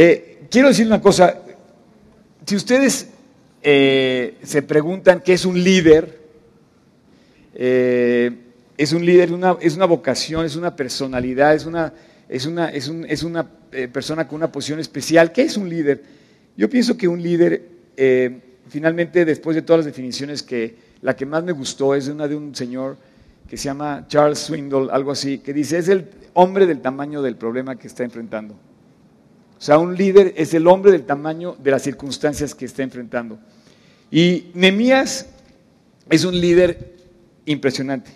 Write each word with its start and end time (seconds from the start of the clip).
Eh, 0.00 0.46
quiero 0.48 0.68
decir 0.68 0.86
una 0.86 1.00
cosa, 1.00 1.42
si 2.46 2.54
ustedes 2.54 3.08
eh, 3.60 4.36
se 4.44 4.62
preguntan 4.62 5.20
qué 5.24 5.32
es 5.32 5.44
un 5.44 5.60
líder, 5.60 6.20
eh, 7.52 8.30
es 8.76 8.92
un 8.92 9.04
líder, 9.04 9.30
es 9.60 9.74
una 9.74 9.86
vocación, 9.86 10.46
es 10.46 10.54
una 10.54 10.76
personalidad, 10.76 11.52
es 11.52 11.66
una, 11.66 11.92
es 12.28 12.46
una, 12.46 12.68
es 12.68 12.88
es 13.08 13.22
una 13.24 13.50
persona 13.92 14.28
con 14.28 14.36
una 14.36 14.52
posición 14.52 14.78
especial. 14.78 15.32
¿Qué 15.32 15.42
es 15.42 15.56
un 15.56 15.68
líder? 15.68 16.00
Yo 16.56 16.70
pienso 16.70 16.96
que 16.96 17.08
un 17.08 17.20
líder, 17.20 17.60
finalmente, 18.68 19.24
después 19.24 19.56
de 19.56 19.62
todas 19.62 19.78
las 19.78 19.86
definiciones 19.86 20.44
que 20.44 20.76
la 21.02 21.16
que 21.16 21.26
más 21.26 21.42
me 21.42 21.50
gustó 21.50 21.96
es 21.96 22.06
una 22.06 22.28
de 22.28 22.36
un 22.36 22.54
señor 22.54 22.96
que 23.50 23.56
se 23.56 23.64
llama 23.64 24.06
Charles 24.06 24.38
Swindoll, 24.38 24.90
algo 24.90 25.10
así, 25.10 25.38
que 25.38 25.52
dice, 25.52 25.78
es 25.78 25.88
el 25.88 26.08
hombre 26.34 26.68
del 26.68 26.82
tamaño 26.82 27.20
del 27.20 27.34
problema 27.34 27.74
que 27.74 27.88
está 27.88 28.04
enfrentando. 28.04 28.54
O 29.58 29.60
sea, 29.60 29.78
un 29.78 29.96
líder 29.96 30.34
es 30.36 30.54
el 30.54 30.66
hombre 30.68 30.92
del 30.92 31.04
tamaño 31.04 31.56
de 31.58 31.72
las 31.72 31.82
circunstancias 31.82 32.54
que 32.54 32.64
está 32.64 32.84
enfrentando. 32.84 33.38
Y 34.10 34.50
Nemías 34.54 35.26
es 36.08 36.24
un 36.24 36.40
líder 36.40 36.96
impresionante. 37.44 38.12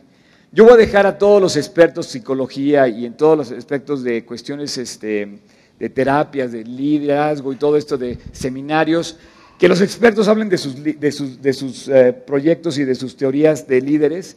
Yo 0.52 0.64
voy 0.64 0.74
a 0.74 0.76
dejar 0.76 1.06
a 1.06 1.18
todos 1.18 1.42
los 1.42 1.56
expertos 1.56 2.06
en 2.06 2.12
psicología 2.12 2.86
y 2.86 3.06
en 3.06 3.16
todos 3.16 3.36
los 3.36 3.50
aspectos 3.50 4.04
de 4.04 4.24
cuestiones 4.24 4.78
este, 4.78 5.40
de 5.78 5.90
terapias, 5.90 6.52
de 6.52 6.62
liderazgo 6.62 7.52
y 7.52 7.56
todo 7.56 7.76
esto 7.76 7.98
de 7.98 8.18
seminarios, 8.30 9.18
que 9.58 9.68
los 9.68 9.80
expertos 9.80 10.28
hablen 10.28 10.48
de 10.48 10.58
sus, 10.58 11.88
eh, 11.88 12.12
proyectos 12.12 12.78
y 12.78 12.84
de 12.84 12.94
sus 12.94 13.16
teorías 13.16 13.66
de 13.66 13.80
líderes, 13.80 14.36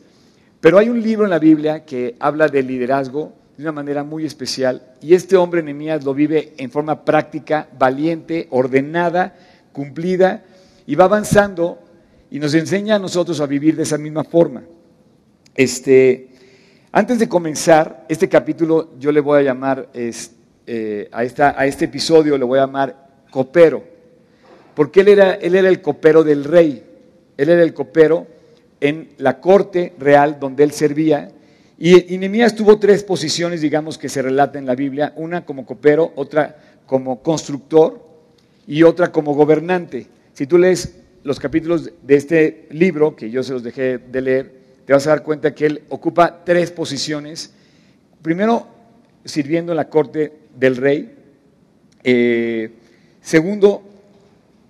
pero 0.60 0.78
hay 0.80 0.90
un 0.90 1.02
libro 1.02 1.26
en 1.26 1.32
la 1.32 1.40
Biblia 1.40 1.86
que 1.86 2.16
habla 2.20 2.48
de 2.48 2.64
liderazgo 2.64 3.34
de 3.58 3.64
una 3.64 3.72
manera 3.72 4.04
muy 4.04 4.26
especial 4.26 4.96
y 5.02 5.14
este 5.14 5.38
hombre 5.38 5.64
Nehemías 5.64 6.04
lo 6.04 6.14
vive 6.14 6.54
en 6.58 6.70
forma 6.70 7.06
práctica, 7.06 7.70
valiente, 7.78 8.48
ordenada, 8.50 9.36
cumplida 9.72 10.44
y 10.86 10.96
va 10.96 11.06
avanzando 11.06 11.80
y 12.30 12.40
nos 12.40 12.54
enseña 12.54 12.96
a 12.96 13.00
nosotros 13.00 13.40
a 13.40 13.46
vivir 13.46 13.76
de 13.76 13.84
esa 13.84 13.98
misma 13.98 14.24
forma. 14.24 14.64
Este, 15.54 16.30
antes 16.92 17.20
de 17.20 17.30
comenzar 17.30 18.06
este 18.10 18.28
capítulo, 18.28 18.92
yo 19.00 19.12
le 19.12 19.22
voy 19.22 19.40
a 19.40 19.44
llamar 19.44 19.90
eh, 19.94 21.10
a, 21.12 21.24
esta, 21.24 21.60
a 21.60 21.66
este 21.66 21.86
episodio, 21.86 22.38
le 22.38 22.46
voy 22.46 22.60
a 22.60 22.64
llamar 22.64 23.24
copero, 23.30 23.84
porque 24.74 25.02
él 25.02 25.10
era, 25.10 25.34
él 25.36 25.56
era 25.56 25.70
el 25.70 25.82
copero 25.82 26.24
del 26.24 26.44
rey, 26.44 26.84
él 27.38 27.50
era 27.50 27.64
el 27.64 27.74
copero 27.74 28.28
en 28.82 29.10
la 29.18 29.40
corte 29.40 29.94
real 29.98 30.40
donde 30.40 30.64
él 30.64 30.72
servía. 30.72 31.32
Y, 31.78 32.16
y 32.16 32.50
tuvo 32.56 32.80
tres 32.80 33.04
posiciones, 33.04 33.62
digamos, 33.62 33.98
que 33.98 34.10
se 34.10 34.22
relatan 34.22 34.64
en 34.64 34.66
la 34.68 34.76
Biblia, 34.76 35.14
una 35.18 35.46
como 35.46 35.66
copero, 35.66 36.14
otra 36.16 36.56
como 36.86 37.22
constructor 37.22 38.02
y 38.68 38.84
otra 38.84 39.12
como 39.12 39.34
gobernante. 39.34 40.08
Si 40.34 40.48
tú 40.48 40.58
lees 40.58 40.96
los 41.24 41.40
capítulos 41.40 41.92
de 42.04 42.16
este 42.16 42.68
libro, 42.72 43.16
que 43.16 43.30
yo 43.30 43.44
se 43.44 43.54
los 43.54 43.64
dejé 43.64 43.98
de 43.98 44.22
leer, 44.22 44.56
te 44.86 44.94
vas 44.94 45.08
a 45.08 45.10
dar 45.10 45.24
cuenta 45.24 45.56
que 45.56 45.66
él 45.66 45.84
ocupa 45.90 46.44
tres 46.46 46.72
posiciones. 46.72 47.54
Primero, 48.22 48.68
sirviendo 49.26 49.72
en 49.72 49.78
la 49.78 49.90
corte 49.90 50.32
del 50.56 50.76
rey. 50.78 51.16
Eh, 52.04 52.72
segundo, 53.22 53.82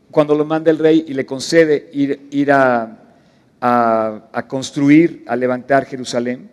cuando 0.10 0.34
lo 0.34 0.46
manda 0.46 0.72
el 0.72 0.80
rey 0.80 1.06
y 1.08 1.14
le 1.14 1.26
concede 1.26 1.90
ir, 1.92 2.50
a, 2.52 2.98
construir, 4.48 5.26
a 5.28 5.36
levantar 5.36 5.86
Jerusalén. 5.86 6.50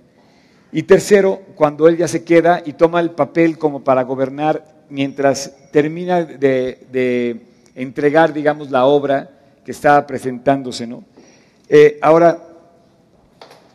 Y 0.72 0.84
tercero, 0.84 1.42
cuando 1.54 1.86
él 1.86 1.98
ya 1.98 2.08
se 2.08 2.24
queda 2.24 2.62
y 2.64 2.72
toma 2.72 3.00
el 3.00 3.10
papel 3.10 3.58
como 3.58 3.84
para 3.84 4.02
gobernar 4.02 4.84
mientras 4.88 5.54
termina 5.70 6.24
de, 6.24 7.42
entregar, 7.74 8.32
digamos, 8.32 8.70
la 8.70 8.86
obra 8.86 9.30
que 9.64 9.70
estaba 9.70 10.06
presentándose. 10.06 10.86
¿no? 10.86 11.04
Eh, 11.68 11.98
ahora, 12.00 12.42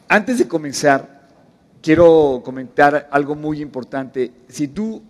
antes 0.07 0.39
de 0.39 0.47
comenzar, 0.47 1.27
quiero 1.81 2.41
comentar 2.43 3.07
algo 3.11 3.35
muy 3.35 3.61
importante. 3.61 4.31
Si 4.49 4.67
tú 4.67 5.03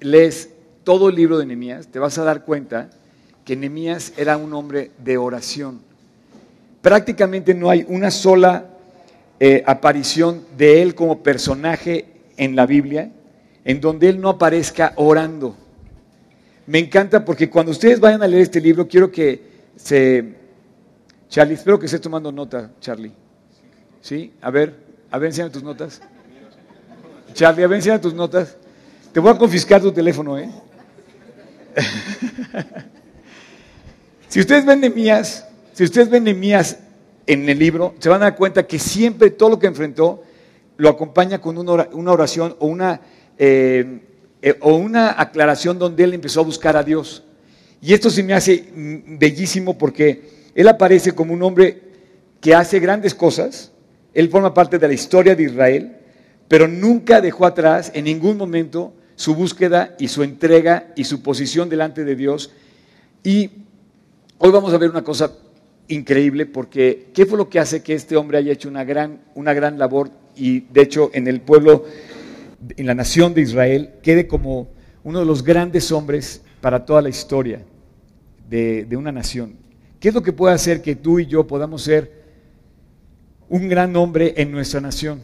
lees 0.00 0.50
todo 0.84 1.08
el 1.08 1.16
libro 1.16 1.38
de 1.38 1.46
Nehemías, 1.46 1.88
te 1.88 1.98
vas 1.98 2.16
a 2.18 2.24
dar 2.24 2.44
cuenta 2.44 2.88
que 3.44 3.56
Nehemías 3.56 4.12
era 4.16 4.36
un 4.36 4.54
hombre 4.54 4.92
de 4.98 5.18
oración 5.18 5.92
prácticamente 6.82 7.54
no 7.54 7.70
hay 7.70 7.86
una 7.88 8.10
sola 8.10 8.66
eh, 9.44 9.64
aparición 9.66 10.44
de 10.56 10.82
él 10.82 10.94
como 10.94 11.24
personaje 11.24 12.06
en 12.36 12.54
la 12.54 12.64
Biblia 12.64 13.10
en 13.64 13.80
donde 13.80 14.08
él 14.08 14.20
no 14.20 14.28
aparezca 14.28 14.92
orando. 14.94 15.56
Me 16.68 16.78
encanta 16.78 17.24
porque 17.24 17.50
cuando 17.50 17.72
ustedes 17.72 17.98
vayan 17.98 18.22
a 18.22 18.28
leer 18.28 18.42
este 18.42 18.60
libro, 18.60 18.86
quiero 18.86 19.10
que 19.10 19.42
se... 19.74 20.36
Charlie, 21.28 21.54
espero 21.54 21.76
que 21.76 21.86
estés 21.86 22.00
tomando 22.00 22.30
nota, 22.30 22.70
Charlie. 22.80 23.10
¿Sí? 24.00 24.32
A 24.42 24.52
ver, 24.52 24.76
a 25.10 25.18
ver, 25.18 25.32
tus 25.50 25.64
notas. 25.64 26.00
Charlie, 27.34 27.64
a 27.64 27.66
ver, 27.66 28.00
tus 28.00 28.14
notas. 28.14 28.56
Te 29.12 29.18
voy 29.18 29.32
a 29.32 29.38
confiscar 29.38 29.80
tu 29.80 29.90
teléfono, 29.90 30.38
¿eh? 30.38 30.48
si 34.28 34.38
ustedes 34.38 34.64
ven 34.64 34.80
de 34.80 34.88
mías, 34.88 35.48
si 35.72 35.82
ustedes 35.82 36.08
ven 36.08 36.22
Nehemías 36.22 36.78
en 37.26 37.48
el 37.48 37.58
libro, 37.58 37.94
se 37.98 38.08
van 38.08 38.22
a 38.22 38.26
dar 38.26 38.36
cuenta 38.36 38.66
que 38.66 38.78
siempre 38.78 39.30
todo 39.30 39.50
lo 39.50 39.58
que 39.58 39.66
enfrentó 39.66 40.22
lo 40.76 40.88
acompaña 40.88 41.40
con 41.40 41.58
una 41.58 42.12
oración 42.12 42.56
o 42.58 42.66
una, 42.66 43.00
eh, 43.38 44.00
eh, 44.40 44.58
o 44.60 44.74
una 44.76 45.20
aclaración 45.20 45.78
donde 45.78 46.04
él 46.04 46.14
empezó 46.14 46.40
a 46.40 46.44
buscar 46.44 46.76
a 46.76 46.82
Dios. 46.82 47.22
Y 47.80 47.92
esto 47.92 48.10
se 48.10 48.22
me 48.22 48.34
hace 48.34 48.64
mm, 48.74 49.18
bellísimo 49.18 49.76
porque 49.76 50.50
él 50.54 50.68
aparece 50.68 51.12
como 51.12 51.34
un 51.34 51.42
hombre 51.42 51.82
que 52.40 52.54
hace 52.54 52.80
grandes 52.80 53.14
cosas, 53.14 53.72
él 54.14 54.28
forma 54.28 54.52
parte 54.52 54.78
de 54.78 54.88
la 54.88 54.94
historia 54.94 55.34
de 55.34 55.44
Israel, 55.44 55.96
pero 56.48 56.68
nunca 56.68 57.20
dejó 57.20 57.46
atrás 57.46 57.90
en 57.94 58.04
ningún 58.04 58.36
momento 58.36 58.92
su 59.14 59.34
búsqueda 59.34 59.94
y 59.98 60.08
su 60.08 60.22
entrega 60.22 60.92
y 60.96 61.04
su 61.04 61.22
posición 61.22 61.68
delante 61.68 62.04
de 62.04 62.16
Dios. 62.16 62.50
Y 63.22 63.50
hoy 64.38 64.50
vamos 64.50 64.74
a 64.74 64.78
ver 64.78 64.90
una 64.90 65.04
cosa 65.04 65.32
increíble 65.88 66.46
porque 66.46 67.10
¿qué 67.14 67.26
fue 67.26 67.38
lo 67.38 67.48
que 67.48 67.58
hace 67.58 67.82
que 67.82 67.94
este 67.94 68.16
hombre 68.16 68.38
haya 68.38 68.52
hecho 68.52 68.68
una 68.68 68.84
gran, 68.84 69.20
una 69.34 69.52
gran 69.52 69.78
labor 69.78 70.10
y 70.36 70.60
de 70.60 70.82
hecho 70.82 71.10
en 71.12 71.26
el 71.26 71.40
pueblo, 71.40 71.84
en 72.76 72.86
la 72.86 72.94
nación 72.94 73.34
de 73.34 73.42
Israel, 73.42 73.90
quede 74.02 74.26
como 74.26 74.68
uno 75.04 75.18
de 75.20 75.26
los 75.26 75.42
grandes 75.42 75.92
hombres 75.92 76.42
para 76.60 76.84
toda 76.84 77.02
la 77.02 77.08
historia 77.08 77.64
de, 78.48 78.84
de 78.84 78.96
una 78.96 79.12
nación? 79.12 79.56
¿Qué 80.00 80.08
es 80.08 80.14
lo 80.14 80.22
que 80.22 80.32
puede 80.32 80.54
hacer 80.54 80.82
que 80.82 80.96
tú 80.96 81.18
y 81.18 81.26
yo 81.26 81.46
podamos 81.46 81.82
ser 81.82 82.22
un 83.48 83.68
gran 83.68 83.94
hombre 83.96 84.34
en 84.36 84.50
nuestra 84.50 84.80
nación? 84.80 85.22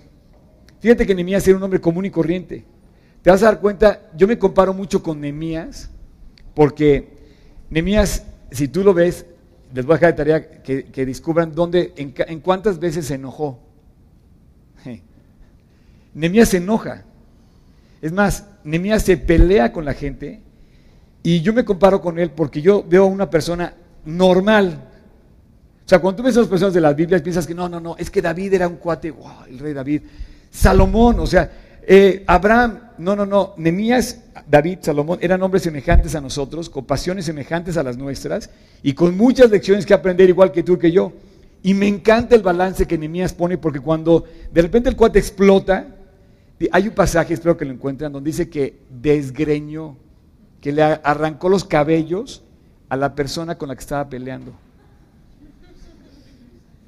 Fíjate 0.81 1.07
que 1.07 1.15
Nehemías 1.15 1.47
era 1.49 1.57
un 1.57 1.63
hombre 1.63 1.81
común 1.81 2.05
y 2.05 2.11
corriente. 2.11 2.65
Te 3.23 3.31
vas 3.31 3.43
a 3.43 3.47
dar 3.47 3.61
cuenta, 3.61 4.11
yo 4.17 4.29
me 4.29 4.39
comparo 4.39 4.73
mucho 4.73 5.03
con 5.03 5.21
Nehemías, 5.21 5.91
porque 6.55 7.09
Nehemías, 7.71 8.25
si 8.53 8.69
tú 8.69 8.85
lo 8.85 8.95
ves, 8.95 9.27
les 9.75 9.85
voy 9.85 9.95
a 9.95 9.99
dejar 9.99 10.13
de 10.13 10.17
tarea 10.17 10.63
que, 10.63 11.07
descubran 11.07 11.55
dónde, 11.55 11.93
en, 11.97 12.41
cuántas 12.41 12.79
veces 12.79 13.07
se 13.07 13.15
enojó. 13.15 13.61
Nemías 16.15 16.49
se 16.49 16.57
enoja. 16.57 17.05
Es 18.01 18.13
más, 18.13 18.47
Nemías 18.65 19.03
se 19.03 19.17
pelea 19.17 19.73
con 19.73 19.85
la 19.85 19.95
gente 19.95 20.41
y 21.23 21.41
yo 21.41 21.53
me 21.53 21.65
comparo 21.65 22.01
con 22.01 22.19
él 22.19 22.31
porque 22.31 22.63
yo 22.63 22.85
veo 22.89 23.05
a 23.05 23.07
una 23.07 23.29
persona 23.29 23.75
normal. 24.05 24.85
O 25.85 25.89
sea, 25.89 26.01
cuando 26.01 26.19
tú 26.19 26.23
ves 26.23 26.37
a 26.37 26.41
las 26.41 26.49
personas 26.49 26.75
de 26.75 26.81
las 26.81 26.95
Biblias 26.95 27.23
piensas 27.23 27.47
que 27.47 27.55
no, 27.55 27.69
no, 27.69 27.81
no, 27.81 27.97
es 27.97 28.11
que 28.11 28.23
David 28.23 28.55
era 28.55 28.69
un 28.69 28.77
cuate, 28.77 29.11
wow, 29.11 29.45
el 29.49 29.59
rey 29.59 29.73
David. 29.73 30.03
Salomón, 30.51 31.21
o 31.21 31.27
sea, 31.27 31.51
eh, 31.87 32.25
Abraham, 32.27 32.81
no, 32.99 33.17
no, 33.17 33.27
no, 33.27 33.55
Nemías, 33.57 34.21
David, 34.49 34.79
Salomón 34.83 35.19
eran 35.23 35.43
hombres 35.43 35.63
semejantes 35.63 36.15
a 36.15 36.21
nosotros, 36.21 36.69
con 36.69 36.85
pasiones 36.85 37.25
semejantes 37.25 37.77
a 37.77 37.83
las 37.83 37.97
nuestras 37.97 38.51
y 38.83 38.93
con 38.93 39.17
muchas 39.17 39.51
lecciones 39.51 39.87
que 39.87 39.95
aprender 39.95 40.29
igual 40.29 40.53
que 40.53 40.63
tú 40.63 40.79
que 40.79 40.91
yo. 40.91 41.13
Y 41.63 41.75
me 41.75 41.89
encanta 41.89 42.35
el 42.35 42.43
balance 42.43 42.87
que 42.87 42.99
Nemías 42.99 43.33
pone 43.33 43.59
porque 43.59 43.81
cuando 43.81 44.25
de 44.53 44.63
repente 44.63 44.89
el 44.89 44.97
cuate 44.97 45.19
explota, 45.19 45.87
hay 46.73 46.89
un 46.89 46.95
pasaje, 46.95 47.35
espero 47.35 47.57
que 47.57 47.65
lo 47.65 47.73
encuentren, 47.73 48.13
donde 48.13 48.29
dice 48.29 48.49
que 48.49 48.81
desgreñó, 48.91 49.97
que 50.61 50.73
le 50.73 50.83
arrancó 50.83 51.49
los 51.49 51.65
cabellos 51.65 52.43
a 52.89 52.97
la 52.97 53.15
persona 53.15 53.57
con 53.57 53.69
la 53.69 53.77
que 53.77 53.81
estaba 53.81 54.09
peleando. 54.09 54.53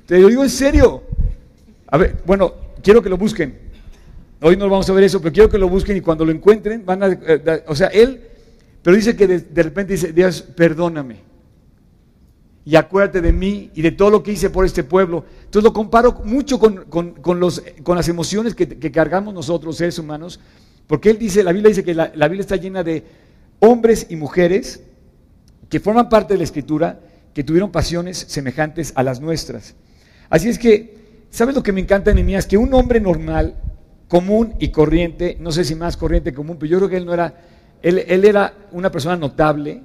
Te 0.07 0.19
lo 0.19 0.29
digo 0.29 0.43
en 0.43 0.51
serio. 0.51 1.05
A 1.87 1.97
ver, 1.97 2.17
bueno, 2.27 2.53
quiero 2.83 3.01
que 3.01 3.09
lo 3.09 3.17
busquen. 3.17 3.70
Hoy 4.43 4.57
no 4.57 4.69
vamos 4.71 4.89
a 4.89 4.93
ver 4.95 5.05
eso, 5.05 5.21
pero 5.21 5.33
quiero 5.33 5.51
que 5.51 5.59
lo 5.59 5.69
busquen 5.69 5.97
y 5.97 6.01
cuando 6.01 6.25
lo 6.25 6.33
encuentren 6.33 6.85
van 6.87 7.03
a... 7.03 7.09
Eh, 7.09 7.65
o 7.67 7.75
sea, 7.75 7.89
él, 7.89 8.21
pero 8.83 8.97
dice 8.97 9.15
que 9.15 9.27
de, 9.27 9.63
repente 9.63 9.93
dice, 9.93 10.13
Dios, 10.13 10.43
perdóname. 10.43 11.17
Y 12.65 12.77
acuérdate 12.77 13.21
de 13.21 13.33
mí 13.33 13.71
y 13.75 13.83
de 13.83 13.93
todo 13.93 14.09
lo 14.11 14.23
que 14.23 14.33
hice 14.33 14.49
por 14.49 14.65
este 14.65 14.83
pueblo. 14.83 15.25
Entonces 15.45 15.65
lo 15.65 15.73
comparo 15.73 16.23
mucho 16.25 16.59
con, 16.59 16.87
los, 17.39 17.63
con 17.83 17.97
las 17.97 18.09
emociones 18.09 18.55
que, 18.55 18.91
cargamos 18.91 19.35
nosotros, 19.35 19.77
seres 19.77 19.99
humanos, 19.99 20.41
porque 20.87 21.11
él 21.11 21.19
dice, 21.19 21.43
la 21.43 21.53
Biblia 21.53 21.69
dice 21.69 21.85
que 21.85 21.95
la, 21.95 22.09
Biblia 22.09 22.41
está 22.41 22.57
llena 22.57 22.83
de 22.83 23.05
hombres 23.61 24.07
y 24.09 24.17
mujeres 24.17 24.83
que 25.69 25.81
forman 25.81 26.09
parte 26.09 26.35
de 26.35 26.39
la 26.39 26.45
escritura, 26.45 27.01
que 27.35 27.45
tuvieron 27.45 27.71
pasiones 27.71 28.17
semejantes 28.29 28.93
a 28.97 29.03
las 29.03 29.21
nuestras. 29.21 29.75
Así 30.31 30.49
es 30.49 30.59
que, 30.59 31.27
¿sabes 31.31 31.55
lo 31.55 31.63
que 31.63 31.73
me 31.73 31.81
encanta 31.81 32.11
en 32.11 32.31
Es 32.31 32.47
Que 32.47 32.57
un 32.57 32.73
hombre 32.73 33.01
normal, 33.01 33.55
común 34.11 34.55
y 34.59 34.71
corriente, 34.71 35.37
no 35.39 35.53
sé 35.53 35.65
si 35.65 35.77
más 35.77 35.97
corriente 35.97 36.35
común, 36.35 36.57
pero 36.59 36.69
yo 36.69 36.79
creo 36.79 36.89
que 36.89 36.97
él 36.97 37.07
no 37.07 37.15
era, 37.15 37.33
él, 37.81 38.05
él 38.09 38.25
era 38.25 38.53
una 38.73 38.91
persona 38.91 39.15
notable, 39.15 39.83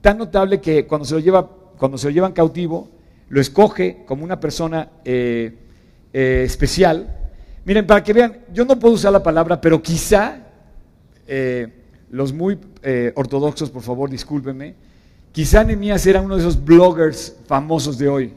tan 0.00 0.16
notable 0.16 0.62
que 0.62 0.86
cuando 0.86 1.04
se 1.04 1.12
lo, 1.12 1.20
lleva, 1.20 1.46
cuando 1.76 1.98
se 1.98 2.06
lo 2.06 2.14
llevan 2.14 2.32
cautivo, 2.32 2.88
lo 3.28 3.38
escoge 3.38 4.02
como 4.06 4.24
una 4.24 4.40
persona 4.40 4.88
eh, 5.04 5.58
eh, 6.10 6.42
especial. 6.46 7.18
Miren, 7.66 7.86
para 7.86 8.02
que 8.02 8.14
vean, 8.14 8.38
yo 8.50 8.64
no 8.64 8.78
puedo 8.78 8.94
usar 8.94 9.12
la 9.12 9.22
palabra, 9.22 9.60
pero 9.60 9.82
quizá 9.82 10.38
eh, 11.26 11.68
los 12.10 12.32
muy 12.32 12.58
ortodoxos, 13.14 13.68
por 13.68 13.82
favor, 13.82 14.08
discúlpenme, 14.08 14.74
quizá 15.32 15.62
Nehemías 15.62 16.06
era 16.06 16.22
uno 16.22 16.36
de 16.36 16.40
esos 16.40 16.64
bloggers 16.64 17.36
famosos 17.46 17.98
de 17.98 18.08
hoy, 18.08 18.32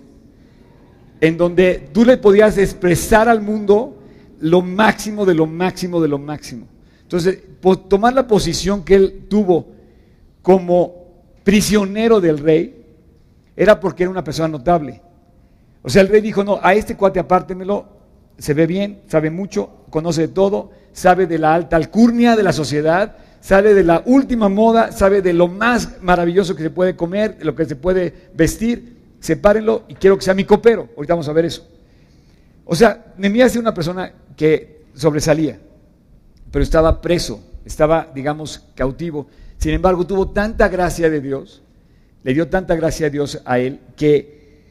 en 1.21 1.37
donde 1.37 1.87
tú 1.93 2.03
le 2.03 2.17
podías 2.17 2.57
expresar 2.57 3.29
al 3.29 3.39
mundo 3.39 3.98
lo 4.39 4.61
máximo 4.61 5.25
de 5.25 5.35
lo 5.35 5.45
máximo 5.45 6.01
de 6.01 6.07
lo 6.07 6.17
máximo. 6.17 6.67
Entonces, 7.01 7.39
tomar 7.87 8.13
la 8.13 8.27
posición 8.27 8.83
que 8.83 8.95
él 8.95 9.25
tuvo 9.29 9.67
como 10.41 10.99
prisionero 11.43 12.21
del 12.21 12.37
rey, 12.37 12.85
era 13.55 13.79
porque 13.79 14.03
era 14.03 14.11
una 14.11 14.23
persona 14.23 14.47
notable. 14.47 15.01
O 15.81 15.89
sea, 15.89 16.01
el 16.01 16.07
rey 16.07 16.21
dijo, 16.21 16.43
no, 16.43 16.59
a 16.61 16.73
este 16.73 16.95
cuate 16.95 17.19
apártemelo, 17.19 17.87
se 18.37 18.53
ve 18.53 18.67
bien, 18.67 19.01
sabe 19.07 19.31
mucho, 19.31 19.69
conoce 19.89 20.21
de 20.21 20.27
todo, 20.29 20.71
sabe 20.93 21.27
de 21.27 21.39
la 21.39 21.53
alta 21.53 21.75
alcurnia 21.75 22.35
de 22.35 22.43
la 22.43 22.53
sociedad, 22.53 23.17
sabe 23.41 23.73
de 23.73 23.83
la 23.83 24.03
última 24.05 24.47
moda, 24.47 24.91
sabe 24.91 25.21
de 25.21 25.33
lo 25.33 25.47
más 25.47 26.01
maravilloso 26.01 26.55
que 26.55 26.63
se 26.63 26.69
puede 26.69 26.95
comer, 26.95 27.37
de 27.37 27.45
lo 27.45 27.55
que 27.55 27.65
se 27.65 27.75
puede 27.75 28.29
vestir, 28.33 28.97
sepárenlo 29.19 29.83
y 29.87 29.95
quiero 29.95 30.17
que 30.17 30.23
sea 30.23 30.33
mi 30.33 30.45
copero. 30.45 30.89
Ahorita 30.95 31.13
vamos 31.13 31.29
a 31.29 31.33
ver 31.33 31.45
eso. 31.45 31.67
O 32.69 32.75
sea, 32.75 33.13
Nehemías 33.17 33.51
era 33.51 33.61
una 33.61 33.73
persona 33.73 34.13
que 34.37 34.85
sobresalía, 34.93 35.59
pero 36.51 36.63
estaba 36.63 37.01
preso, 37.01 37.43
estaba, 37.65 38.11
digamos, 38.13 38.63
cautivo. 38.75 39.27
Sin 39.57 39.73
embargo, 39.73 40.05
tuvo 40.05 40.29
tanta 40.29 40.67
gracia 40.67 41.09
de 41.09 41.19
Dios 41.19 41.63
le 42.23 42.33
dio 42.33 42.49
tanta 42.49 42.75
gracia 42.75 43.07
a 43.07 43.09
Dios 43.09 43.41
a 43.45 43.59
él 43.59 43.79
que, 43.95 44.61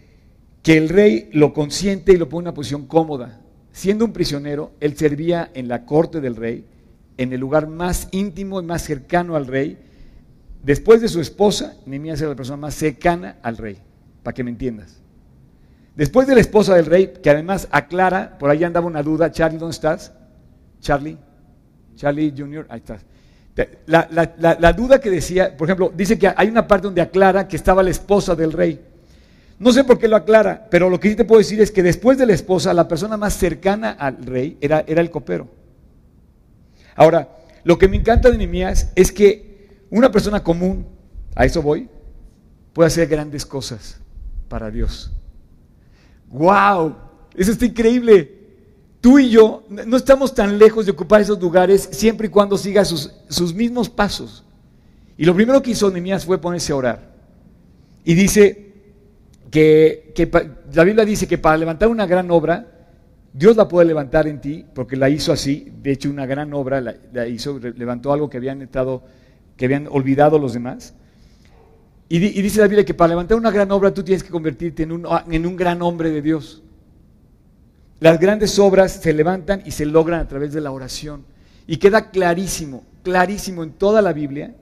que 0.62 0.76
el 0.76 0.88
rey 0.88 1.30
lo 1.32 1.52
consiente 1.52 2.12
y 2.12 2.16
lo 2.16 2.28
pone 2.28 2.42
en 2.42 2.48
una 2.48 2.54
posición 2.54 2.86
cómoda. 2.86 3.40
Siendo 3.72 4.04
un 4.04 4.12
prisionero, 4.12 4.72
él 4.80 4.96
servía 4.96 5.50
en 5.54 5.68
la 5.68 5.86
corte 5.86 6.20
del 6.20 6.36
rey, 6.36 6.64
en 7.16 7.32
el 7.32 7.40
lugar 7.40 7.68
más 7.68 8.08
íntimo 8.10 8.60
y 8.60 8.64
más 8.64 8.82
cercano 8.82 9.36
al 9.36 9.46
rey. 9.46 9.78
Después 10.62 11.00
de 11.00 11.08
su 11.08 11.20
esposa, 11.20 11.76
Nehemías 11.86 12.20
era 12.20 12.30
la 12.30 12.36
persona 12.36 12.56
más 12.58 12.74
cercana 12.74 13.38
al 13.42 13.56
rey, 13.56 13.78
para 14.22 14.34
que 14.34 14.44
me 14.44 14.50
entiendas. 14.50 15.00
Después 15.98 16.28
de 16.28 16.36
la 16.36 16.40
esposa 16.40 16.76
del 16.76 16.86
rey, 16.86 17.12
que 17.20 17.28
además 17.28 17.66
aclara, 17.72 18.38
por 18.38 18.50
ahí 18.50 18.62
andaba 18.62 18.86
una 18.86 19.02
duda, 19.02 19.32
Charlie, 19.32 19.58
¿dónde 19.58 19.74
estás? 19.74 20.12
Charlie, 20.80 21.18
Charlie 21.96 22.32
Jr., 22.38 22.66
ahí 22.68 22.78
estás. 22.78 23.04
La, 23.86 24.72
duda 24.74 25.00
que 25.00 25.10
decía, 25.10 25.56
por 25.56 25.66
ejemplo, 25.66 25.92
dice 25.92 26.16
que 26.16 26.32
hay 26.36 26.46
una 26.46 26.68
parte 26.68 26.86
donde 26.86 27.00
aclara 27.00 27.48
que 27.48 27.56
estaba 27.56 27.82
la 27.82 27.90
esposa 27.90 28.36
del 28.36 28.52
rey. 28.52 28.80
No 29.58 29.72
sé 29.72 29.82
por 29.82 29.98
qué 29.98 30.06
lo 30.06 30.14
aclara, 30.14 30.68
pero 30.70 30.88
lo 30.88 31.00
que 31.00 31.08
sí 31.08 31.16
te 31.16 31.24
puedo 31.24 31.40
decir 31.40 31.60
es 31.60 31.72
que 31.72 31.82
después 31.82 32.16
de 32.16 32.26
la 32.26 32.32
esposa, 32.32 32.72
la 32.72 32.86
persona 32.86 33.16
más 33.16 33.34
cercana 33.34 33.90
al 33.90 34.24
rey 34.24 34.56
era, 34.60 34.84
era 34.86 35.00
el 35.00 35.10
copero. 35.10 35.48
Ahora, 36.94 37.28
lo 37.64 37.76
que 37.76 37.88
me 37.88 37.96
encanta 37.96 38.30
de 38.30 38.38
Nehemías 38.38 38.92
es 38.94 39.10
que 39.10 39.82
una 39.90 40.12
persona 40.12 40.44
común, 40.44 40.86
a 41.34 41.44
eso 41.44 41.60
voy, 41.60 41.88
puede 42.72 42.86
hacer 42.86 43.08
grandes 43.08 43.44
cosas 43.44 44.00
para 44.48 44.70
Dios. 44.70 45.17
¡Wow! 46.30 46.94
Eso 47.34 47.52
está 47.52 47.66
increíble 47.66 48.38
tú 49.00 49.18
y 49.18 49.30
yo 49.30 49.64
no 49.68 49.96
estamos 49.96 50.34
tan 50.34 50.58
lejos 50.58 50.86
de 50.86 50.92
ocupar 50.92 51.20
esos 51.20 51.40
lugares 51.40 51.88
siempre 51.92 52.26
y 52.26 52.30
cuando 52.30 52.58
siga 52.58 52.84
sus, 52.84 53.54
mismos 53.54 53.88
pasos. 53.88 54.44
Y 55.16 55.24
lo 55.24 55.34
primero 55.34 55.62
que 55.62 55.72
hizo 55.72 55.90
Nehemías 55.90 56.24
fue 56.24 56.40
ponerse 56.40 56.72
a 56.72 56.76
orar. 56.76 57.14
Y 58.04 58.14
dice 58.14 58.72
que, 59.50 60.12
la 60.72 60.84
Biblia 60.84 61.04
dice 61.04 61.26
que 61.26 61.38
para 61.38 61.56
levantar 61.56 61.88
una 61.88 62.06
gran 62.06 62.30
obra, 62.30 62.66
Dios 63.32 63.56
la 63.56 63.68
puede 63.68 63.86
levantar 63.86 64.26
en 64.26 64.40
ti, 64.40 64.64
porque 64.74 64.96
la 64.96 65.08
hizo 65.08 65.32
así. 65.32 65.72
De 65.82 65.92
hecho, 65.92 66.08
una 66.08 66.26
gran 66.26 66.52
obra 66.54 66.80
la, 66.80 67.26
hizo, 67.26 67.58
levantó 67.58 68.12
algo 68.12 68.30
que 68.30 68.36
habían 68.36 68.62
estado, 68.62 69.02
que 69.56 69.64
habían 69.64 69.88
olvidado 69.90 70.38
los 70.38 70.52
demás. 70.52 70.94
Y, 72.08 72.18
dice 72.18 72.60
la 72.60 72.66
Biblia 72.68 72.84
que 72.84 72.94
para 72.94 73.10
levantar 73.10 73.36
una 73.36 73.50
gran 73.50 73.70
obra 73.70 73.92
tú 73.92 74.02
tienes 74.02 74.22
que 74.22 74.30
convertirte 74.30 74.82
en 74.82 74.92
un, 74.92 75.06
en 75.30 75.46
un 75.46 75.56
gran 75.56 75.82
hombre 75.82 76.10
de 76.10 76.22
Dios. 76.22 76.62
Las 78.00 78.18
grandes 78.18 78.58
obras 78.58 78.92
se 78.92 79.12
levantan 79.12 79.62
y 79.66 79.72
se 79.72 79.84
logran 79.84 80.20
a 80.20 80.28
través 80.28 80.52
de 80.52 80.60
la 80.60 80.70
oración. 80.70 81.24
Y 81.66 81.76
queda 81.76 82.10
clarísimo, 82.10 82.84
clarísimo 83.02 83.62
en 83.62 83.72
toda 83.72 84.00
la 84.00 84.12
Biblia, 84.12 84.54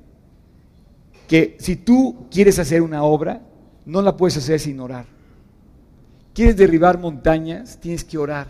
que 1.29 1.57
si 1.61 1.77
tú 1.77 2.27
quieres 2.31 2.59
hacer 2.59 2.83
una 2.83 3.03
obra, 3.03 3.43
no 3.85 4.03
la 4.03 4.17
puedes 4.17 4.37
hacer 4.37 4.59
sin 4.59 4.81
orar. 4.81 5.07
Quieres 6.35 6.57
derribar 6.57 6.99
montañas, 6.99 7.79
tienes 7.81 8.05
que 8.05 8.19
orar. 8.19 8.49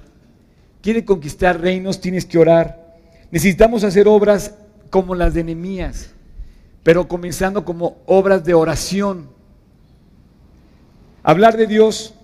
Quieres 0.81 1.04
conquistar 1.04 1.60
reinos, 1.60 2.00
tienes 2.00 2.25
que 2.25 2.38
orar. 2.38 2.96
Necesitamos 3.31 3.84
hacer 3.84 4.08
obras 4.08 4.54
como 4.88 5.14
las 5.14 5.34
de 5.34 5.44
Nehemías, 5.44 6.14
pero 6.87 7.09
comenzando 7.09 7.65
como 7.65 7.97
obras 8.06 8.44
de 8.44 8.55
oración. 8.55 9.29
Hablar 11.25 11.56
de 11.56 11.67
Dios, 11.67 12.15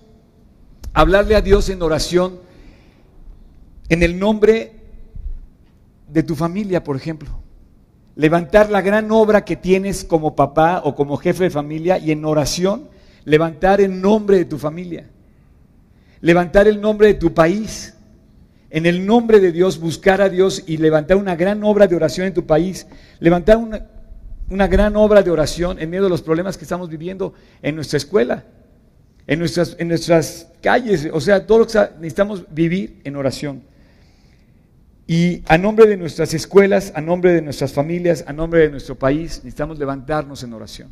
hablarle 0.92 1.34
a 1.34 1.40
Dios 1.40 1.68
en 1.68 1.82
oración 1.82 2.38
en 3.88 4.04
el 4.04 4.20
nombre 4.20 4.76
de 6.06 6.22
tu 6.22 6.36
familia, 6.36 6.84
por 6.84 6.94
ejemplo. 6.94 7.28
Levantar 8.14 8.70
la 8.70 8.82
gran 8.82 9.10
obra 9.10 9.44
que 9.44 9.56
tienes 9.56 10.04
como 10.04 10.36
papá 10.36 10.80
o 10.84 10.94
como 10.94 11.16
jefe 11.16 11.42
de 11.42 11.50
familia 11.50 11.98
y 11.98 12.12
en 12.12 12.24
oración 12.24 12.88
levantar 13.24 13.80
el 13.80 14.00
nombre 14.00 14.36
de 14.36 14.44
tu 14.44 14.58
familia. 14.58 15.10
Levantar 16.20 16.68
el 16.68 16.80
nombre 16.80 17.08
de 17.08 17.14
tu 17.14 17.34
país. 17.34 17.94
En 18.70 18.86
el 18.86 19.04
nombre 19.04 19.40
de 19.40 19.50
Dios 19.50 19.80
buscar 19.80 20.22
a 20.22 20.28
Dios 20.28 20.62
y 20.68 20.76
levantar 20.76 21.16
una 21.16 21.34
gran 21.34 21.64
obra 21.64 21.88
de 21.88 21.96
oración 21.96 22.28
en 22.28 22.34
tu 22.34 22.46
país. 22.46 22.86
Levantar 23.18 23.56
una, 23.56 23.88
una 24.48 24.66
gran 24.66 24.96
obra 24.96 25.22
de 25.22 25.30
oración 25.30 25.78
en 25.78 25.90
medio 25.90 26.04
de 26.04 26.10
los 26.10 26.22
problemas 26.22 26.58
que 26.58 26.64
estamos 26.64 26.88
viviendo 26.88 27.34
en 27.62 27.74
nuestra 27.74 27.96
escuela, 27.96 28.44
en 29.26 29.38
nuestras, 29.38 29.76
en 29.78 29.88
nuestras 29.88 30.48
calles. 30.60 31.08
O 31.12 31.20
sea, 31.20 31.46
todo 31.46 31.60
lo 31.60 31.66
que 31.66 31.78
necesitamos 31.96 32.44
vivir 32.50 33.00
en 33.04 33.16
oración. 33.16 33.62
Y 35.06 35.42
a 35.46 35.58
nombre 35.58 35.86
de 35.86 35.96
nuestras 35.96 36.32
escuelas, 36.34 36.92
a 36.94 37.00
nombre 37.00 37.32
de 37.32 37.42
nuestras 37.42 37.72
familias, 37.72 38.24
a 38.26 38.32
nombre 38.32 38.60
de 38.60 38.70
nuestro 38.70 38.94
país, 38.94 39.38
necesitamos 39.38 39.78
levantarnos 39.78 40.42
en 40.42 40.52
oración. 40.52 40.90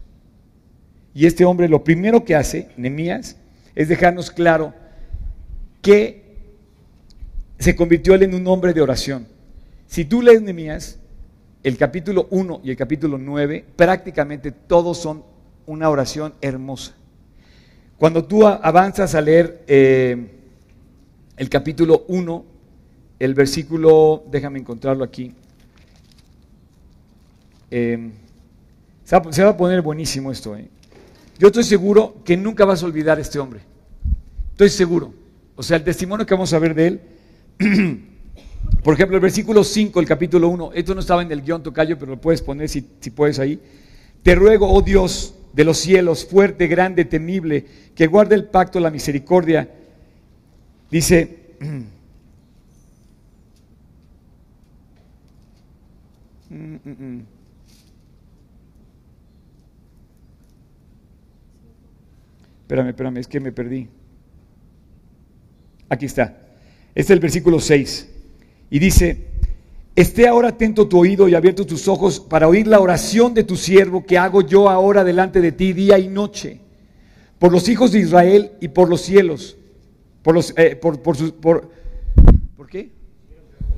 Y 1.14 1.26
este 1.26 1.44
hombre 1.44 1.68
lo 1.68 1.82
primero 1.82 2.24
que 2.24 2.34
hace, 2.34 2.68
Nemías, 2.76 3.36
es 3.74 3.88
dejarnos 3.88 4.30
claro 4.30 4.74
que 5.82 6.20
se 7.58 7.76
convirtió 7.76 8.14
él 8.14 8.22
en 8.22 8.34
un 8.34 8.46
hombre 8.46 8.72
de 8.72 8.80
oración. 8.80 9.26
Si 9.86 10.04
tú 10.04 10.22
lees 10.22 10.40
Nemías, 10.40 10.99
el 11.62 11.76
capítulo 11.76 12.26
1 12.30 12.60
y 12.64 12.70
el 12.70 12.76
capítulo 12.76 13.18
9, 13.18 13.64
prácticamente 13.76 14.50
todos 14.50 14.98
son 14.98 15.24
una 15.66 15.90
oración 15.90 16.34
hermosa. 16.40 16.94
Cuando 17.98 18.24
tú 18.24 18.46
avanzas 18.46 19.14
a 19.14 19.20
leer 19.20 19.62
eh, 19.66 20.30
el 21.36 21.48
capítulo 21.50 22.04
1, 22.08 22.44
el 23.18 23.34
versículo, 23.34 24.24
déjame 24.30 24.58
encontrarlo 24.58 25.04
aquí. 25.04 25.34
Em, 27.70 28.12
se, 29.04 29.42
va, 29.44 29.50
a 29.50 29.56
poner 29.56 29.82
buenísimo 29.82 30.32
esto. 30.32 30.56
¿eh? 30.56 30.68
Yo 31.38 31.48
estoy 31.48 31.64
seguro 31.64 32.16
que 32.24 32.36
nunca 32.36 32.64
vas 32.64 32.82
a 32.82 32.86
olvidar 32.86 33.18
a 33.18 33.20
este 33.20 33.38
hombre. 33.38 33.60
Estoy 34.52 34.70
seguro. 34.70 35.12
O 35.56 35.62
sea, 35.62 35.76
el 35.76 35.84
testimonio 35.84 36.24
que 36.24 36.34
vamos 36.34 36.52
a 36.54 36.58
ver 36.58 36.74
de 36.74 36.86
él. 36.86 37.00
Por 38.82 38.94
ejemplo, 38.94 39.16
el 39.16 39.22
versículo 39.22 39.62
5, 39.62 40.00
el 40.00 40.06
capítulo 40.06 40.48
1. 40.48 40.72
Esto 40.74 40.94
no 40.94 41.00
estaba 41.00 41.22
en 41.22 41.30
el 41.30 41.42
guion 41.42 41.62
tocayo, 41.62 41.98
pero 41.98 42.12
lo 42.12 42.20
puedes 42.20 42.40
poner 42.40 42.68
si, 42.68 42.82
puedes 43.14 43.38
ahí. 43.38 43.60
Te 44.22 44.34
ruego, 44.34 44.70
oh 44.72 44.80
Dios 44.82 45.34
de 45.52 45.64
los 45.64 45.78
cielos, 45.78 46.24
fuerte, 46.24 46.66
grande, 46.66 47.04
temible, 47.04 47.66
que 47.94 48.06
guarde 48.06 48.34
el 48.36 48.44
pacto, 48.44 48.80
la 48.80 48.90
misericordia. 48.90 49.68
Dice. 50.90 51.38
Mm, 56.52 56.74
mm, 56.84 56.96
mm. 56.98 57.26
Espérame, 62.62 62.88
espérame, 62.88 63.16
es 63.18 63.28
que 63.28 63.38
me 63.38 63.52
perdí. 63.52 63.88
Aquí 65.88 66.06
está. 66.06 66.36
Este 66.88 67.00
es 67.00 67.10
el 67.10 67.20
versículo 67.20 67.60
6. 67.60 68.09
Y 68.70 68.78
dice, 68.78 69.30
Esté 70.00 70.28
ahora 70.28 70.48
atento 70.48 70.88
tu 70.88 70.98
oído 70.98 71.28
y 71.28 71.34
abierto 71.34 71.66
tus 71.66 71.88
ojos 71.88 72.20
para 72.20 72.48
oír 72.48 72.66
la 72.66 72.80
oración 72.80 73.34
de 73.34 73.44
tu 73.44 73.56
siervo 73.56 74.06
que 74.06 74.16
hago 74.16 74.40
yo 74.40 74.70
ahora 74.70 75.04
delante 75.04 75.42
de 75.42 75.52
ti 75.52 75.72
día 75.72 75.98
y 75.98 76.08
noche, 76.08 76.60
por 77.38 77.52
los 77.52 77.68
hijos 77.68 77.92
de 77.92 77.98
Israel 77.98 78.52
y 78.60 78.68
por 78.68 78.88
los 78.88 79.02
cielos, 79.02 79.56
por 80.22 80.34
los, 80.34 80.54
eh, 80.56 80.76
por, 80.76 81.16
sus, 81.16 81.32
por, 81.32 81.70
¿por 82.56 82.68
qué? 82.68 82.90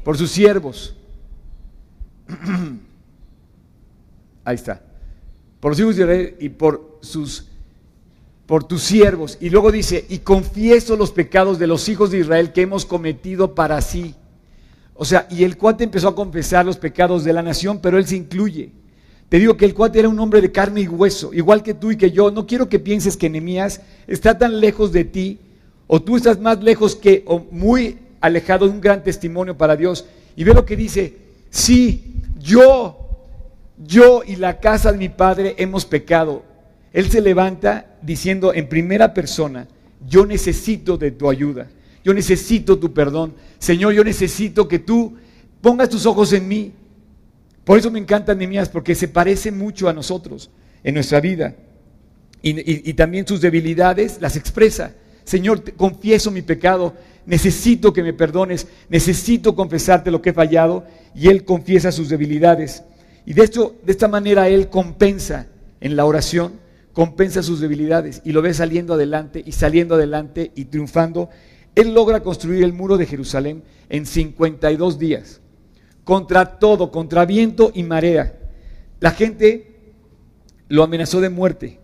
Por 0.05 0.19
sus 0.19 0.31
siervos. 0.31 0.95
Ahí 4.45 4.55
está. 4.55 4.83
Por 5.61 5.73
los 5.73 5.81
hijos 5.81 5.97
de 5.97 6.03
Israel 6.03 6.37
y 6.39 6.49
por 6.51 6.99
sus 7.01 7.49
por 8.47 8.65
tus 8.65 8.83
siervos. 8.83 9.39
Y 9.41 9.51
luego 9.51 9.73
dice, 9.73 10.05
y 10.09 10.19
confieso 10.19 10.97
los 10.97 11.11
pecados 11.11 11.59
de 11.59 11.67
los 11.67 11.89
hijos 11.89 12.11
de 12.11 12.19
Israel 12.19 12.53
que 12.53 12.63
hemos 12.63 12.85
cometido 12.85 13.55
para 13.55 13.81
sí. 13.81 14.15
O 14.95 15.05
sea, 15.05 15.27
y 15.31 15.45
el 15.45 15.57
cuate 15.57 15.85
empezó 15.85 16.09
a 16.09 16.15
confesar 16.15 16.67
los 16.67 16.77
pecados 16.77 17.25
de 17.25 17.33
la 17.33 17.43
nación, 17.43 17.81
pero 17.81 17.99
él 17.99 18.07
se 18.07 18.17
incluye. 18.17 18.71
Te 19.29 19.39
digo 19.39 19.57
que 19.57 19.65
el 19.65 19.75
cuate 19.75 19.99
era 19.99 20.11
un 20.11 20.21
hombre 20.21 20.43
de 20.43 20.53
carne 20.53 20.83
y 20.83 20.89
hueso, 20.89 21.33
igual 21.33 21.63
que 21.63 21.73
tú 21.73 21.91
y 21.91 21.97
que 21.97 22.11
yo. 22.11 22.31
No 22.31 22.47
quiero 22.47 22.69
que 22.69 22.79
pienses 22.79 23.17
que 23.17 23.31
Nehemías 23.31 23.81
está 24.07 24.37
tan 24.37 24.61
lejos 24.61 24.93
de 24.93 25.05
ti, 25.05 25.39
o 25.87 26.03
tú 26.03 26.17
estás 26.17 26.39
más 26.39 26.63
lejos 26.63 26.95
que, 26.95 27.23
o 27.27 27.39
muy 27.51 27.99
alejado 28.21 28.67
de 28.67 28.73
un 28.73 28.81
gran 28.81 29.03
testimonio 29.03 29.57
para 29.57 29.77
Dios. 29.77 30.05
Y 30.37 30.45
ve 30.45 30.53
lo 30.53 30.67
que 30.67 30.77
dice, 30.77 31.17
sí, 31.49 32.17
yo, 32.39 33.09
yo 33.79 34.23
y 34.27 34.37
la 34.37 34.61
casa 34.61 34.93
de 34.93 34.99
mi 34.99 35.09
padre 35.09 35.55
hemos 35.59 35.87
pecado. 35.87 36.43
Él 36.93 37.11
se 37.11 37.21
levanta 37.21 37.87
diciendo 38.03 38.53
en 38.53 38.69
primera 38.69 39.15
persona, 39.15 39.67
yo 40.07 40.27
necesito 40.27 40.99
de 40.99 41.11
tu 41.11 41.31
ayuda, 41.31 41.69
yo 42.05 42.15
necesito 42.15 42.79
tu 42.79 42.93
perdón. 42.93 43.35
Señor, 43.59 43.93
yo 43.93 44.05
necesito 44.05 44.69
que 44.69 44.79
tú 44.79 45.15
pongas 45.61 45.89
tus 45.89 46.07
ojos 46.07 46.33
en 46.33 46.49
mí. 46.49 46.73
Por 47.65 47.79
eso 47.79 47.91
me 47.91 47.99
encanta 47.99 48.35
Nehemías, 48.35 48.69
porque 48.69 48.95
se 48.95 49.09
parece 49.09 49.53
mucho 49.53 49.89
a 49.89 49.93
nosotros 49.93 50.51
en 50.83 50.95
nuestra 50.95 51.21
vida. 51.21 51.55
Y, 52.45 52.93
también 52.95 53.27
sus 53.27 53.41
debilidades 53.41 54.19
las 54.21 54.35
expresa. 54.35 54.95
Señor, 55.23 55.75
confieso 55.75 56.33
mi 56.33 56.43
pecado, 56.43 56.95
necesito 57.25 57.93
que 57.93 58.03
me 58.03 58.13
perdones, 58.13 58.67
necesito 58.89 59.55
confesarte 59.55 60.11
lo 60.11 60.21
que 60.21 60.31
he 60.31 60.33
fallado. 60.33 60.85
Y 61.15 61.29
Él 61.29 61.45
confiesa 61.45 61.93
sus 61.93 62.09
debilidades. 62.09 62.83
Y 63.25 63.35
de 63.35 63.45
hecho, 63.45 63.77
de 63.85 63.93
esta 63.93 64.09
manera 64.09 64.49
Él 64.49 64.69
compensa 64.69 65.47
en 65.81 65.95
la 65.95 66.05
oración, 66.05 66.55
compensa 66.93 67.43
sus 67.43 67.61
debilidades 67.61 68.21
y 68.25 68.33
lo 68.33 68.43
ve 68.43 68.53
saliendo 68.53 68.95
adelante 68.95 69.43
y 69.45 69.53
saliendo 69.53 69.95
adelante 69.95 70.51
y 70.55 70.67
triunfando 70.67 71.31
él 71.75 71.95
logra 71.95 72.23
construir 72.23 72.65
el 72.65 72.73
muro 72.73 72.97
de 72.97 73.07
Jerusalén 73.07 73.63
en 73.89 74.07
52 74.07 74.99
días, 74.99 75.41
contra 76.05 76.59
todo, 76.59 76.91
contra 76.91 77.25
viento 77.25 77.71
y 77.75 77.83
marea. 77.83 78.39
La 79.01 79.13
gente 79.13 79.95
lo 80.69 80.83
amenazó 80.83 81.21
de 81.21 81.31
muerte, 81.31 81.81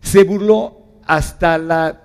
se 0.00 0.24
burló 0.24 1.00
hasta 1.06 1.58
la... 1.58 2.00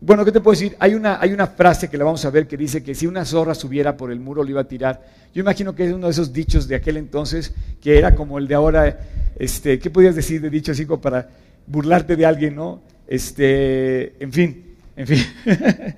Bueno, 0.00 0.24
¿qué 0.24 0.32
te 0.32 0.40
puedo 0.40 0.58
decir? 0.58 0.76
Hay 0.78 0.94
una, 0.94 1.20
hay 1.20 1.32
una 1.32 1.46
frase 1.46 1.88
que 1.88 1.96
la 1.96 2.04
vamos 2.04 2.24
a 2.24 2.30
ver 2.30 2.46
que 2.46 2.56
dice 2.56 2.82
que 2.82 2.94
si 2.94 3.06
una 3.06 3.24
zorra 3.24 3.54
subiera 3.54 3.96
por 3.96 4.12
el 4.12 4.20
muro 4.20 4.44
lo 4.44 4.50
iba 4.50 4.60
a 4.60 4.68
tirar. 4.68 5.02
Yo 5.34 5.40
imagino 5.40 5.74
que 5.74 5.86
es 5.86 5.92
uno 5.92 6.06
de 6.06 6.12
esos 6.12 6.32
dichos 6.32 6.68
de 6.68 6.76
aquel 6.76 6.98
entonces 6.98 7.54
que 7.80 7.98
era 7.98 8.14
como 8.14 8.38
el 8.38 8.46
de 8.46 8.54
ahora, 8.54 9.00
este, 9.38 9.78
¿qué 9.78 9.90
podías 9.90 10.14
decir 10.14 10.40
de 10.40 10.50
dicho 10.50 10.72
así 10.72 10.84
para 10.84 11.28
burlarte 11.66 12.14
de 12.14 12.26
alguien, 12.26 12.54
no? 12.54 12.82
Este, 13.06 14.22
en 14.22 14.32
fin, 14.32 14.65
en 14.96 15.06
fin. 15.06 15.18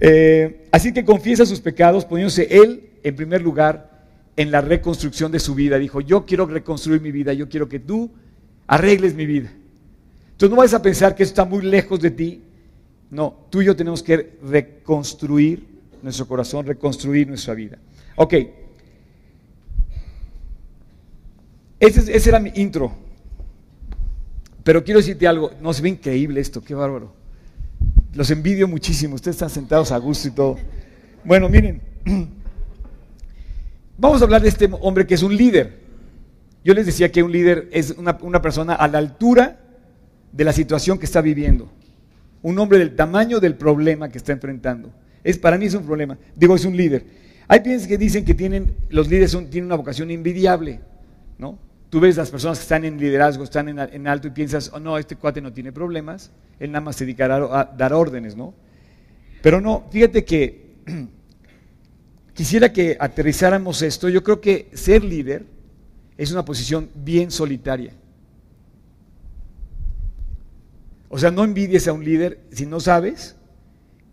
Eh, 0.00 0.66
así 0.72 0.92
que 0.92 1.04
confiesa 1.04 1.46
sus 1.46 1.60
pecados, 1.60 2.04
poniéndose 2.04 2.48
él 2.50 2.90
en 3.04 3.14
primer 3.14 3.40
lugar 3.40 4.08
en 4.36 4.50
la 4.50 4.60
reconstrucción 4.60 5.30
de 5.30 5.38
su 5.38 5.54
vida. 5.54 5.78
Dijo, 5.78 6.00
yo 6.00 6.26
quiero 6.26 6.46
reconstruir 6.46 7.00
mi 7.00 7.12
vida, 7.12 7.32
yo 7.32 7.48
quiero 7.48 7.68
que 7.68 7.78
tú 7.78 8.10
arregles 8.66 9.14
mi 9.14 9.24
vida. 9.24 9.52
Entonces 10.32 10.50
no 10.50 10.56
vayas 10.56 10.74
a 10.74 10.82
pensar 10.82 11.14
que 11.14 11.22
eso 11.22 11.30
está 11.30 11.44
muy 11.44 11.62
lejos 11.62 12.00
de 12.00 12.10
ti. 12.10 12.42
No, 13.10 13.46
tú 13.50 13.62
y 13.62 13.66
yo 13.66 13.76
tenemos 13.76 14.02
que 14.02 14.36
reconstruir 14.42 15.64
nuestro 16.02 16.26
corazón, 16.26 16.66
reconstruir 16.66 17.28
nuestra 17.28 17.54
vida. 17.54 17.78
Ok. 18.16 18.34
Ese, 21.78 22.16
ese 22.16 22.28
era 22.28 22.40
mi 22.40 22.50
intro. 22.56 22.92
Pero 24.64 24.82
quiero 24.82 24.98
decirte 24.98 25.28
algo, 25.28 25.52
no 25.60 25.72
se 25.72 25.82
ve 25.82 25.90
increíble 25.90 26.40
esto, 26.40 26.62
qué 26.62 26.74
bárbaro. 26.74 27.23
Los 28.14 28.30
envidio 28.30 28.68
muchísimo, 28.68 29.16
ustedes 29.16 29.36
están 29.36 29.50
sentados 29.50 29.90
a 29.90 29.98
gusto 29.98 30.28
y 30.28 30.30
todo. 30.30 30.56
Bueno, 31.24 31.48
miren, 31.48 31.80
vamos 33.98 34.20
a 34.20 34.24
hablar 34.24 34.42
de 34.42 34.48
este 34.48 34.68
hombre 34.80 35.06
que 35.06 35.14
es 35.14 35.22
un 35.22 35.36
líder. 35.36 35.80
Yo 36.64 36.74
les 36.74 36.86
decía 36.86 37.10
que 37.10 37.22
un 37.22 37.32
líder 37.32 37.68
es 37.72 37.90
una, 37.90 38.40
persona 38.40 38.74
a 38.74 38.88
la 38.88 38.98
altura 38.98 39.60
de 40.32 40.44
la 40.44 40.52
situación 40.52 40.98
que 40.98 41.06
está 41.06 41.20
viviendo. 41.20 41.70
Un 42.42 42.58
hombre 42.58 42.78
del 42.78 42.94
tamaño 42.94 43.40
del 43.40 43.56
problema 43.56 44.08
que 44.08 44.18
está 44.18 44.32
enfrentando. 44.32 44.92
Es, 45.24 45.36
para 45.38 45.58
mí 45.58 45.66
es 45.66 45.74
un 45.74 45.84
problema. 45.84 46.16
Digo, 46.36 46.54
es 46.54 46.64
un 46.64 46.76
líder. 46.76 47.04
Hay 47.48 47.60
quienes 47.60 47.86
que 47.86 47.98
dicen 47.98 48.24
que 48.24 48.34
tienen, 48.34 48.74
los 48.90 49.08
líderes 49.08 49.32
tienen 49.50 49.66
una 49.66 49.76
vocación 49.76 50.10
envidiable, 50.10 50.80
¿no? 51.36 51.58
Tú 51.94 52.00
ves 52.00 52.16
las 52.16 52.28
personas 52.28 52.58
que 52.58 52.62
están 52.62 52.84
en 52.84 52.98
liderazgo, 52.98 53.44
están 53.44 53.68
en, 53.68 54.08
alto 54.08 54.26
y 54.26 54.32
piensas, 54.32 54.68
oh 54.74 54.80
no, 54.80 54.98
este 54.98 55.14
cuate 55.14 55.40
no 55.40 55.52
tiene 55.52 55.70
problemas, 55.70 56.32
él 56.58 56.72
nada 56.72 56.80
más 56.80 56.96
se 56.96 57.04
dedicará 57.04 57.36
a 57.36 57.66
dar 57.66 57.92
órdenes, 57.92 58.34
¿no? 58.34 58.52
Pero 59.40 59.60
no, 59.60 59.86
fíjate 59.92 60.24
que 60.24 60.74
quisiera 62.34 62.72
que 62.72 62.96
aterrizáramos 62.98 63.80
esto. 63.80 64.08
Yo 64.08 64.24
creo 64.24 64.40
que 64.40 64.70
ser 64.74 65.04
líder 65.04 65.46
es 66.18 66.32
una 66.32 66.44
posición 66.44 66.90
bien 66.96 67.30
solitaria. 67.30 67.92
O 71.08 71.16
sea, 71.16 71.30
no 71.30 71.44
envidies 71.44 71.86
a 71.86 71.92
un 71.92 72.04
líder 72.04 72.40
si 72.50 72.66
no 72.66 72.80
sabes 72.80 73.36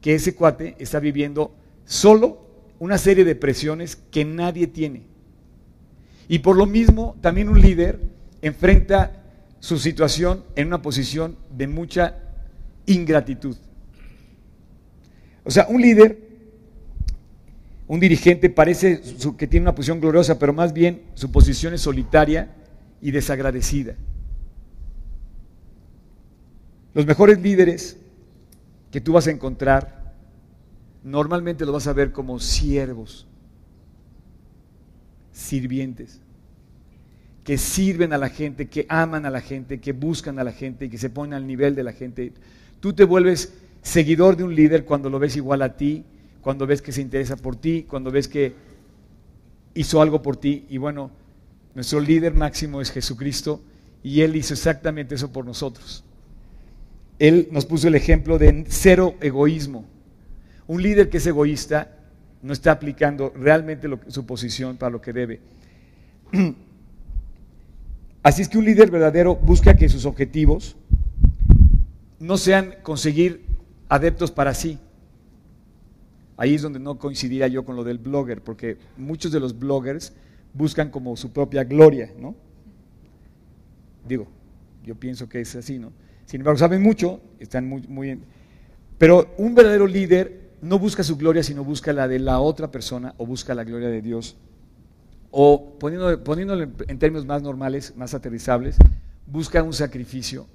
que 0.02 0.14
ese 0.14 0.36
cuate 0.36 0.76
está 0.78 1.00
viviendo 1.00 1.52
solo 1.86 2.46
una 2.78 3.00
serie 3.00 3.26
de 3.26 3.34
presiones 3.34 3.96
que 3.96 4.24
nadie 4.24 4.68
tiene. 4.68 5.10
Y 6.32 6.40
por 6.40 6.56
lo 6.56 6.66
mismo, 6.66 7.18
también 7.20 7.50
un 7.50 7.60
líder 7.60 8.00
enfrenta 8.42 9.22
su 9.60 9.78
situación 9.78 10.46
en 10.56 10.68
una 10.68 10.82
posición 10.82 11.36
de 11.54 11.68
mucha 11.68 12.20
ingratitud. 12.86 13.58
O 15.44 15.52
sea, 15.52 15.68
un 15.68 15.82
líder, 15.82 16.18
un 17.86 18.00
dirigente 18.00 18.50
parece 18.50 19.02
que 19.38 19.46
tiene 19.46 19.66
una 19.66 19.76
posición 19.76 20.00
gloriosa, 20.00 20.40
pero 20.40 20.54
más 20.54 20.72
bien 20.72 21.02
su 21.16 21.30
posición 21.34 21.74
es 21.74 21.82
solitaria 21.82 22.56
y 23.02 23.12
desagradecida. 23.12 23.98
Los 26.94 27.06
mejores 27.06 27.42
líderes 27.42 27.98
que 28.90 29.02
tú 29.02 29.12
vas 29.12 29.28
a 29.28 29.32
encontrar, 29.32 30.14
normalmente 31.04 31.66
los 31.66 31.74
vas 31.74 31.88
a 31.88 31.94
ver 31.94 32.14
como 32.14 32.40
siervos 32.40 33.28
sirvientes, 35.32 36.22
que 37.44 37.58
sirven 37.58 38.14
a 38.14 38.18
la 38.18 38.30
gente, 38.30 38.68
que 38.68 38.86
aman 38.90 39.26
a 39.26 39.30
la 39.30 39.42
gente, 39.42 39.80
que 39.80 39.94
buscan 39.94 40.40
a 40.40 40.44
la 40.44 40.52
gente 40.52 40.86
y 40.86 40.90
que 40.90 40.98
se 40.98 41.10
ponen 41.10 41.34
al 41.34 41.48
nivel 41.48 41.76
de 41.76 41.84
la 41.84 41.94
gente. 41.94 42.34
Tú 42.80 42.94
te 42.94 43.04
vuelves 43.04 43.54
seguidor 43.82 44.38
de 44.38 44.44
un 44.44 44.56
líder 44.56 44.86
cuando 44.86 45.10
lo 45.10 45.20
ves 45.20 45.36
igual 45.36 45.62
a 45.62 45.76
ti, 45.76 46.04
cuando 46.42 46.68
ves 46.68 46.82
que 46.82 46.92
se 46.92 47.02
interesa 47.02 47.36
por 47.36 47.56
ti, 47.56 47.86
cuando 47.88 48.12
ves 48.12 48.28
que 48.28 48.54
hizo 49.74 50.02
algo 50.02 50.22
por 50.22 50.38
ti. 50.38 50.66
Y 50.70 50.78
bueno, 50.78 51.12
nuestro 51.74 52.00
líder 52.00 52.34
máximo 52.34 52.82
es 52.82 52.92
Jesucristo 52.92 53.62
y 54.04 54.22
Él 54.22 54.36
hizo 54.36 54.54
exactamente 54.54 55.16
eso 55.16 55.32
por 55.32 55.46
nosotros. 55.46 56.04
Él 57.20 57.50
nos 57.52 57.66
puso 57.66 57.88
el 57.88 57.96
ejemplo 57.96 58.38
de 58.40 58.66
cero 58.68 59.16
egoísmo. 59.22 59.86
Un 60.68 60.82
líder 60.82 61.10
que 61.10 61.18
es 61.18 61.28
egoísta 61.28 61.98
no 62.42 62.54
está 62.54 62.72
aplicando 62.72 63.32
realmente 63.36 63.88
su 64.08 64.26
posición 64.26 64.78
para 64.78 64.90
lo 64.90 65.02
que 65.02 65.14
debe. 65.14 65.40
Así 68.24 68.42
es 68.42 68.50
que 68.50 68.58
un 68.58 68.66
líder 68.66 68.92
verdadero 68.92 69.36
busca 69.36 69.76
que 69.76 69.90
sus 69.90 70.06
objetivos 70.06 70.76
no 72.20 72.38
sean 72.38 72.76
conseguir 72.84 73.46
adeptos 73.90 74.32
para 74.32 74.54
sí. 74.54 74.78
Ahí 76.38 76.56
es 76.56 76.62
donde 76.62 76.80
no 76.80 76.98
coincidiría 76.98 77.48
yo 77.48 77.66
con 77.66 77.76
lo 77.76 77.84
del 77.84 77.98
blogger, 77.98 78.42
porque 78.42 78.78
muchos 78.98 79.32
de 79.32 79.40
los 79.40 79.58
bloggers 79.58 80.14
buscan 80.54 80.90
como 80.90 81.16
su 81.18 81.32
propia 81.32 81.64
gloria, 81.64 82.12
¿no? 82.20 82.36
Digo, 84.08 84.28
yo 84.84 84.96
pienso 84.96 85.30
que 85.30 85.42
es 85.42 85.56
así, 85.56 85.78
¿no? 85.78 85.92
Sin 86.26 86.42
embargo, 86.42 86.58
saben 86.58 86.82
mucho, 86.82 87.22
están 87.40 87.68
muy, 87.68 87.82
muy... 87.88 88.20
Pero 88.98 89.34
un 89.38 89.54
verdadero 89.54 89.88
líder 89.88 90.41
no 90.62 90.80
busca 90.80 91.04
su 91.04 91.18
gloria, 91.18 91.44
sino 91.44 91.64
busca 91.64 91.92
la 91.94 92.08
de 92.08 92.20
la 92.20 92.40
otra 92.40 92.72
persona 92.72 93.14
o 93.18 93.26
busca 93.26 93.56
la 93.56 93.64
gloria 93.64 93.90
de 93.90 94.02
Dios. 94.02 94.36
O 95.32 95.78
poniéndolo, 95.80 96.72
en 96.88 97.00
términos 97.00 97.26
más 97.26 97.42
normales, 97.42 97.94
más 97.96 98.14
aterrizables, 98.14 98.78
busca 99.26 99.64
un 99.64 99.74
sacrificio 99.74 100.46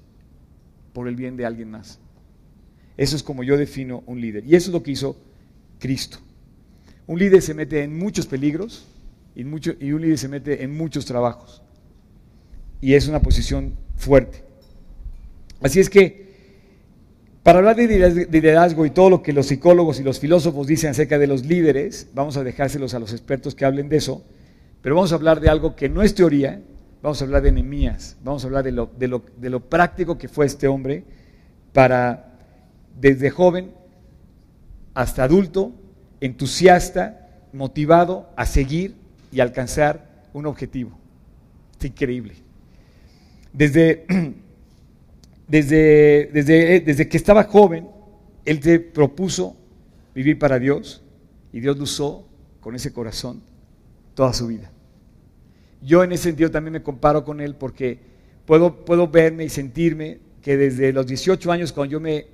por 0.93 1.09
el 1.09 1.17
bien 1.17 1.37
de 1.37 1.47
alguien 1.47 1.71
más. 1.71 1.99
Eso 2.97 3.17
es 3.17 3.23
como 3.23 3.43
yo 3.43 3.57
defino 3.57 4.03
un 4.07 4.21
líder. 4.21 4.45
Y 4.47 4.55
eso 4.55 4.71
es 4.71 4.75
lo 4.75 4.83
que 4.83 4.93
hizo 4.93 5.17
Cristo. 5.79 6.19
Un 7.07 7.19
líder 7.19 7.43
se 7.43 7.55
mete 7.55 7.83
en 7.83 7.99
muchos 7.99 8.27
peligros 8.27 8.87
y, 9.35 9.43
un 9.45 10.01
líder 10.01 10.19
se 10.19 10.29
mete 10.29 10.63
en 10.63 10.77
muchos 10.77 11.05
trabajos. 11.05 11.63
Y 12.81 12.95
es 12.95 13.09
una 13.09 13.21
posición 13.21 13.75
fuerte. 13.97 14.43
Así 15.61 15.81
es 15.81 15.91
que, 15.91 16.26
para 17.47 17.61
hablar 17.61 17.77
de 17.77 18.27
liderazgo 18.29 18.87
y 18.87 18.91
todo 18.91 19.09
lo 19.09 19.23
que 19.23 19.33
los 19.33 19.47
psicólogos 19.47 20.01
y 20.01 20.03
los 20.03 20.19
filósofos 20.19 20.67
dicen 20.67 20.91
acerca 20.91 21.17
de 21.17 21.29
los 21.29 21.47
líderes, 21.47 22.09
vamos 22.13 22.37
a 22.37 22.43
dejárselos 22.43 22.93
a 22.93 22.99
los 22.99 23.13
expertos 23.13 23.55
que 23.55 23.65
hablen 23.65 23.89
de 23.89 23.99
eso, 23.99 24.25
pero 24.83 24.97
vamos 24.97 25.13
a 25.13 25.15
hablar 25.15 25.39
de 25.39 25.49
algo 25.49 25.77
que 25.77 25.89
no 25.89 26.03
es 26.03 26.13
teoría, 26.17 26.61
vamos 27.05 27.23
a 27.23 27.25
hablar 27.25 27.43
de 27.43 27.53
Nehemías, 27.53 28.17
vamos 28.25 28.43
a 28.43 28.49
hablar 28.49 28.65
de 28.65 28.73
lo, 28.73 28.91
de 28.97 29.49
lo 29.49 29.61
práctico 29.61 30.19
que 30.19 30.27
fue 30.27 30.45
este 30.45 30.67
hombre 30.67 31.05
para, 31.73 32.37
desde 32.99 33.31
joven 33.31 33.71
hasta 34.95 35.23
adulto, 35.23 35.71
entusiasta, 36.21 37.29
motivado 37.53 38.29
a 38.35 38.45
seguir 38.45 38.97
y 39.31 39.39
alcanzar 39.39 40.25
un 40.33 40.47
objetivo. 40.47 40.99
Es 41.79 41.85
increíble. 41.85 42.35
Desde, 43.53 44.05
desde, 45.49 46.31
desde, 46.33 46.81
desde 46.81 47.09
que 47.09 47.17
estaba 47.17 47.45
joven, 47.45 47.89
él 48.45 48.63
se 48.63 48.81
propuso 48.81 49.57
vivir 50.15 50.39
para 50.39 50.59
Dios 50.59 51.03
y 51.53 51.61
Dios 51.61 51.77
lo 51.77 51.85
usó 51.85 52.27
con 52.61 52.75
ese 52.75 52.93
corazón 52.93 53.43
toda 54.15 54.33
su 54.33 54.47
vida. 54.47 54.71
Yo 55.83 56.03
en 56.03 56.13
ese 56.13 56.25
sentido 56.25 56.51
también 56.51 56.73
me 56.73 56.83
comparo 56.83 57.25
con 57.25 57.41
él 57.41 57.55
porque 57.55 57.99
puedo, 58.47 58.85
puedo 58.85 59.09
verme 59.09 59.45
y 59.45 59.49
sentirme 59.49 60.19
que 60.43 60.57
desde 60.57 60.93
los 60.93 61.07
18 61.07 61.53
años 61.53 61.73
cuando 61.73 61.93
yo 61.93 62.01
me 62.01 62.27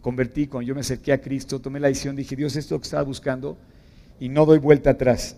convertí, 0.00 0.46
cuando 0.46 0.68
yo 0.68 0.74
me 0.74 0.82
acerqué 0.82 1.12
a 1.12 1.20
Cristo, 1.20 1.60
tomé 1.60 1.80
la 1.80 1.88
decisión, 1.88 2.16
dije, 2.16 2.36
Dios, 2.36 2.54
esto 2.56 2.78
que 2.78 2.84
estaba 2.84 3.02
buscando 3.02 3.58
y 4.20 4.28
no 4.28 4.46
doy 4.46 4.58
vuelta 4.58 4.90
atrás. 4.90 5.36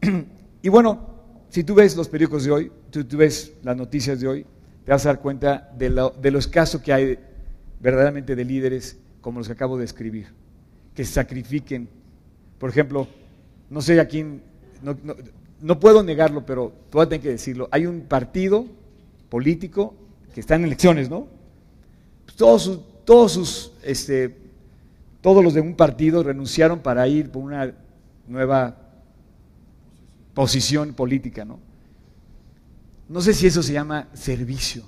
y 0.62 0.68
bueno, 0.68 1.11
si 1.52 1.64
tú 1.64 1.74
ves 1.74 1.94
los 1.96 2.08
periódicos 2.08 2.44
de 2.44 2.50
hoy, 2.50 2.72
tú, 2.90 3.04
tú, 3.04 3.18
ves 3.18 3.52
las 3.62 3.76
noticias 3.76 4.18
de 4.18 4.26
hoy, 4.26 4.46
te 4.86 4.90
vas 4.90 5.04
a 5.04 5.10
dar 5.10 5.20
cuenta 5.20 5.70
de 5.76 5.90
lo, 5.90 6.08
de 6.08 6.30
lo 6.30 6.38
escaso 6.38 6.80
que 6.80 6.94
hay 6.94 7.18
verdaderamente 7.78 8.34
de 8.34 8.42
líderes 8.42 8.96
como 9.20 9.38
los 9.38 9.48
que 9.48 9.52
acabo 9.52 9.76
de 9.76 9.84
escribir, 9.84 10.28
que 10.94 11.04
sacrifiquen. 11.04 11.90
Por 12.58 12.70
ejemplo, 12.70 13.06
no 13.68 13.82
sé 13.82 14.00
a 14.00 14.08
quién, 14.08 14.40
no, 15.60 15.78
puedo 15.78 16.02
negarlo, 16.02 16.46
pero 16.46 16.72
tú 16.88 16.96
vas 16.96 17.06
a 17.06 17.10
tener 17.10 17.20
que 17.20 17.28
decirlo. 17.28 17.68
Hay 17.70 17.84
un 17.84 18.00
partido 18.00 18.64
político 19.28 19.94
que 20.32 20.40
está 20.40 20.54
en 20.54 20.64
elecciones, 20.64 21.10
¿no? 21.10 21.26
Pues 22.24 22.34
todos 22.34 22.62
sus, 22.62 22.80
todos 23.04 23.32
sus, 23.32 23.72
este, 23.82 24.34
todos 25.20 25.44
los 25.44 25.52
de 25.52 25.60
un 25.60 25.74
partido 25.74 26.22
renunciaron 26.22 26.80
para 26.80 27.06
ir 27.08 27.30
por 27.30 27.42
una 27.42 27.74
nueva 28.26 28.81
posición 30.34 30.94
política, 30.94 31.44
¿no? 31.44 31.60
No 33.08 33.20
sé 33.20 33.34
si 33.34 33.46
eso 33.46 33.62
se 33.62 33.72
llama 33.72 34.08
servicio. 34.14 34.84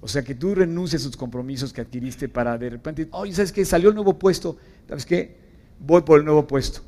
O 0.00 0.06
sea, 0.06 0.22
que 0.22 0.34
tú 0.34 0.54
renuncies 0.54 1.02
a 1.02 1.04
sus 1.04 1.16
compromisos 1.16 1.72
que 1.72 1.80
adquiriste 1.80 2.28
para 2.28 2.56
de 2.56 2.70
repente, 2.70 3.08
oye, 3.10 3.32
¿sabes 3.32 3.52
qué? 3.52 3.64
Salió 3.64 3.88
el 3.88 3.94
nuevo 3.94 4.18
puesto, 4.18 4.56
¿sabes 4.88 5.04
qué? 5.04 5.36
Voy 5.80 6.02
por 6.02 6.18
el 6.18 6.24
nuevo 6.24 6.46
puesto. 6.46 6.82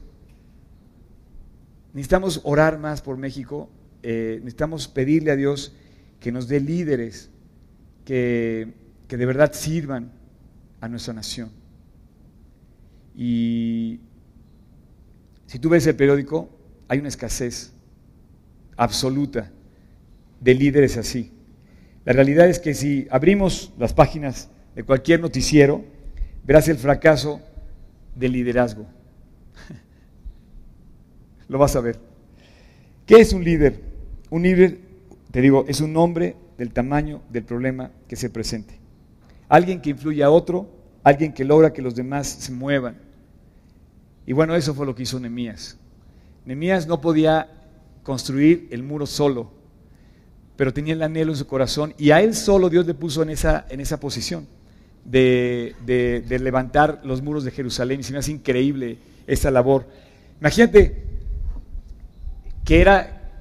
Necesitamos 1.93 2.41
orar 2.45 2.79
más 2.79 3.03
por 3.03 3.17
México, 3.17 3.69
eh, 4.03 4.37
necesitamos 4.39 4.87
pedirle 4.87 5.33
a 5.33 5.37
Dios 5.37 5.73
que 6.21 6.31
nos 6.31 6.47
dé 6.47 6.61
líderes 6.61 7.31
que, 8.05 8.75
que 9.09 9.17
de 9.17 9.27
verdad 9.27 9.53
sirvan 9.53 10.13
a 10.81 10.89
nuestra 10.89 11.13
nación. 11.13 11.51
Y 13.17 14.01
si 15.51 15.59
tú 15.59 15.69
ves 15.69 15.85
el 15.89 15.97
periódico, 15.97 16.49
hay 16.87 17.01
una 17.01 17.09
escasez 17.09 17.73
absoluta 18.77 19.51
de 20.39 20.55
líderes 20.55 20.97
así. 20.97 21.33
La 22.05 22.13
realidad 22.13 22.49
es 22.49 22.61
que 22.61 22.73
si 22.73 23.09
abrimos 23.11 23.73
las 23.77 23.93
páginas 23.93 24.49
de 24.77 24.85
cualquier 24.85 25.19
noticiero, 25.19 25.85
verás 26.45 26.69
el 26.69 26.77
fracaso 26.77 27.41
del 28.15 28.31
liderazgo. 28.31 28.87
Lo 31.49 31.59
vas 31.59 31.75
a 31.75 31.81
ver. 31.81 31.99
¿Qué 33.05 33.17
es 33.17 33.33
un 33.33 33.43
líder? 33.43 33.81
Un 34.31 34.45
líder, 34.45 34.79
te 35.33 35.41
digo, 35.41 35.65
es 35.67 35.81
un 35.81 35.97
hombre 35.97 36.37
del 36.59 36.73
tamaño 36.73 37.23
del 37.29 37.43
problema 37.43 37.91
que 38.07 38.15
se 38.15 38.31
presente. 38.31 38.79
Alguien 39.49 39.81
que 39.81 39.91
influye 39.91 40.23
a 40.23 40.31
otro, 40.31 40.71
alguien 41.03 41.33
que 41.33 41.45
logra 41.45 41.73
que 41.73 41.83
los 41.83 41.97
demás 41.97 42.29
se 42.29 42.53
muevan 42.53 43.10
y 44.31 44.33
bueno, 44.33 44.55
eso 44.55 44.75
fue 44.75 44.87
lo 44.87 44.95
que 44.95 45.03
hizo 45.03 45.19
Nemías. 45.19 45.77
Nemías 46.45 46.87
no 46.87 47.01
podía 47.01 47.49
construir 48.05 48.69
el 48.71 48.85
muro 48.85 49.05
solo, 49.05 49.51
pero 50.55 50.73
tenía 50.73 50.95
el 50.95 51.03
anhelo 51.03 51.33
en 51.33 51.37
su 51.37 51.49
corazón 51.49 51.95
y 51.99 52.13
a 52.13 52.21
él 52.21 52.37
solo 52.37 52.71
Dios 52.71 52.87
le 52.87 52.95
puso 52.95 53.25
en 53.25 53.31
esa, 53.31 53.67
en 53.69 53.81
esa 53.81 53.99
posición 53.99 54.47
de, 55.05 55.75
de, 55.85 56.39
levantar 56.39 57.01
los 57.03 57.23
muros 57.23 57.43
de 57.43 57.51
Jerusalén. 57.51 57.99
Y 57.99 58.03
se 58.05 58.13
me 58.13 58.21
hace 58.21 58.31
increíble 58.31 58.99
esta 59.27 59.51
labor. 59.51 59.89
Imagínate 60.39 61.03
que 62.65 62.81
era, 62.81 63.33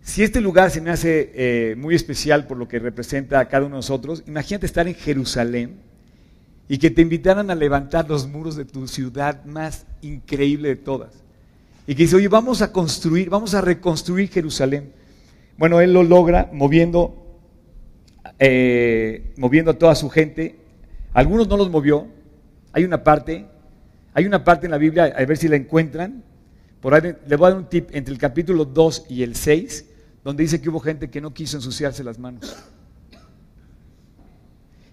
si 0.00 0.22
este 0.22 0.40
lugar 0.40 0.70
se 0.70 0.80
me 0.80 0.88
hace 0.88 1.32
eh, 1.34 1.76
muy 1.76 1.94
especial 1.94 2.46
por 2.46 2.56
lo 2.56 2.66
que 2.66 2.78
representa 2.78 3.40
a 3.40 3.48
cada 3.48 3.66
uno 3.66 3.74
de 3.74 3.80
nosotros, 3.80 4.24
imagínate 4.26 4.64
estar 4.64 4.88
en 4.88 4.94
Jerusalén 4.94 5.87
y 6.68 6.78
que 6.78 6.90
te 6.90 7.00
invitaran 7.00 7.50
a 7.50 7.54
levantar 7.54 8.08
los 8.08 8.28
muros 8.28 8.54
de 8.54 8.66
tu 8.66 8.86
ciudad 8.86 9.44
más 9.44 9.86
increíble 10.02 10.68
de 10.68 10.76
todas. 10.76 11.12
Y 11.86 11.94
que 11.94 12.02
dice, 12.02 12.16
oye, 12.16 12.28
vamos 12.28 12.60
a 12.60 12.70
construir, 12.70 13.30
vamos 13.30 13.54
a 13.54 13.62
reconstruir 13.62 14.28
Jerusalén. 14.28 14.92
Bueno, 15.56 15.80
él 15.80 15.94
lo 15.94 16.02
logra 16.02 16.50
moviendo, 16.52 17.38
eh, 18.38 19.32
moviendo 19.38 19.70
a 19.70 19.78
toda 19.78 19.94
su 19.94 20.10
gente. 20.10 20.58
Algunos 21.14 21.48
no 21.48 21.56
los 21.56 21.70
movió. 21.70 22.06
Hay 22.72 22.84
una 22.84 23.02
parte, 23.02 23.46
hay 24.12 24.26
una 24.26 24.44
parte 24.44 24.66
en 24.66 24.72
la 24.72 24.78
Biblia, 24.78 25.04
a 25.04 25.24
ver 25.24 25.38
si 25.38 25.48
la 25.48 25.56
encuentran. 25.56 26.22
Por 26.82 26.92
ahí 26.92 27.14
le 27.26 27.36
voy 27.36 27.46
a 27.46 27.50
dar 27.50 27.58
un 27.58 27.68
tip 27.70 27.88
entre 27.92 28.12
el 28.12 28.20
capítulo 28.20 28.66
2 28.66 29.06
y 29.08 29.22
el 29.22 29.34
6, 29.34 29.86
donde 30.22 30.42
dice 30.42 30.60
que 30.60 30.68
hubo 30.68 30.80
gente 30.80 31.08
que 31.08 31.22
no 31.22 31.32
quiso 31.32 31.56
ensuciarse 31.56 32.04
las 32.04 32.18
manos. 32.18 32.54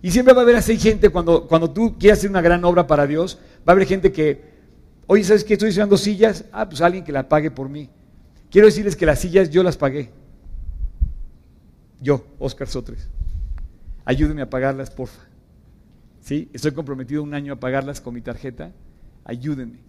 Y 0.06 0.12
siempre 0.12 0.36
va 0.36 0.41
a 0.41 0.44
haber 0.44 0.56
así 0.56 0.78
gente 0.78 1.10
cuando, 1.10 1.48
cuando 1.48 1.72
tú 1.72 1.98
quieras 1.98 2.20
hacer 2.20 2.30
una 2.30 2.39
gran 2.39 2.63
obra 2.63 2.86
para 2.86 3.08
Dios, 3.08 3.39
va 3.68 3.72
a 3.72 3.72
haber 3.72 3.88
gente 3.88 4.12
que, 4.12 4.39
oye, 5.08 5.24
¿sabes 5.24 5.44
qué? 5.44 5.54
Estoy 5.54 5.70
usando 5.70 5.98
sillas. 5.98 6.46
Ah, 6.52 6.70
pues 6.70 6.80
alguien 6.82 7.04
que 7.04 7.12
la 7.12 7.28
pague 7.28 7.50
por 7.50 7.70
mí. 7.70 7.89
Quiero 8.52 8.68
decirles 8.68 8.96
que 8.96 9.08
las 9.08 9.18
sillas 9.18 9.50
yo 9.50 9.63
las 9.63 9.78
pagué. 9.78 10.12
Yo, 12.00 12.24
Oscar 12.38 12.68
Sotres. 12.68 13.10
Ayúdenme 14.06 14.44
a 14.44 14.50
pagarlas, 14.52 14.91
porfa. 14.91 15.24
¿Sí? 16.22 16.52
Estoy 16.54 16.74
comprometido 16.74 17.24
un 17.24 17.34
año 17.34 17.54
a 17.54 17.60
pagarlas 17.60 18.00
con 18.00 18.13
mi 18.13 18.22
tarjeta. 18.22 18.74
Ayúdenme. 19.24 19.80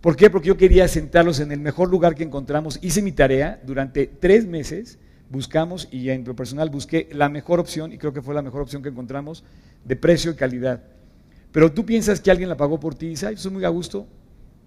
¿Por 0.00 0.14
qué? 0.14 0.30
Porque 0.30 0.46
yo 0.46 0.56
quería 0.56 0.86
sentarlos 0.86 1.40
en 1.40 1.50
el 1.50 1.58
mejor 1.58 1.90
lugar 1.90 2.14
que 2.14 2.22
encontramos. 2.22 2.78
Hice 2.82 3.02
mi 3.02 3.10
tarea 3.10 3.60
durante 3.66 4.06
tres 4.06 4.46
meses 4.46 5.00
buscamos 5.30 5.88
y 5.90 6.10
en 6.10 6.24
lo 6.24 6.36
personal 6.36 6.68
busqué 6.68 7.08
la 7.12 7.28
mejor 7.28 7.60
opción 7.60 7.92
y 7.92 7.98
creo 7.98 8.12
que 8.12 8.20
fue 8.20 8.34
la 8.34 8.42
mejor 8.42 8.60
opción 8.60 8.82
que 8.82 8.90
encontramos 8.90 9.44
de 9.84 9.96
precio 9.96 10.32
y 10.32 10.34
calidad. 10.34 10.82
Pero 11.52 11.72
tú 11.72 11.86
piensas 11.86 12.20
que 12.20 12.30
alguien 12.30 12.48
la 12.48 12.56
pagó 12.56 12.78
por 12.78 12.94
ti 12.94 13.06
y 13.06 13.10
dices, 13.10 13.28
ay, 13.28 13.34
es 13.34 13.50
muy 13.50 13.64
a 13.64 13.68
gusto. 13.68 14.06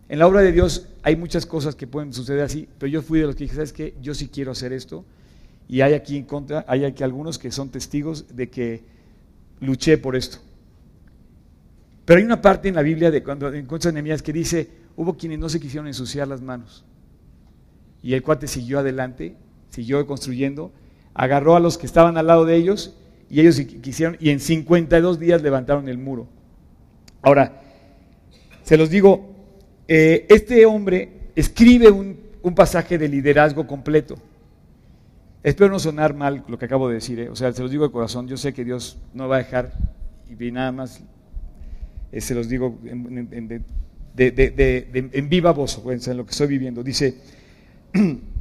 En 0.10 0.20
la 0.20 0.28
obra 0.28 0.42
de 0.42 0.52
Dios 0.52 0.88
hay 1.04 1.16
muchas 1.16 1.46
cosas 1.46 1.76
que 1.76 1.86
pueden 1.86 2.14
suceder 2.14 2.42
así, 2.42 2.68
pero 2.78 2.90
yo 2.90 3.02
fui 3.02 3.20
de 3.20 3.28
los 3.28 3.36
que 3.36 3.44
dije, 3.44 3.56
¿sabes 3.56 3.74
qué? 3.74 3.96
Yo 4.02 4.14
sí 4.14 4.30
quiero 4.30 4.52
hacer 4.52 4.74
esto. 4.74 5.06
Y 5.68 5.82
hay 5.82 5.94
aquí 5.94 6.18
en 6.18 6.26
contra, 6.26 6.66
hay 6.68 6.86
aquí 6.86 7.04
algunos 7.04 7.38
que 7.38 7.52
son 7.52 7.70
testigos 7.70 8.36
de 8.36 8.50
que 8.50 8.84
luché 9.60 9.98
por 9.98 10.16
esto. 10.16 10.40
Pero 12.06 12.20
hay 12.20 12.26
una 12.26 12.42
parte 12.42 12.68
en 12.68 12.76
la 12.76 12.82
Biblia 12.82 13.12
de 13.12 13.24
cuando 13.24 13.54
encuentras 13.54 13.94
Nehemías 13.94 14.22
que 14.22 14.34
dice, 14.34 14.70
hubo 14.98 15.16
quienes 15.16 15.40
no 15.40 15.48
se 15.48 15.60
quisieron 15.60 15.88
ensuciar 15.88 16.28
las 16.28 16.42
manos. 16.42 16.84
Y 18.02 18.14
el 18.14 18.22
cuate 18.22 18.48
siguió 18.48 18.80
adelante 18.80 19.38
siguió 19.74 20.06
construyendo, 20.06 20.72
agarró 21.16 21.56
a 21.56 21.60
los 21.60 21.80
que 21.80 21.88
estaban 21.88 22.16
al 22.18 22.28
lado 22.28 22.46
de 22.46 22.56
ellos 22.56 22.96
y 23.30 23.40
ellos 23.40 23.60
quisieron, 23.60 24.18
y 24.20 24.30
en 24.30 24.40
52 24.40 25.20
días 25.20 25.42
levantaron 25.42 25.90
el 25.90 25.98
muro. 25.98 26.28
Ahora, 27.24 27.60
se 28.62 28.78
los 28.78 28.92
digo, 28.92 29.34
eh, 29.88 30.28
este 30.30 30.66
hombre 30.68 31.32
escribe 31.36 31.90
un, 31.90 32.22
pasaje 32.56 32.98
de 33.00 33.08
liderazgo 33.08 33.66
completo. 33.66 34.18
Espero 35.42 35.72
no 35.72 35.80
sonar 35.80 36.14
mal 36.14 36.44
lo 36.48 36.60
que 36.60 36.66
acabo 36.66 36.88
de 36.88 36.96
decir, 36.96 37.20
eh. 37.20 37.30
o 37.30 37.36
sea, 37.36 37.52
se 37.52 37.62
los 37.64 37.72
digo 37.72 37.86
de 37.86 37.92
corazón, 37.92 38.28
yo 38.28 38.38
sé 38.38 38.54
que 38.54 38.64
Dios 38.64 39.00
no 39.14 39.28
va 39.28 39.38
a 39.38 39.40
dejar, 39.40 39.74
y 40.30 40.52
nada 40.52 40.72
más, 40.72 41.02
eh, 42.12 42.22
se 42.22 42.36
los 42.36 42.48
digo 42.48 42.78
en, 42.86 43.64
en, 44.16 45.30
viva 45.30 45.52
voz, 45.52 45.82
en 45.88 46.18
lo 46.18 46.26
que 46.26 46.32
estoy 46.32 46.48
viviendo. 46.48 46.84
Dice, 46.84 47.16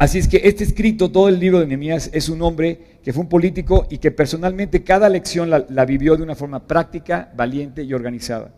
Así 0.00 0.16
es 0.16 0.28
que 0.28 0.40
este 0.44 0.64
escrito, 0.64 1.10
todo 1.10 1.28
el 1.28 1.38
libro 1.38 1.60
de 1.60 1.66
Nehemías, 1.66 2.08
es 2.14 2.30
un 2.30 2.40
hombre 2.40 2.96
que 3.04 3.12
fue 3.12 3.22
un 3.22 3.28
político 3.28 3.86
y 3.90 3.98
que 3.98 4.10
personalmente 4.10 4.82
cada 4.82 5.10
lección 5.10 5.50
la, 5.50 5.84
vivió 5.84 6.16
de 6.16 6.22
una 6.22 6.34
forma 6.34 6.66
práctica, 6.66 7.30
valiente 7.36 7.82
y 7.82 7.92
organizada. 7.92 8.50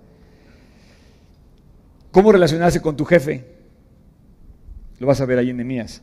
¿Cómo 2.13 2.31
relacionarse 2.31 2.81
con 2.81 2.97
tu 2.97 3.05
jefe? 3.05 3.45
Lo 5.01 5.09
vas 5.09 5.21
a 5.21 5.27
ver 5.27 5.39
ahí 5.39 5.51
en 5.51 5.57
Nehemías. 5.57 6.01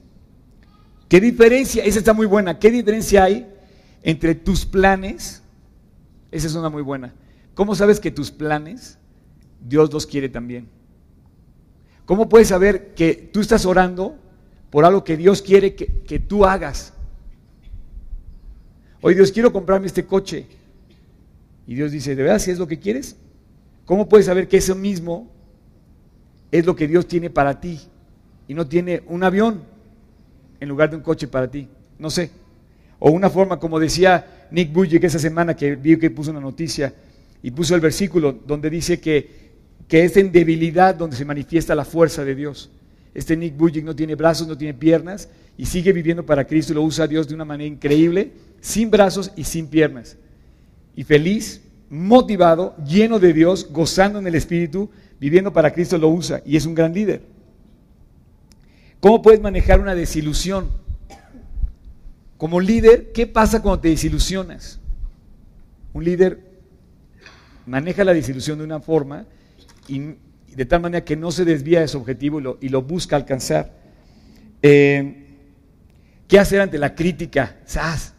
¿Qué 1.07 1.21
diferencia? 1.21 1.85
Esa 1.85 1.99
está 1.99 2.11
muy 2.11 2.25
buena. 2.25 2.59
¿Qué 2.59 2.69
diferencia 2.69 3.23
hay 3.23 3.47
entre 4.03 4.35
tus 4.35 4.65
planes? 4.65 5.41
Esa 6.31 6.47
es 6.47 6.55
una 6.55 6.67
muy 6.67 6.81
buena. 6.81 7.13
¿Cómo 7.53 7.75
sabes 7.75 8.01
que 8.01 8.11
tus 8.11 8.29
planes 8.29 8.97
Dios 9.65 9.93
los 9.93 10.05
quiere 10.05 10.27
también? 10.27 10.67
¿Cómo 12.05 12.27
puedes 12.27 12.49
saber 12.49 12.93
que 12.93 13.13
tú 13.31 13.39
estás 13.39 13.65
orando 13.65 14.17
por 14.69 14.85
algo 14.85 15.03
que 15.03 15.17
Dios 15.17 15.41
quiere 15.41 15.75
que, 15.75 15.87
que 15.87 16.19
tú 16.19 16.45
hagas? 16.45 16.93
Hoy 19.01 19.15
Dios, 19.15 19.31
quiero 19.31 19.53
comprarme 19.53 19.87
este 19.87 20.05
coche. 20.05 20.45
Y 21.65 21.75
Dios 21.75 21.91
dice, 21.91 22.15
¿de 22.15 22.23
verdad 22.23 22.39
si 22.39 22.51
es 22.51 22.59
lo 22.59 22.67
que 22.67 22.79
quieres? 22.79 23.15
¿Cómo 23.85 24.09
puedes 24.09 24.25
saber 24.25 24.47
que 24.47 24.57
eso 24.57 24.75
mismo 24.75 25.31
es 26.51 26.65
lo 26.65 26.75
que 26.75 26.87
Dios 26.87 27.07
tiene 27.07 27.29
para 27.29 27.59
ti 27.59 27.79
y 28.47 28.53
no 28.53 28.67
tiene 28.67 29.03
un 29.07 29.23
avión 29.23 29.61
en 30.59 30.69
lugar 30.69 30.89
de 30.89 30.97
un 30.97 31.03
coche 31.03 31.27
para 31.27 31.49
ti? 31.49 31.67
No 31.97 32.09
sé. 32.09 32.31
O 32.99 33.11
una 33.11 33.29
forma, 33.29 33.59
como 33.59 33.79
decía 33.79 34.47
Nick 34.51 34.73
Bujik 34.73 35.03
esa 35.03 35.19
semana 35.19 35.55
que 35.55 35.75
vi 35.75 35.97
que 35.97 36.09
puso 36.09 36.31
una 36.31 36.41
noticia 36.41 36.93
y 37.41 37.51
puso 37.51 37.75
el 37.75 37.81
versículo 37.81 38.33
donde 38.45 38.69
dice 38.69 38.99
que, 38.99 39.53
que 39.87 40.03
es 40.03 40.17
en 40.17 40.31
debilidad 40.31 40.95
donde 40.95 41.15
se 41.15 41.23
manifiesta 41.23 41.73
la 41.75 41.85
fuerza 41.85 42.25
de 42.25 42.35
Dios. 42.35 42.69
Este 43.13 43.35
Nick 43.35 43.57
Bujik 43.57 43.83
no 43.83 43.95
tiene 43.95 44.15
brazos, 44.15 44.47
no 44.47 44.57
tiene 44.57 44.73
piernas 44.73 45.29
y 45.57 45.65
sigue 45.65 45.91
viviendo 45.91 46.25
para 46.25 46.45
Cristo 46.45 46.73
lo 46.73 46.83
usa 46.83 47.07
Dios 47.07 47.27
de 47.27 47.35
una 47.35 47.45
manera 47.45 47.67
increíble, 47.67 48.31
sin 48.61 48.89
brazos 48.89 49.31
y 49.35 49.43
sin 49.43 49.67
piernas. 49.67 50.17
Y 50.95 51.03
feliz, 51.03 51.61
motivado, 51.89 52.75
lleno 52.85 53.19
de 53.19 53.33
Dios, 53.33 53.67
gozando 53.71 54.19
en 54.19 54.27
el 54.27 54.35
Espíritu, 54.35 54.89
viviendo 55.19 55.51
para 55.51 55.73
Cristo 55.73 55.97
lo 55.97 56.09
usa 56.09 56.41
y 56.45 56.55
es 56.55 56.65
un 56.65 56.75
gran 56.75 56.93
líder. 56.93 57.21
¿Cómo 58.99 59.21
puedes 59.21 59.41
manejar 59.41 59.79
una 59.79 59.95
desilusión? 59.95 60.69
Como 62.37 62.59
líder, 62.59 63.11
¿qué 63.11 63.27
pasa 63.27 63.61
cuando 63.61 63.81
te 63.81 63.89
desilusionas? 63.89 64.79
Un 65.93 66.03
líder 66.05 66.39
maneja 67.65 68.03
la 68.03 68.13
desilusión 68.13 68.59
de 68.59 68.63
una 68.63 68.79
forma 68.79 69.25
y 69.87 70.15
de 70.55 70.65
tal 70.65 70.81
manera 70.81 71.05
que 71.05 71.15
no 71.15 71.31
se 71.31 71.45
desvía 71.45 71.81
de 71.81 71.87
su 71.87 71.97
objetivo 71.97 72.57
y 72.59 72.69
lo, 72.69 72.81
busca 72.81 73.15
alcanzar. 73.15 73.73
Eh, 74.61 75.25
¿Qué 76.27 76.39
hacer 76.39 76.61
ante 76.61 76.77
la 76.77 76.93
crítica? 76.93 77.57
¡Sas! 77.65 78.13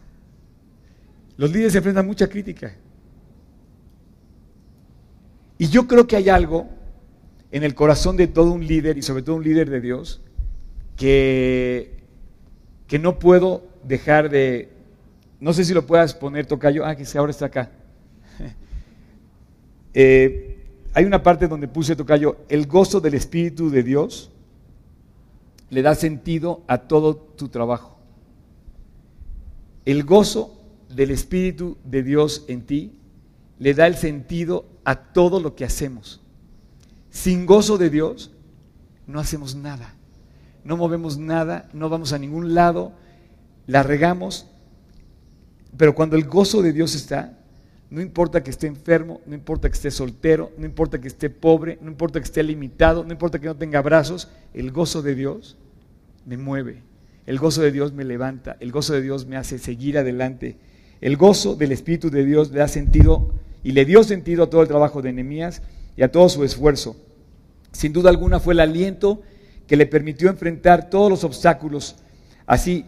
Los 1.36 1.50
líderes 1.50 1.72
se 1.72 1.78
enfrentan 1.78 2.04
a 2.04 2.08
mucha 2.08 2.28
crítica. 2.28 2.74
Y 5.58 5.68
yo 5.68 5.86
creo 5.86 6.06
que 6.06 6.16
hay 6.16 6.28
algo 6.28 6.68
en 7.52 7.62
el 7.62 7.74
corazón 7.74 8.16
de 8.16 8.26
todo 8.26 8.52
un 8.52 8.66
líder 8.66 8.98
y 8.98 9.02
sobre 9.02 9.22
todo 9.22 9.36
un 9.36 9.44
líder 9.44 9.70
de 9.70 9.80
Dios 9.80 10.22
que, 10.96 11.98
que 12.86 12.98
no 12.98 13.18
puedo 13.18 13.66
dejar 13.84 14.30
de... 14.30 14.70
No 15.38 15.52
sé 15.52 15.64
si 15.64 15.72
lo 15.72 15.86
puedas 15.86 16.14
poner, 16.14 16.46
Tocayo. 16.46 16.84
Ah, 16.84 16.94
que 16.96 17.06
ahora 17.16 17.30
está 17.30 17.46
acá. 17.46 17.70
Eh, 19.92 20.49
hay 20.92 21.04
una 21.04 21.22
parte 21.22 21.46
donde 21.46 21.68
puse, 21.68 21.94
Tocayo, 21.96 22.38
el 22.48 22.66
gozo 22.66 23.00
del 23.00 23.14
Espíritu 23.14 23.70
de 23.70 23.82
Dios 23.82 24.30
le 25.70 25.82
da 25.82 25.94
sentido 25.94 26.62
a 26.66 26.78
todo 26.78 27.14
tu 27.14 27.48
trabajo. 27.48 27.98
El 29.84 30.04
gozo 30.04 30.60
del 30.88 31.10
Espíritu 31.10 31.76
de 31.84 32.02
Dios 32.02 32.44
en 32.48 32.62
ti 32.62 32.92
le 33.58 33.74
da 33.74 33.86
el 33.86 33.94
sentido 33.94 34.66
a 34.84 34.96
todo 34.96 35.38
lo 35.38 35.54
que 35.54 35.64
hacemos. 35.64 36.20
Sin 37.10 37.46
gozo 37.46 37.78
de 37.78 37.90
Dios 37.90 38.32
no 39.06 39.20
hacemos 39.20 39.54
nada, 39.54 39.94
no 40.64 40.76
movemos 40.76 41.18
nada, 41.18 41.68
no 41.72 41.88
vamos 41.88 42.12
a 42.12 42.18
ningún 42.18 42.54
lado, 42.54 42.92
la 43.66 43.82
regamos, 43.82 44.46
pero 45.76 45.94
cuando 45.94 46.16
el 46.16 46.24
gozo 46.24 46.62
de 46.62 46.72
Dios 46.72 46.94
está, 46.94 47.39
no 47.90 48.00
importa 48.00 48.42
que 48.42 48.50
esté 48.50 48.68
enfermo, 48.68 49.20
no 49.26 49.34
importa 49.34 49.68
que 49.68 49.74
esté 49.74 49.90
soltero, 49.90 50.52
no 50.56 50.64
importa 50.64 51.00
que 51.00 51.08
esté 51.08 51.28
pobre, 51.28 51.78
no 51.82 51.90
importa 51.90 52.20
que 52.20 52.24
esté 52.24 52.42
limitado, 52.42 53.04
no 53.04 53.12
importa 53.12 53.40
que 53.40 53.46
no 53.46 53.56
tenga 53.56 53.82
brazos, 53.82 54.28
el 54.54 54.70
gozo 54.70 55.02
de 55.02 55.16
Dios 55.16 55.56
me 56.24 56.36
mueve. 56.36 56.82
El 57.26 57.38
gozo 57.38 57.62
de 57.62 57.72
Dios 57.72 57.92
me 57.92 58.04
levanta, 58.04 58.56
el 58.60 58.72
gozo 58.72 58.94
de 58.94 59.02
Dios 59.02 59.26
me 59.26 59.36
hace 59.36 59.58
seguir 59.58 59.98
adelante. 59.98 60.56
El 61.00 61.16
gozo 61.16 61.56
del 61.56 61.72
Espíritu 61.72 62.10
de 62.10 62.24
Dios 62.24 62.50
le 62.50 62.60
da 62.60 62.68
sentido 62.68 63.32
y 63.62 63.72
le 63.72 63.84
dio 63.84 64.04
sentido 64.04 64.44
a 64.44 64.50
todo 64.50 64.62
el 64.62 64.68
trabajo 64.68 65.02
de 65.02 65.12
Nehemías 65.12 65.62
y 65.96 66.02
a 66.02 66.12
todo 66.12 66.28
su 66.28 66.44
esfuerzo. 66.44 66.96
Sin 67.72 67.92
duda 67.92 68.10
alguna 68.10 68.40
fue 68.40 68.54
el 68.54 68.60
aliento 68.60 69.22
que 69.66 69.76
le 69.76 69.86
permitió 69.86 70.28
enfrentar 70.30 70.90
todos 70.90 71.10
los 71.10 71.24
obstáculos 71.24 71.96
así 72.46 72.84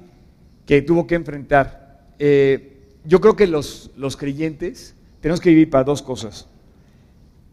que 0.67 0.83
tuvo 0.83 1.07
que 1.07 1.15
enfrentar. 1.15 2.01
Eh, 2.19 2.72
yo 3.05 3.21
creo 3.21 3.37
que 3.37 3.47
los, 3.47 3.91
los 3.97 4.17
creyentes 4.17 4.95
tenemos 5.21 5.41
que 5.41 5.51
vivir 5.51 5.71
para 5.71 5.85
dos 5.85 6.03
cosas, 6.03 6.49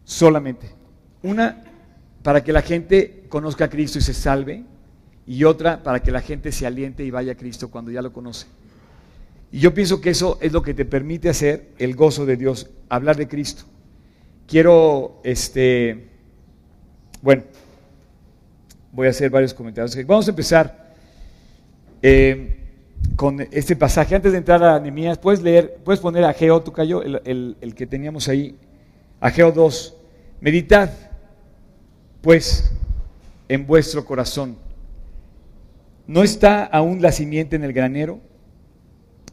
solamente. 0.04 0.70
Una, 1.22 1.62
para 2.22 2.42
que 2.42 2.52
la 2.52 2.62
gente 2.62 3.24
conozca 3.28 3.66
a 3.66 3.70
Cristo 3.70 3.98
y 3.98 4.02
se 4.02 4.14
salve, 4.14 4.64
y 5.26 5.44
otra, 5.44 5.82
para 5.82 6.02
que 6.02 6.10
la 6.10 6.20
gente 6.20 6.50
se 6.50 6.66
aliente 6.66 7.04
y 7.04 7.10
vaya 7.10 7.32
a 7.32 7.36
Cristo 7.36 7.70
cuando 7.70 7.90
ya 7.90 8.02
lo 8.02 8.12
conoce. 8.12 8.46
Y 9.52 9.60
yo 9.60 9.74
pienso 9.74 10.00
que 10.00 10.10
eso 10.10 10.38
es 10.40 10.52
lo 10.52 10.62
que 10.62 10.74
te 10.74 10.84
permite 10.84 11.28
hacer 11.28 11.68
el 11.78 11.94
gozo 11.94 12.26
de 12.26 12.36
Dios, 12.36 12.68
hablar 12.88 13.16
de 13.16 13.28
Cristo. 13.28 13.64
Quiero, 14.46 15.20
este, 15.24 16.08
bueno, 17.22 17.44
voy 18.92 19.06
a 19.06 19.10
hacer 19.10 19.30
varios 19.30 19.54
comentarios. 19.54 19.96
Vamos 20.06 20.26
a 20.26 20.30
empezar. 20.30 20.94
Eh, 22.02 22.59
con 23.16 23.40
este 23.50 23.76
pasaje. 23.76 24.14
Antes 24.14 24.32
de 24.32 24.38
entrar 24.38 24.62
a 24.64 24.80
Nehemías, 24.80 25.18
puedes 25.18 25.42
leer, 25.42 25.78
puedes 25.84 26.00
poner 26.00 26.24
a 26.24 26.32
Geo, 26.32 26.62
tú 26.62 26.72
cayó, 26.72 27.02
el, 27.02 27.56
el, 27.60 27.74
que 27.74 27.86
teníamos 27.86 28.28
ahí, 28.28 28.56
Ageo 29.20 29.52
2. 29.52 29.94
Meditad, 30.40 30.90
pues, 32.22 32.72
en 33.48 33.66
vuestro 33.66 34.04
corazón. 34.04 34.56
¿No 36.06 36.22
está 36.22 36.64
aún 36.64 37.02
la 37.02 37.12
simiente 37.12 37.56
en 37.56 37.64
el 37.64 37.72
granero? 37.72 38.20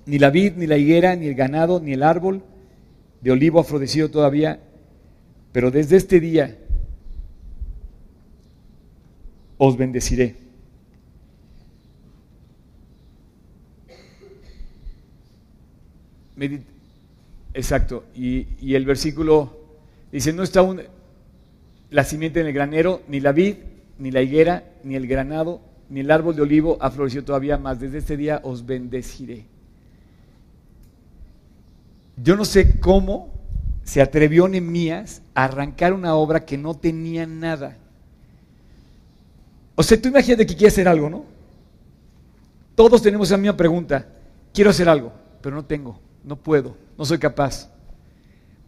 Ni 0.06 0.20
la 0.20 0.30
vid, 0.30 0.54
ni 0.58 0.68
la 0.68 0.78
higuera, 0.78 1.16
ni 1.16 1.28
el 1.28 1.36
ganado, 1.36 1.80
ni 1.80 1.94
el 1.94 2.04
árbol 2.04 2.44
de 3.22 3.32
olivo 3.32 3.60
afrodecido 3.60 4.12
todavía. 4.12 4.60
Pero 5.54 5.72
desde 5.72 5.96
este 5.96 6.20
día 6.20 6.58
os 9.58 9.78
bendeciré 9.78 10.47
Exacto. 17.54 18.06
Y, 18.16 18.76
el 18.76 18.86
versículo 18.86 19.58
dice, 20.12 20.32
no 20.32 20.44
está 20.44 20.60
aún 20.60 20.82
la 21.90 22.04
simiente 22.04 22.40
en 22.40 22.48
el 22.48 22.54
granero, 22.54 23.02
ni 23.08 23.20
la 23.20 23.32
vid, 23.32 23.56
ni 23.98 24.12
la 24.12 24.22
higuera, 24.22 24.64
ni 24.84 24.96
el 24.96 25.08
granado, 25.08 25.62
ni 25.90 26.02
el 26.02 26.12
árbol 26.12 26.36
de 26.36 26.44
olivo 26.44 26.78
ha 26.80 26.92
florecido 26.92 27.24
todavía 27.24 27.58
más. 27.58 27.80
Desde 27.80 27.98
este 27.98 28.16
día 28.16 28.42
os 28.44 28.66
bendeciré. 28.66 29.46
Yo 32.22 32.36
no 32.36 32.46
sé 32.46 32.80
cómo 32.80 33.34
se 33.84 34.02
atrevió 34.02 34.48
Nemías 34.48 35.22
a 35.34 35.46
arrancar 35.46 35.94
una 35.94 36.14
obra 36.16 36.46
que 36.46 36.58
no 36.58 36.76
tenía 36.76 37.26
nada. 37.26 37.78
O 39.76 39.84
sea, 39.84 40.00
tú 40.00 40.10
imagínate 40.10 40.46
que 40.46 40.56
quieres 40.56 40.74
hacer 40.74 40.88
algo, 40.88 41.10
¿no? 41.10 41.26
Todos 42.76 43.02
tenemos 43.02 43.32
la 43.32 43.38
misma 43.38 43.58
pregunta. 43.58 44.08
Quiero 44.54 44.70
hacer 44.72 44.90
algo, 44.90 45.12
pero 45.42 45.56
no 45.56 45.66
tengo 45.66 46.07
no 46.24 46.36
puedo, 46.36 46.76
no 46.98 47.06
soy 47.06 47.18
capaz. 47.18 47.70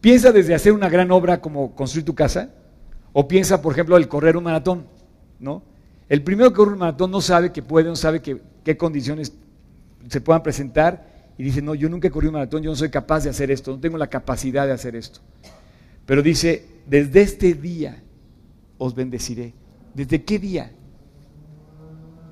Piensa 0.00 0.32
desde 0.32 0.54
hacer 0.54 0.72
una 0.72 0.88
gran 0.88 1.10
obra 1.10 1.40
como 1.40 1.74
construir 1.74 2.04
tu 2.04 2.14
casa, 2.14 2.50
o 3.12 3.26
piensa, 3.28 3.60
por 3.60 3.72
ejemplo, 3.72 3.96
el 3.96 4.08
correr 4.08 4.36
un 4.36 4.44
maratón, 4.44 4.86
¿no? 5.38 5.62
El 6.08 6.22
primero 6.22 6.50
que 6.50 6.56
corre 6.56 6.72
un 6.72 6.78
maratón 6.78 7.10
no 7.10 7.20
sabe 7.20 7.52
que 7.52 7.62
puede, 7.62 7.88
no 7.88 7.96
sabe 7.96 8.20
qué 8.20 8.76
condiciones 8.76 9.32
se 10.08 10.20
puedan 10.20 10.42
presentar 10.42 11.10
y 11.38 11.42
dice, 11.42 11.62
no, 11.62 11.74
yo 11.74 11.88
nunca 11.88 12.08
he 12.08 12.10
corrido 12.10 12.30
un 12.30 12.34
maratón, 12.34 12.62
yo 12.62 12.70
no 12.70 12.76
soy 12.76 12.90
capaz 12.90 13.24
de 13.24 13.30
hacer 13.30 13.50
esto, 13.50 13.72
no 13.72 13.80
tengo 13.80 13.96
la 13.96 14.08
capacidad 14.08 14.66
de 14.66 14.72
hacer 14.72 14.96
esto. 14.96 15.20
Pero 16.04 16.22
dice, 16.22 16.66
desde 16.86 17.22
este 17.22 17.54
día 17.54 18.02
os 18.78 18.94
bendeciré. 18.94 19.54
¿Desde 19.94 20.24
qué 20.24 20.38
día? 20.38 20.72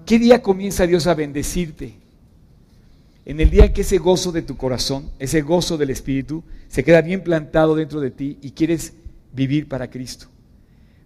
¿Qué 0.04 0.18
día 0.18 0.42
comienza 0.42 0.86
Dios 0.86 1.06
a 1.06 1.14
bendecirte? 1.14 1.94
En 3.28 3.40
el 3.40 3.50
día 3.50 3.74
que 3.74 3.82
ese 3.82 3.98
gozo 3.98 4.32
de 4.32 4.40
tu 4.40 4.56
corazón, 4.56 5.10
ese 5.18 5.42
gozo 5.42 5.76
del 5.76 5.90
Espíritu, 5.90 6.42
se 6.66 6.82
queda 6.82 7.02
bien 7.02 7.22
plantado 7.22 7.74
dentro 7.74 8.00
de 8.00 8.10
ti 8.10 8.38
y 8.40 8.52
quieres 8.52 8.94
vivir 9.34 9.68
para 9.68 9.90
Cristo. 9.90 10.28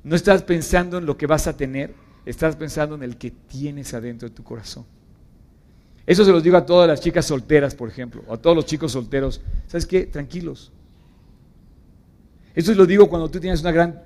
No 0.05 0.15
estás 0.15 0.45
pensando 0.45 0.99
en 0.99 1.05
lo 1.05 1.17
que 1.17 1.27
vas 1.27 1.49
a 1.49 1.57
tener, 1.57 1.93
estás 2.25 2.55
pensando 2.55 2.95
en 2.95 3.03
el 3.03 3.17
que 3.17 3.33
tienes 3.33 3.93
adentro 3.93 4.29
de 4.29 4.35
tu 4.37 4.45
corazón. 4.45 4.85
Eso 6.07 6.25
se 6.25 6.31
los 6.31 6.45
digo 6.45 6.57
a 6.57 6.65
todas 6.65 6.87
las 6.87 7.01
chicas 7.01 7.27
solteras, 7.27 7.75
por 7.75 7.89
ejemplo, 7.89 8.23
o 8.29 8.35
a 8.35 8.37
todos 8.41 8.55
los 8.55 8.67
chicos 8.67 8.93
solteros. 8.93 9.41
¿Sabes 9.67 9.85
qué? 9.85 10.07
Tranquilos. 10.07 10.71
Eso 12.55 12.73
lo 12.75 12.87
digo 12.87 13.09
cuando 13.09 13.29
tú 13.33 13.41
tienes 13.41 13.63
una 13.63 13.73
gran 13.73 14.01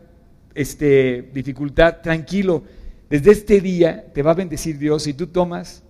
este, 0.55 1.31
dificultad, 1.35 2.01
tranquilo. 2.01 2.65
Desde 3.11 3.33
este 3.33 3.61
día 3.61 4.11
te 4.15 4.23
va 4.23 4.31
a 4.31 4.35
bendecir 4.35 4.79
Dios 4.79 5.03
si 5.03 5.13
tú 5.13 5.27
tomas, 5.27 5.83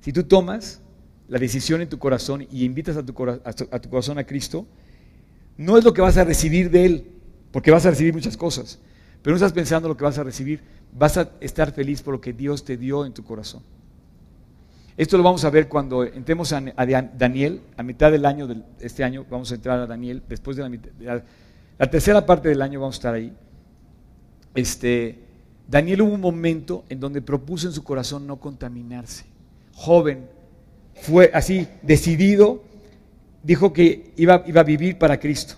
si 0.00 0.12
tú 0.12 0.24
tomas 0.24 0.80
la 1.28 1.38
decisión 1.38 1.80
en 1.82 1.88
tu 1.88 1.98
corazón 1.98 2.46
y 2.50 2.64
invitas 2.64 2.96
a 2.96 3.04
tu, 3.04 3.14
a 3.22 3.80
corazón 3.80 4.18
a 4.18 4.24
Cristo, 4.24 4.66
no 5.56 5.76
es 5.76 5.84
lo 5.84 5.92
que 5.92 6.00
vas 6.00 6.16
a 6.16 6.24
recibir 6.24 6.70
de 6.70 6.86
Él, 6.86 7.10
porque 7.52 7.70
vas 7.70 7.84
a 7.86 7.90
recibir 7.90 8.14
muchas 8.14 8.36
cosas, 8.36 8.78
pero 9.22 9.32
no 9.32 9.36
estás 9.36 9.52
pensando 9.52 9.88
lo 9.88 9.96
que 9.96 10.04
vas 10.04 10.18
a 10.18 10.24
recibir, 10.24 10.60
vas 10.92 11.16
a 11.18 11.30
estar 11.40 11.72
feliz 11.72 12.02
por 12.02 12.14
lo 12.14 12.20
que 12.20 12.32
Dios 12.32 12.64
te 12.64 12.76
dio 12.76 13.04
en 13.04 13.12
tu 13.12 13.24
corazón. 13.24 13.62
Esto 14.96 15.16
lo 15.16 15.22
vamos 15.22 15.44
a 15.44 15.50
ver 15.50 15.68
cuando 15.68 16.02
entremos 16.02 16.52
a, 16.52 16.60
Daniel, 16.60 17.60
a 17.76 17.82
mitad 17.82 18.10
del 18.10 18.26
año 18.26 18.46
de 18.48 18.62
este 18.80 19.04
año, 19.04 19.24
vamos 19.30 19.52
a 19.52 19.54
entrar 19.54 19.78
a 19.78 19.86
Daniel, 19.86 20.22
después 20.28 20.56
de 20.56 20.80
la, 21.00 21.22
la, 21.78 21.90
tercera 21.90 22.26
parte 22.26 22.48
del 22.48 22.62
año 22.62 22.80
vamos 22.80 22.96
a 22.96 22.98
estar 22.98 23.14
ahí. 23.14 23.32
Este, 24.54 25.20
Daniel 25.68 26.02
hubo 26.02 26.14
un 26.14 26.20
momento 26.20 26.84
en 26.88 26.98
donde 26.98 27.22
propuso 27.22 27.68
en 27.68 27.74
su 27.74 27.84
corazón 27.84 28.26
no 28.26 28.40
contaminarse. 28.40 29.26
Joven, 29.74 30.26
fue 31.02 31.30
así, 31.34 31.68
decidido, 31.82 32.62
dijo 33.42 33.72
que 33.72 34.12
iba, 34.16 34.44
iba 34.46 34.60
a 34.60 34.64
vivir 34.64 34.98
para 34.98 35.18
Cristo. 35.18 35.54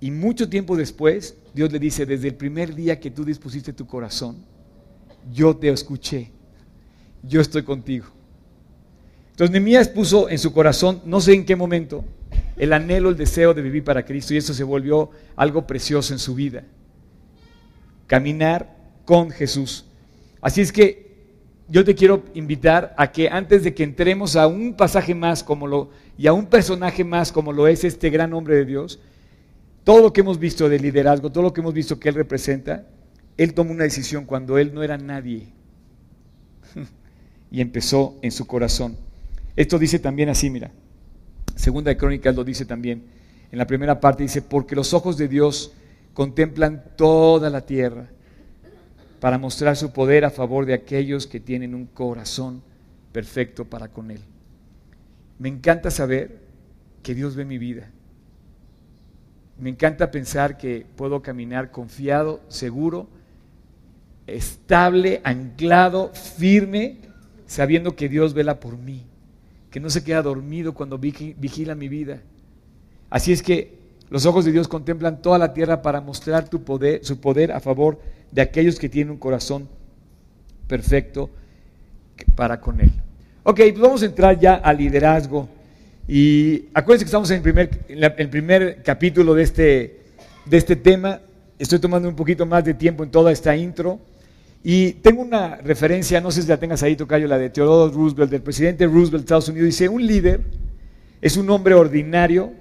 Y 0.00 0.10
mucho 0.10 0.48
tiempo 0.48 0.76
después, 0.76 1.36
Dios 1.54 1.72
le 1.72 1.78
dice, 1.78 2.06
desde 2.06 2.28
el 2.28 2.34
primer 2.34 2.74
día 2.74 3.00
que 3.00 3.10
tú 3.10 3.24
dispusiste 3.24 3.72
tu 3.72 3.86
corazón, 3.86 4.36
yo 5.32 5.56
te 5.56 5.68
escuché 5.68 6.30
yo 7.28 7.40
estoy 7.40 7.62
contigo. 7.62 8.06
Entonces 9.30 9.50
Nehemías 9.50 9.88
puso 9.88 10.28
en 10.28 10.38
su 10.38 10.52
corazón, 10.52 11.02
no 11.04 11.20
sé 11.20 11.34
en 11.34 11.44
qué 11.44 11.56
momento, 11.56 12.04
el 12.56 12.72
anhelo, 12.72 13.10
el 13.10 13.16
deseo 13.16 13.52
de 13.52 13.62
vivir 13.62 13.84
para 13.84 14.04
Cristo 14.04 14.32
y 14.32 14.38
eso 14.38 14.54
se 14.54 14.64
volvió 14.64 15.10
algo 15.34 15.66
precioso 15.66 16.12
en 16.14 16.18
su 16.18 16.34
vida. 16.34 16.64
Caminar 18.06 18.74
con 19.04 19.30
Jesús. 19.30 19.84
Así 20.40 20.62
es 20.62 20.72
que 20.72 21.05
yo 21.68 21.84
te 21.84 21.94
quiero 21.94 22.22
invitar 22.34 22.94
a 22.96 23.10
que 23.10 23.28
antes 23.28 23.64
de 23.64 23.74
que 23.74 23.82
entremos 23.82 24.36
a 24.36 24.46
un 24.46 24.74
pasaje 24.74 25.14
más 25.14 25.42
como 25.42 25.66
lo 25.66 25.90
y 26.16 26.26
a 26.28 26.32
un 26.32 26.46
personaje 26.46 27.04
más 27.04 27.32
como 27.32 27.52
lo 27.52 27.66
es 27.66 27.84
este 27.84 28.10
gran 28.10 28.32
hombre 28.32 28.56
de 28.56 28.64
Dios, 28.64 29.00
todo 29.82 30.00
lo 30.00 30.12
que 30.12 30.20
hemos 30.20 30.38
visto 30.38 30.68
de 30.68 30.78
liderazgo, 30.78 31.30
todo 31.30 31.42
lo 31.42 31.52
que 31.52 31.60
hemos 31.60 31.74
visto 31.74 31.98
que 31.98 32.08
él 32.08 32.14
representa, 32.14 32.86
él 33.36 33.52
tomó 33.52 33.72
una 33.72 33.84
decisión 33.84 34.24
cuando 34.24 34.58
él 34.58 34.72
no 34.72 34.82
era 34.82 34.96
nadie 34.96 35.48
y 37.50 37.60
empezó 37.60 38.16
en 38.22 38.30
su 38.30 38.46
corazón. 38.46 38.96
Esto 39.56 39.78
dice 39.78 39.98
también 39.98 40.28
así, 40.28 40.50
mira. 40.50 40.70
Segunda 41.56 41.90
de 41.90 41.96
Crónicas 41.96 42.34
lo 42.36 42.44
dice 42.44 42.64
también. 42.64 43.04
En 43.50 43.58
la 43.58 43.66
primera 43.66 44.00
parte 44.00 44.22
dice, 44.22 44.42
porque 44.42 44.76
los 44.76 44.92
ojos 44.92 45.16
de 45.16 45.28
Dios 45.28 45.72
contemplan 46.14 46.84
toda 46.96 47.48
la 47.50 47.62
tierra 47.62 48.08
para 49.20 49.38
mostrar 49.38 49.76
su 49.76 49.92
poder 49.92 50.24
a 50.24 50.30
favor 50.30 50.66
de 50.66 50.74
aquellos 50.74 51.26
que 51.26 51.40
tienen 51.40 51.74
un 51.74 51.86
corazón 51.86 52.62
perfecto 53.12 53.64
para 53.64 53.88
con 53.88 54.10
Él. 54.10 54.20
Me 55.38 55.48
encanta 55.48 55.90
saber 55.90 56.40
que 57.02 57.14
Dios 57.14 57.36
ve 57.36 57.44
mi 57.44 57.58
vida. 57.58 57.90
Me 59.58 59.70
encanta 59.70 60.10
pensar 60.10 60.58
que 60.58 60.86
puedo 60.96 61.22
caminar 61.22 61.70
confiado, 61.70 62.40
seguro, 62.48 63.08
estable, 64.26 65.20
anclado, 65.24 66.10
firme 66.12 66.98
sabiendo 67.46 67.96
que 67.96 68.08
Dios 68.08 68.34
vela 68.34 68.60
por 68.60 68.76
mí, 68.76 69.04
que 69.70 69.80
no 69.80 69.88
se 69.88 70.04
queda 70.04 70.22
dormido 70.22 70.74
cuando 70.74 70.98
vigila 70.98 71.74
mi 71.74 71.88
vida. 71.88 72.20
Así 73.08 73.32
es 73.32 73.42
que 73.42 73.78
los 74.10 74.26
ojos 74.26 74.44
de 74.44 74.52
Dios 74.52 74.68
contemplan 74.68 75.22
toda 75.22 75.38
la 75.38 75.54
tierra 75.54 75.82
para 75.82 76.00
mostrar 76.00 76.48
poder, 76.50 77.04
su 77.04 77.20
poder 77.20 77.52
a 77.52 77.60
favor 77.60 77.98
de 77.98 78.15
aquellos 78.42 78.78
que 78.78 78.88
tienen 78.88 79.12
un 79.12 79.18
corazón 79.18 79.68
perfecto 80.66 81.30
para 82.34 82.60
con 82.60 82.80
Él. 82.80 82.92
Ok, 83.42 83.56
pues 83.56 83.78
vamos 83.78 84.02
a 84.02 84.06
entrar 84.06 84.38
ya 84.38 84.54
al 84.54 84.78
liderazgo. 84.78 85.48
Y 86.08 86.64
acuérdense 86.74 87.04
que 87.04 87.08
estamos 87.08 87.30
en 87.30 87.36
el 87.36 87.42
primer, 87.42 87.70
el 87.88 88.28
primer 88.28 88.82
capítulo 88.82 89.34
de 89.34 89.42
este, 89.42 90.00
de 90.44 90.56
este 90.56 90.76
tema. 90.76 91.20
Estoy 91.58 91.78
tomando 91.78 92.08
un 92.08 92.16
poquito 92.16 92.46
más 92.46 92.64
de 92.64 92.74
tiempo 92.74 93.04
en 93.04 93.10
toda 93.10 93.32
esta 93.32 93.56
intro. 93.56 93.98
Y 94.62 94.94
tengo 94.94 95.22
una 95.22 95.56
referencia, 95.56 96.20
no 96.20 96.30
sé 96.30 96.42
si 96.42 96.48
la 96.48 96.56
tengas 96.56 96.82
ahí, 96.82 96.96
Tocayo, 96.96 97.28
la 97.28 97.38
de 97.38 97.50
Theodore 97.50 97.94
Roosevelt, 97.94 98.30
del 98.30 98.42
presidente 98.42 98.84
Roosevelt 98.86 99.12
de 99.12 99.18
Estados 99.18 99.48
Unidos. 99.48 99.66
Dice, 99.66 99.88
un 99.88 100.04
líder 100.04 100.40
es 101.20 101.36
un 101.36 101.48
hombre 101.50 101.74
ordinario, 101.74 102.52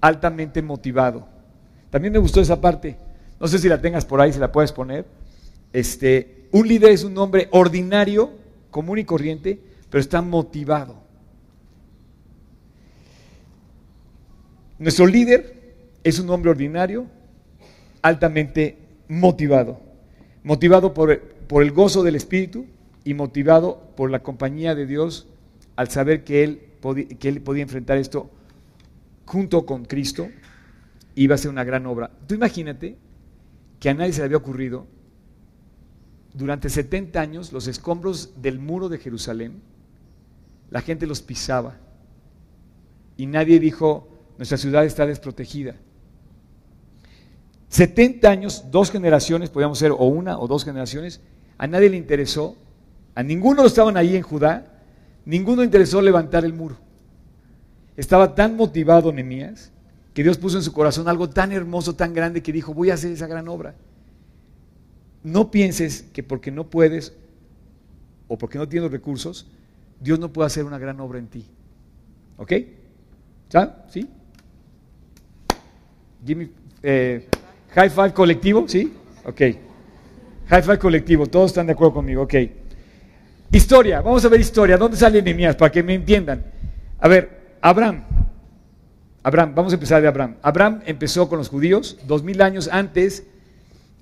altamente 0.00 0.62
motivado. 0.62 1.26
También 1.90 2.12
me 2.12 2.18
gustó 2.18 2.40
esa 2.40 2.60
parte. 2.60 2.96
No 3.40 3.48
sé 3.48 3.58
si 3.58 3.68
la 3.68 3.80
tengas 3.80 4.04
por 4.04 4.20
ahí, 4.20 4.32
si 4.32 4.38
la 4.38 4.52
puedes 4.52 4.72
poner. 4.72 5.04
Este, 5.72 6.48
un 6.52 6.66
líder 6.66 6.90
es 6.90 7.04
un 7.04 7.16
hombre 7.18 7.48
ordinario, 7.52 8.30
común 8.70 8.98
y 8.98 9.04
corriente, 9.04 9.58
pero 9.90 10.00
está 10.00 10.22
motivado. 10.22 10.96
Nuestro 14.78 15.06
líder 15.06 15.74
es 16.04 16.18
un 16.18 16.30
hombre 16.30 16.50
ordinario, 16.50 17.06
altamente 18.02 18.76
motivado 19.08 19.86
motivado 20.46 20.94
por, 20.94 21.10
el 21.10 21.72
gozo 21.72 22.04
del 22.04 22.14
Espíritu 22.14 22.66
y 23.02 23.14
motivado 23.14 23.82
por 23.96 24.12
la 24.12 24.20
compañía 24.20 24.76
de 24.76 24.86
Dios 24.86 25.26
al 25.74 25.88
saber 25.88 26.22
que 26.22 26.44
él, 26.44 26.60
que 27.18 27.28
él 27.28 27.42
podía 27.42 27.64
enfrentar 27.64 27.98
esto 27.98 28.30
junto 29.24 29.66
con 29.66 29.86
Cristo, 29.86 30.28
iba 31.16 31.34
a 31.34 31.38
ser 31.38 31.50
una 31.50 31.64
gran 31.64 31.84
obra. 31.86 32.12
Tú 32.28 32.36
imagínate 32.36 32.96
que 33.78 33.90
a 33.90 33.94
nadie 33.94 34.12
se 34.12 34.20
le 34.20 34.26
había 34.26 34.36
ocurrido 34.36 34.86
durante 36.36 36.68
70 36.68 37.18
años 37.18 37.52
los 37.52 37.66
escombros 37.66 38.42
del 38.42 38.58
muro 38.58 38.88
de 38.90 38.98
Jerusalén, 38.98 39.62
la 40.70 40.82
gente 40.82 41.06
los 41.06 41.22
pisaba 41.22 41.76
y 43.16 43.26
nadie 43.26 43.58
dijo, 43.58 44.08
nuestra 44.36 44.58
ciudad 44.58 44.84
está 44.84 45.06
desprotegida. 45.06 45.76
70 47.70 48.28
años, 48.28 48.64
dos 48.70 48.90
generaciones, 48.90 49.48
podríamos 49.48 49.78
ser 49.78 49.92
o 49.92 50.04
una 50.04 50.38
o 50.38 50.46
dos 50.46 50.64
generaciones, 50.64 51.20
a 51.56 51.66
nadie 51.66 51.88
le 51.88 51.96
interesó, 51.96 52.56
a 53.14 53.22
ninguno 53.22 53.64
estaban 53.64 53.96
ahí 53.96 54.14
en 54.14 54.22
Judá, 54.22 54.82
ninguno 55.24 55.64
interesó 55.64 56.02
levantar 56.02 56.44
el 56.44 56.52
muro. 56.52 56.76
Estaba 57.96 58.34
tan 58.34 58.56
motivado 58.56 59.10
Nehemías 59.10 59.72
que 60.16 60.22
Dios 60.22 60.38
puso 60.38 60.56
en 60.56 60.62
su 60.62 60.72
corazón 60.72 61.08
algo 61.08 61.28
tan 61.28 61.52
hermoso, 61.52 61.94
tan 61.94 62.14
grande 62.14 62.42
que 62.42 62.50
dijo, 62.50 62.72
voy 62.72 62.88
a 62.88 62.94
hacer 62.94 63.12
esa 63.12 63.26
gran 63.26 63.48
obra. 63.48 63.74
No 65.22 65.50
pienses 65.50 66.06
que 66.14 66.22
porque 66.22 66.50
no 66.50 66.70
puedes 66.70 67.12
o 68.26 68.38
porque 68.38 68.56
no 68.56 68.66
tienes 68.66 68.90
recursos, 68.90 69.46
Dios 70.00 70.18
no 70.18 70.32
puede 70.32 70.46
hacer 70.46 70.64
una 70.64 70.78
gran 70.78 70.98
obra 71.00 71.18
en 71.18 71.26
ti. 71.26 71.44
¿Ok? 72.38 72.50
¿Sí? 73.90 74.08
Me, 76.34 76.48
eh, 76.82 77.28
High 77.74 77.90
five 77.90 78.14
colectivo, 78.14 78.66
¿sí? 78.66 78.94
Ok. 79.26 79.40
High 80.46 80.62
five 80.62 80.78
colectivo, 80.78 81.26
todos 81.26 81.50
están 81.50 81.66
de 81.66 81.74
acuerdo 81.74 81.92
conmigo, 81.92 82.22
ok. 82.22 82.34
Historia, 83.52 84.00
vamos 84.00 84.24
a 84.24 84.30
ver 84.30 84.40
historia. 84.40 84.78
¿Dónde 84.78 84.96
sale 84.96 85.20
Nehemías? 85.20 85.56
Para 85.56 85.70
que 85.70 85.82
me 85.82 85.92
entiendan. 85.92 86.42
A 87.00 87.06
ver, 87.06 87.58
Abraham. 87.60 88.15
Abraham, 89.26 89.56
vamos 89.56 89.72
a 89.72 89.74
empezar 89.74 90.00
de 90.00 90.06
Abraham. 90.06 90.36
Abraham 90.40 90.82
empezó 90.86 91.28
con 91.28 91.38
los 91.38 91.48
judíos 91.48 91.98
dos 92.06 92.22
mil 92.22 92.40
años 92.40 92.68
antes 92.70 93.24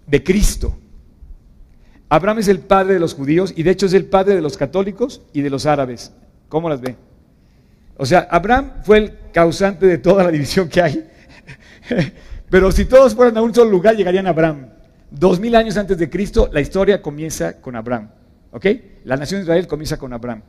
de 0.07 0.23
Cristo. 0.23 0.77
Abraham 2.11 2.41
es 2.41 2.49
el 2.49 2.59
padre 2.59 2.93
de 2.93 3.01
los 3.01 3.15
judíos 3.15 3.55
y 3.57 3.63
de 3.63 3.71
hecho 3.71 3.87
es 3.87 3.95
el 3.95 4.05
padre 4.05 4.35
de 4.35 4.43
los 4.43 4.59
católicos 4.59 5.23
y 5.33 5.41
de 5.41 5.49
los 5.49 5.65
árabes. 5.65 6.13
¿Cómo 6.51 6.69
las 6.69 6.83
ve? 6.83 6.97
O 7.97 8.05
sea, 8.05 8.29
Abraham 8.31 8.73
fue 8.83 8.99
el 8.99 9.19
causante 9.33 9.87
de 9.87 9.97
toda 9.97 10.25
la 10.25 10.31
división 10.31 10.69
que 10.69 10.83
hay. 10.83 11.09
Pero 12.51 12.71
si 12.71 12.85
todos 12.85 13.15
fueran 13.15 13.39
a 13.39 13.41
un 13.41 13.55
solo 13.55 13.71
lugar, 13.71 13.97
llegarían 13.97 14.27
a 14.27 14.31
Abraham. 14.31 14.67
Dos 15.11 15.41
mil 15.41 15.55
años 15.55 15.79
antes 15.79 15.97
de 15.97 16.11
Cristo, 16.11 16.51
la 16.53 16.61
historia 16.61 17.01
comienza 17.01 17.63
con 17.63 17.77
Abraham. 17.77 18.11
¿Ok? 18.51 18.67
La 19.05 19.17
nación 19.17 19.41
de 19.41 19.45
Israel 19.45 19.67
comienza 19.69 19.97
con 19.97 20.13
Abraham. 20.13 20.43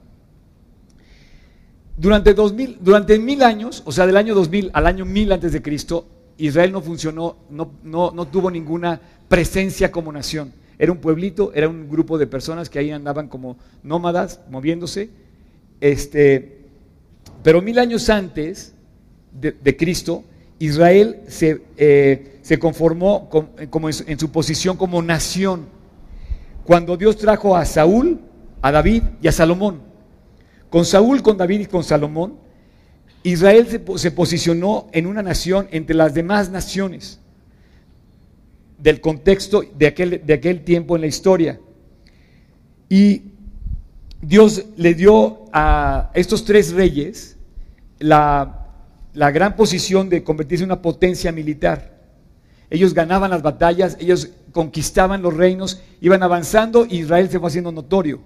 Durante, 1.98 2.34
dos 2.34 2.54
mil, 2.54 2.78
durante 2.82 3.18
mil 3.20 3.42
años, 3.44 3.82
o 3.86 3.92
sea, 3.92 4.06
del 4.06 4.18
año 4.18 4.36
2000 4.36 4.72
al 4.74 4.88
año 4.88 5.06
1000 5.06 5.32
antes 5.32 5.52
de 5.54 5.62
Cristo, 5.62 6.08
Israel 6.38 6.72
no 6.72 6.82
funcionó, 6.82 7.38
no, 7.50 7.72
no, 7.84 8.12
no 8.12 8.28
tuvo 8.28 8.52
ninguna 8.52 9.00
presencia 9.28 9.92
como 9.92 10.12
nación. 10.12 10.54
Era 10.78 10.92
un 10.92 10.98
pueblito, 10.98 11.54
era 11.54 11.70
un 11.70 11.90
grupo 11.90 12.18
de 12.18 12.28
personas 12.28 12.70
que 12.70 12.80
ahí 12.80 12.92
andaban 12.92 13.30
como 13.30 13.58
nómadas, 13.82 14.42
moviéndose. 14.50 15.10
Este, 15.80 16.66
pero 17.44 17.62
mil 17.62 17.80
años 17.80 18.10
antes 18.10 18.74
de 19.32 19.78
Cristo, 19.78 20.24
Israel 20.60 21.22
se, 21.28 21.64
eh, 21.78 22.40
se 22.42 22.60
conformó 22.60 23.30
como 23.70 23.90
en 23.90 24.20
su, 24.20 24.32
posición 24.32 24.78
como 24.78 25.02
nación. 25.02 25.66
Cuando 26.64 26.98
Dios 26.98 27.18
trajo 27.18 27.56
a 27.56 27.66
Saúl, 27.66 28.20
a 28.62 28.72
David 28.72 29.04
y 29.22 29.28
a 29.28 29.32
Salomón. 29.32 29.82
Con 30.70 30.86
Saúl, 30.86 31.22
con 31.22 31.38
David 31.38 31.62
y 31.62 31.66
con 31.66 31.84
Salomón, 31.84 32.40
Israel 33.24 33.68
se, 33.96 34.12
posicionó 34.12 34.88
en 34.92 35.08
una 35.08 35.24
nación 35.24 35.68
entre 35.72 35.96
las 35.96 36.14
demás 36.14 36.50
naciones. 36.50 37.20
del 38.78 39.02
contexto 39.02 39.64
de 39.78 39.88
aquel, 39.88 40.22
de 40.26 40.34
aquel 40.34 40.64
tiempo 40.64 40.96
en 40.96 41.02
la 41.02 41.08
historia. 41.08 41.60
Y 42.90 43.32
Dios 44.22 44.66
le 44.76 44.94
dio 44.94 45.46
a 45.54 46.12
estos 46.14 46.46
tres 46.46 46.72
reyes 46.74 47.38
la, 47.98 48.68
la 49.14 49.32
gran 49.32 49.56
posición 49.56 50.10
de 50.10 50.24
convertirse 50.24 50.64
en 50.64 50.72
una 50.72 50.82
potencia 50.82 51.32
militar. 51.32 51.96
Ellos 52.70 52.94
ganaban 52.94 53.32
las 53.32 53.42
batallas, 53.42 53.98
ellos 54.00 54.30
conquistaban 54.52 55.22
los 55.22 55.34
reinos, 55.34 55.82
iban 56.02 56.22
avanzando 56.22 56.86
Israel 56.86 57.30
se 57.30 57.40
fue 57.40 57.48
haciendo 57.48 57.72
notorio. 57.72 58.22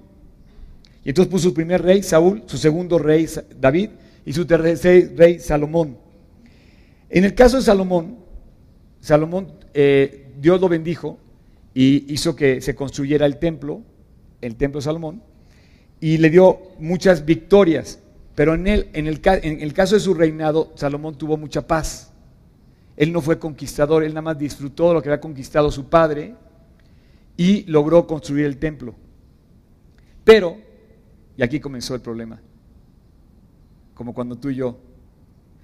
Entonces 1.10 1.32
puso 1.32 1.50
su 1.50 1.56
primer 1.56 1.82
rey, 1.82 2.04
Saúl, 2.04 2.44
su 2.46 2.60
segundo 2.60 3.00
rey, 3.00 3.28
David, 3.60 3.90
y 4.28 4.32
su 4.32 4.46
tercer 4.46 5.16
rey, 5.18 5.40
Salomón. 5.40 5.98
En 7.10 7.26
el 7.26 7.34
caso 7.34 7.58
de 7.58 7.64
Salomón, 7.64 8.20
Salomón, 9.00 9.54
eh, 9.74 10.28
Dios 10.40 10.62
lo 10.62 10.70
bendijo 10.70 11.18
y 11.74 12.14
hizo 12.14 12.36
que 12.36 12.62
se 12.62 12.76
construyera 12.76 13.26
el 13.26 13.38
templo, 13.38 13.82
el 14.40 14.56
templo 14.56 14.82
de 14.82 14.84
Salomón, 14.84 15.24
y 16.00 16.18
le 16.20 16.30
dio 16.30 16.60
muchas 16.78 17.26
victorias. 17.26 17.98
Pero 18.36 18.54
en, 18.54 18.68
él, 18.68 18.90
en, 18.94 19.08
el, 19.08 19.20
en 19.24 19.62
el 19.62 19.74
caso 19.74 19.96
de 19.96 20.02
su 20.02 20.14
reinado, 20.14 20.74
Salomón 20.76 21.18
tuvo 21.18 21.38
mucha 21.38 21.66
paz. 21.66 22.14
Él 22.96 23.12
no 23.12 23.22
fue 23.22 23.40
conquistador, 23.40 24.04
él 24.04 24.12
nada 24.14 24.22
más 24.22 24.38
disfrutó 24.38 24.90
de 24.90 24.94
lo 24.94 25.02
que 25.02 25.10
había 25.10 25.22
conquistado 25.22 25.72
su 25.72 25.90
padre 25.90 26.36
y 27.36 27.64
logró 27.64 28.06
construir 28.06 28.46
el 28.46 28.58
templo. 28.58 28.94
Pero, 30.24 30.69
y 31.40 31.44
aquí 31.44 31.62
comenzó 31.62 31.96
el 31.96 32.02
problema, 32.02 32.42
como 33.94 34.14
cuando 34.14 34.38
tú 34.38 34.50
y 34.50 34.56
yo, 34.56 34.78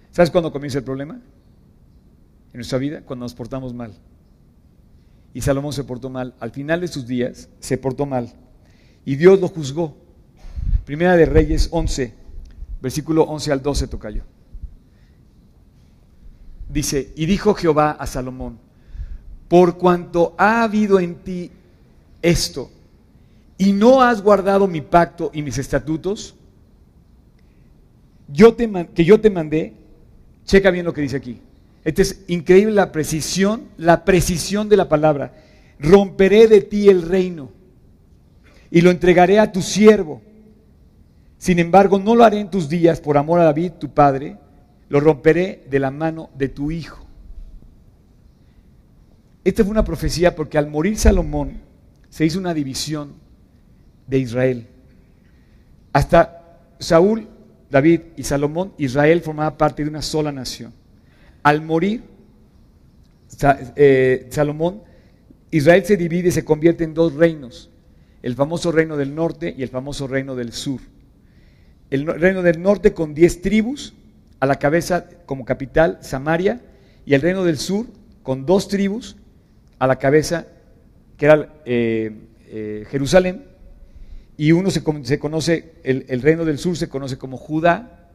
¿sabes 0.10 0.32
cuándo 0.32 0.54
comienza 0.54 0.78
el 0.78 0.86
problema? 0.86 1.16
En 1.16 2.54
nuestra 2.54 2.78
vida, 2.78 3.02
cuando 3.02 3.26
nos 3.26 3.34
portamos 3.34 3.74
mal. 3.74 3.94
Y 5.34 5.42
Salomón 5.42 5.74
se 5.74 5.84
portó 5.84 6.10
mal. 6.10 6.34
Al 6.40 6.52
final 6.52 6.80
de 6.80 6.88
sus 6.88 7.06
días, 7.06 7.50
se 7.60 7.78
portó 7.78 8.06
mal. 8.06 8.32
Y 9.04 9.18
Dios 9.18 9.42
lo 9.42 9.50
juzgó. 9.50 9.98
Primera 10.86 11.18
de 11.18 11.26
Reyes 11.26 11.68
11, 11.70 12.14
versículo 12.82 13.24
11 13.24 13.52
al 13.52 13.62
12 13.62 13.88
tocayo. 13.90 14.24
Dice, 16.70 17.12
y 17.18 17.26
dijo 17.26 17.54
Jehová 17.54 17.92
a 17.92 18.08
Salomón, 18.08 18.60
por 19.50 19.78
cuanto 19.78 20.36
ha 20.38 20.64
habido 20.64 21.02
en 21.02 21.16
ti 21.16 21.52
esto, 22.22 22.72
y 23.58 23.72
no 23.72 24.02
has 24.02 24.22
guardado 24.22 24.68
mi 24.68 24.82
pacto 24.82 25.32
y 25.34 25.42
mis 25.42 25.58
estatutos, 25.58 26.36
que 28.28 29.06
yo 29.06 29.20
te 29.20 29.30
mandé, 29.30 29.74
checa 30.46 30.72
bien 30.72 30.86
lo 30.86 30.94
que 30.94 31.02
dice 31.02 31.18
aquí. 31.18 31.40
Esta 31.84 32.02
es 32.02 32.24
increíble 32.28 32.74
la 32.74 32.92
precisión, 32.92 33.70
la 33.78 34.04
precisión 34.04 34.68
de 34.68 34.78
la 34.78 34.90
palabra. 34.90 35.34
Romperé 35.80 36.48
de 36.48 36.62
ti 36.62 36.90
el 36.90 37.04
reino 37.04 37.52
y 38.72 38.82
lo 38.82 38.90
entregaré 38.90 39.40
a 39.40 39.52
tu 39.52 39.62
siervo. 39.62 40.22
Sin 41.38 41.60
embargo, 41.60 42.00
no 42.00 42.16
lo 42.16 42.24
haré 42.24 42.40
en 42.40 42.50
tus 42.50 42.68
días 42.68 43.00
por 43.00 43.18
amor 43.18 43.40
a 43.40 43.44
David, 43.44 43.74
tu 43.74 43.94
padre, 43.94 44.38
lo 44.90 45.00
romperé 45.00 45.64
de 45.70 45.80
la 45.80 45.92
mano 45.92 46.30
de 46.36 46.50
tu 46.50 46.72
hijo. 46.72 47.06
Esta 49.44 49.64
fue 49.64 49.72
una 49.72 49.86
profecía 49.86 50.36
porque 50.36 50.58
al 50.58 50.68
morir 50.68 50.98
Salomón 50.98 51.62
se 52.10 52.26
hizo 52.26 52.40
una 52.40 52.54
división 52.54 53.14
de 54.08 54.20
Israel. 54.20 54.68
Hasta 55.94 56.60
Saúl, 56.80 57.28
David 57.70 58.02
y 58.18 58.24
Salomón, 58.24 58.74
Israel 58.78 59.22
formaba 59.22 59.58
parte 59.58 59.84
de 59.84 59.90
una 59.90 60.02
sola 60.02 60.32
nación. 60.32 60.74
Al 61.44 61.62
morir 61.62 62.04
eh, 63.76 64.28
Salomón, 64.30 64.82
Israel 65.52 65.86
se 65.86 65.98
divide 65.98 66.30
y 66.30 66.32
se 66.32 66.46
convierte 66.46 66.84
en 66.84 66.94
dos 66.94 67.14
reinos, 67.14 67.70
el 68.24 68.36
famoso 68.36 68.72
reino 68.72 68.98
del 68.98 69.16
norte 69.16 69.54
y 69.58 69.64
el 69.64 69.70
famoso 69.70 70.08
reino 70.08 70.36
del 70.36 70.52
sur. 70.52 70.82
El 71.90 72.08
reino 72.08 72.42
del 72.42 72.62
norte 72.62 72.94
con 72.94 73.14
diez 73.14 73.42
tribus, 73.42 73.94
a 74.40 74.46
la 74.46 74.60
cabeza 74.60 75.08
como 75.26 75.46
capital 75.46 76.00
Samaria, 76.02 76.62
y 77.06 77.14
el 77.14 77.22
reino 77.22 77.44
del 77.44 77.58
sur 77.58 77.86
con 78.24 78.46
dos 78.46 78.68
tribus 78.68 79.16
a 79.80 79.88
la 79.88 79.98
cabeza, 79.98 80.48
que 81.18 81.26
era 81.26 81.54
eh, 81.66 82.12
eh, 82.48 82.86
Jerusalén, 82.90 83.44
y 84.38 84.52
uno 84.52 84.70
se, 84.70 84.84
conoce, 84.84 85.74
el, 85.84 86.22
reino 86.22 86.44
del 86.44 86.58
sur 86.58 86.76
se 86.76 86.90
conoce 86.90 87.18
como 87.18 87.38
Judá, 87.38 88.10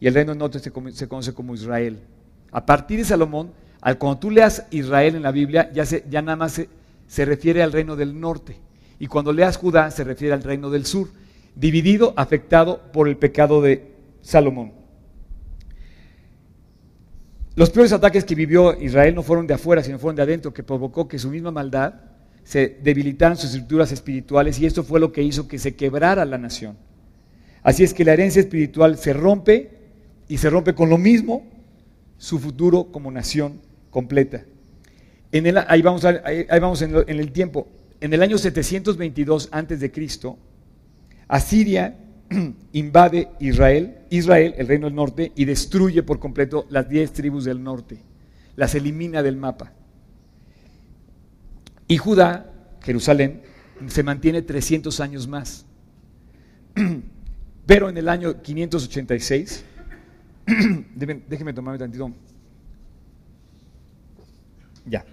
y 0.00 0.06
el 0.06 0.14
reino 0.14 0.32
del 0.32 0.38
norte 0.38 0.58
se, 0.60 0.70
conoce 0.70 1.34
como 1.34 1.54
Israel. 1.54 1.98
A 2.50 2.64
partir 2.64 2.98
de 2.98 3.04
Salomón, 3.04 3.52
al, 3.80 3.98
cuando 3.98 4.18
tú 4.18 4.30
leas 4.30 4.66
Israel 4.70 5.16
en 5.16 5.22
la 5.22 5.30
Biblia, 5.30 5.70
ya, 5.72 5.84
se, 5.84 6.04
ya 6.08 6.22
nada 6.22 6.36
más 6.36 6.52
se, 6.52 6.68
se 7.06 7.24
refiere 7.24 7.62
al 7.62 7.72
reino 7.72 7.96
del 7.96 8.18
norte, 8.18 8.56
y 8.98 9.06
cuando 9.06 9.32
leas 9.32 9.56
Judá 9.56 9.90
se 9.90 10.04
refiere 10.04 10.34
al 10.34 10.42
reino 10.42 10.70
del 10.70 10.86
sur, 10.86 11.08
dividido, 11.54 12.14
afectado 12.16 12.80
por 12.92 13.08
el 13.08 13.16
pecado 13.16 13.60
de 13.60 13.92
Salomón. 14.22 14.72
Los 17.56 17.70
peores 17.70 17.92
ataques 17.92 18.24
que 18.24 18.36
vivió 18.36 18.80
Israel 18.80 19.14
no 19.14 19.22
fueron 19.22 19.46
de 19.46 19.54
afuera, 19.54 19.82
sino 19.82 19.98
fueron 19.98 20.16
de 20.16 20.22
adentro, 20.22 20.54
que 20.54 20.62
provocó 20.62 21.08
que 21.08 21.18
su 21.18 21.28
misma 21.28 21.50
maldad 21.50 21.94
se 22.48 22.78
debilitaran 22.82 23.36
sus 23.36 23.50
estructuras 23.50 23.92
espirituales 23.92 24.58
y 24.58 24.64
esto 24.64 24.82
fue 24.82 25.00
lo 25.00 25.12
que 25.12 25.22
hizo 25.22 25.46
que 25.46 25.58
se 25.58 25.76
quebrara 25.76 26.24
la 26.24 26.38
nación. 26.38 26.78
Así 27.62 27.84
es 27.84 27.92
que 27.92 28.06
la 28.06 28.14
herencia 28.14 28.40
espiritual 28.40 28.96
se 28.96 29.12
rompe 29.12 29.72
y 30.28 30.38
se 30.38 30.48
rompe 30.48 30.74
con 30.74 30.88
lo 30.88 30.96
mismo 30.96 31.46
su 32.16 32.38
futuro 32.38 32.90
como 32.90 33.10
nación 33.10 33.60
completa. 33.90 34.46
En 35.30 35.46
el, 35.46 35.58
ahí 35.58 35.82
vamos, 35.82 36.06
ahí 36.06 36.46
vamos 36.48 36.80
en, 36.80 36.96
en, 36.96 37.20
el 37.20 37.32
tiempo. 37.32 37.68
En 38.00 38.14
el 38.14 38.22
año 38.22 38.38
722 38.38 39.50
antes 39.52 39.80
de 39.80 39.92
Cristo, 39.92 40.38
Asiria 41.28 41.98
invade 42.72 43.28
Israel, 43.40 43.98
Israel, 44.08 44.54
el 44.56 44.68
reino 44.68 44.86
del 44.86 44.94
norte, 44.94 45.32
y 45.36 45.44
destruye 45.44 46.02
por 46.02 46.18
completo 46.18 46.64
las 46.70 46.88
diez 46.88 47.12
tribus 47.12 47.44
del 47.44 47.62
norte. 47.62 47.98
Las 48.56 48.74
elimina 48.74 49.22
del 49.22 49.36
mapa. 49.36 49.74
Y 51.88 51.96
Judá, 51.96 52.52
Jerusalén, 52.82 53.42
se 53.88 54.02
mantiene 54.02 54.42
300 54.42 55.00
años 55.00 55.26
más. 55.26 55.64
Pero 57.66 57.88
en 57.88 57.96
el 57.96 58.08
año 58.08 58.40
586, 58.42 59.64
déjenme 60.94 61.52
tomarme 61.52 61.78
tantito. 61.78 62.12
Ya. 64.86 65.04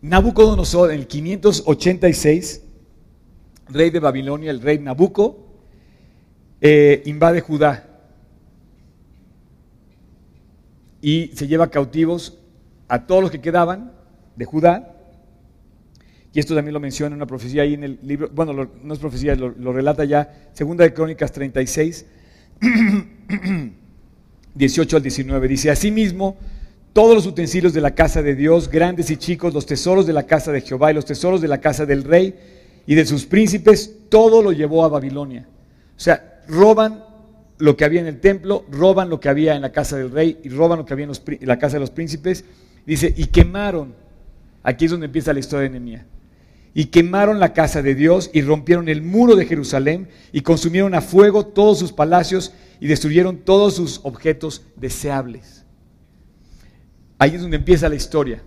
Nabucodonosor 0.00 0.92
en 0.92 1.00
el 1.00 1.06
586, 1.06 2.62
rey 3.68 3.90
de 3.90 4.00
Babilonia, 4.00 4.50
el 4.50 4.60
rey 4.60 4.78
Nabucco, 4.78 5.46
eh, 6.60 7.02
invade 7.06 7.40
Judá 7.40 7.88
y 11.00 11.28
se 11.34 11.46
lleva 11.46 11.70
cautivos 11.70 12.38
a 12.88 13.06
todos 13.06 13.22
los 13.22 13.30
que 13.30 13.40
quedaban 13.40 13.92
de 14.36 14.44
Judá. 14.44 14.96
Y 16.38 16.40
esto 16.40 16.54
también 16.54 16.72
lo 16.72 16.78
menciona 16.78 17.08
en 17.08 17.14
una 17.14 17.26
profecía 17.26 17.62
ahí 17.62 17.74
en 17.74 17.82
el 17.82 17.98
libro, 18.00 18.30
bueno, 18.32 18.52
no 18.52 18.94
es 18.94 19.00
profecía, 19.00 19.34
lo, 19.34 19.72
relata 19.72 20.04
ya, 20.04 20.50
Segunda 20.52 20.84
de 20.84 20.94
Crónicas 20.94 21.32
36, 21.32 22.06
18 24.54 24.96
al 24.96 25.02
19. 25.02 25.48
Dice, 25.48 25.68
asimismo, 25.72 26.36
todos 26.92 27.16
los 27.16 27.26
utensilios 27.26 27.72
de 27.72 27.80
la 27.80 27.96
casa 27.96 28.22
de 28.22 28.36
Dios, 28.36 28.70
grandes 28.70 29.10
y 29.10 29.16
chicos, 29.16 29.52
los 29.52 29.66
tesoros 29.66 30.06
de 30.06 30.12
la 30.12 30.26
casa 30.26 30.52
de 30.52 30.60
Jehová 30.60 30.92
y 30.92 30.94
los 30.94 31.06
tesoros 31.06 31.40
de 31.40 31.48
la 31.48 31.60
casa 31.60 31.86
del 31.86 32.04
rey 32.04 32.36
y 32.86 32.94
de 32.94 33.04
sus 33.04 33.26
príncipes, 33.26 33.92
todo 34.08 34.40
lo 34.40 34.52
llevó 34.52 34.84
a 34.84 34.88
Babilonia. 34.88 35.44
O 35.96 36.00
sea, 36.00 36.44
roban 36.46 37.02
lo 37.58 37.76
que 37.76 37.84
había 37.84 38.00
en 38.00 38.06
el 38.06 38.20
templo, 38.20 38.64
roban 38.70 39.10
lo 39.10 39.18
que 39.18 39.28
había 39.28 39.56
en 39.56 39.62
la 39.62 39.72
casa 39.72 39.96
del 39.96 40.12
rey 40.12 40.38
y 40.44 40.50
roban 40.50 40.78
lo 40.78 40.86
que 40.86 40.92
había 40.92 41.06
en, 41.06 41.48
la 41.48 41.58
casa 41.58 41.78
de 41.78 41.80
los 41.80 41.90
príncipes. 41.90 42.44
Dice, 42.86 43.12
y 43.16 43.24
quemaron, 43.24 43.92
aquí 44.62 44.84
es 44.84 44.92
donde 44.92 45.06
empieza 45.06 45.32
la 45.32 45.40
historia 45.40 45.64
de 45.64 45.70
Nehemías, 45.70 46.04
y 46.78 46.86
quemaron 46.86 47.40
la 47.40 47.54
casa 47.54 47.82
de 47.82 47.96
Dios 47.96 48.30
y 48.32 48.40
rompieron 48.40 48.88
el 48.88 49.02
muro 49.02 49.34
de 49.34 49.46
Jerusalén 49.46 50.10
y 50.30 50.42
consumieron 50.42 50.94
a 50.94 51.00
fuego 51.00 51.44
todos 51.44 51.80
sus 51.80 51.92
palacios 51.92 52.54
y 52.78 52.86
destruyeron 52.86 53.38
todos 53.38 53.74
sus 53.74 53.98
objetos 54.04 54.62
deseables. 54.76 55.64
Ahí 57.18 57.34
es 57.34 57.42
donde 57.42 57.56
empieza 57.56 57.88
la 57.88 57.96
historia, 57.96 58.44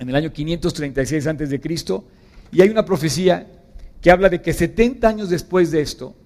en 0.00 0.08
el 0.08 0.16
año 0.16 0.32
536 0.32 1.24
antes 1.28 1.48
de 1.48 1.60
Cristo, 1.60 2.08
y 2.50 2.62
hay 2.62 2.68
una 2.68 2.84
profecía 2.84 3.46
que 4.00 4.10
habla 4.10 4.28
de 4.28 4.42
que 4.42 4.52
70 4.52 5.06
años 5.06 5.30
después 5.30 5.70
de 5.70 5.82
esto, 5.82 6.16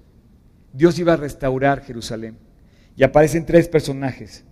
Dios 0.72 0.98
iba 0.98 1.12
a 1.12 1.16
restaurar 1.16 1.84
Jerusalén. 1.84 2.38
Y 2.96 3.02
aparecen 3.02 3.44
tres 3.44 3.68
personajes. 3.68 4.42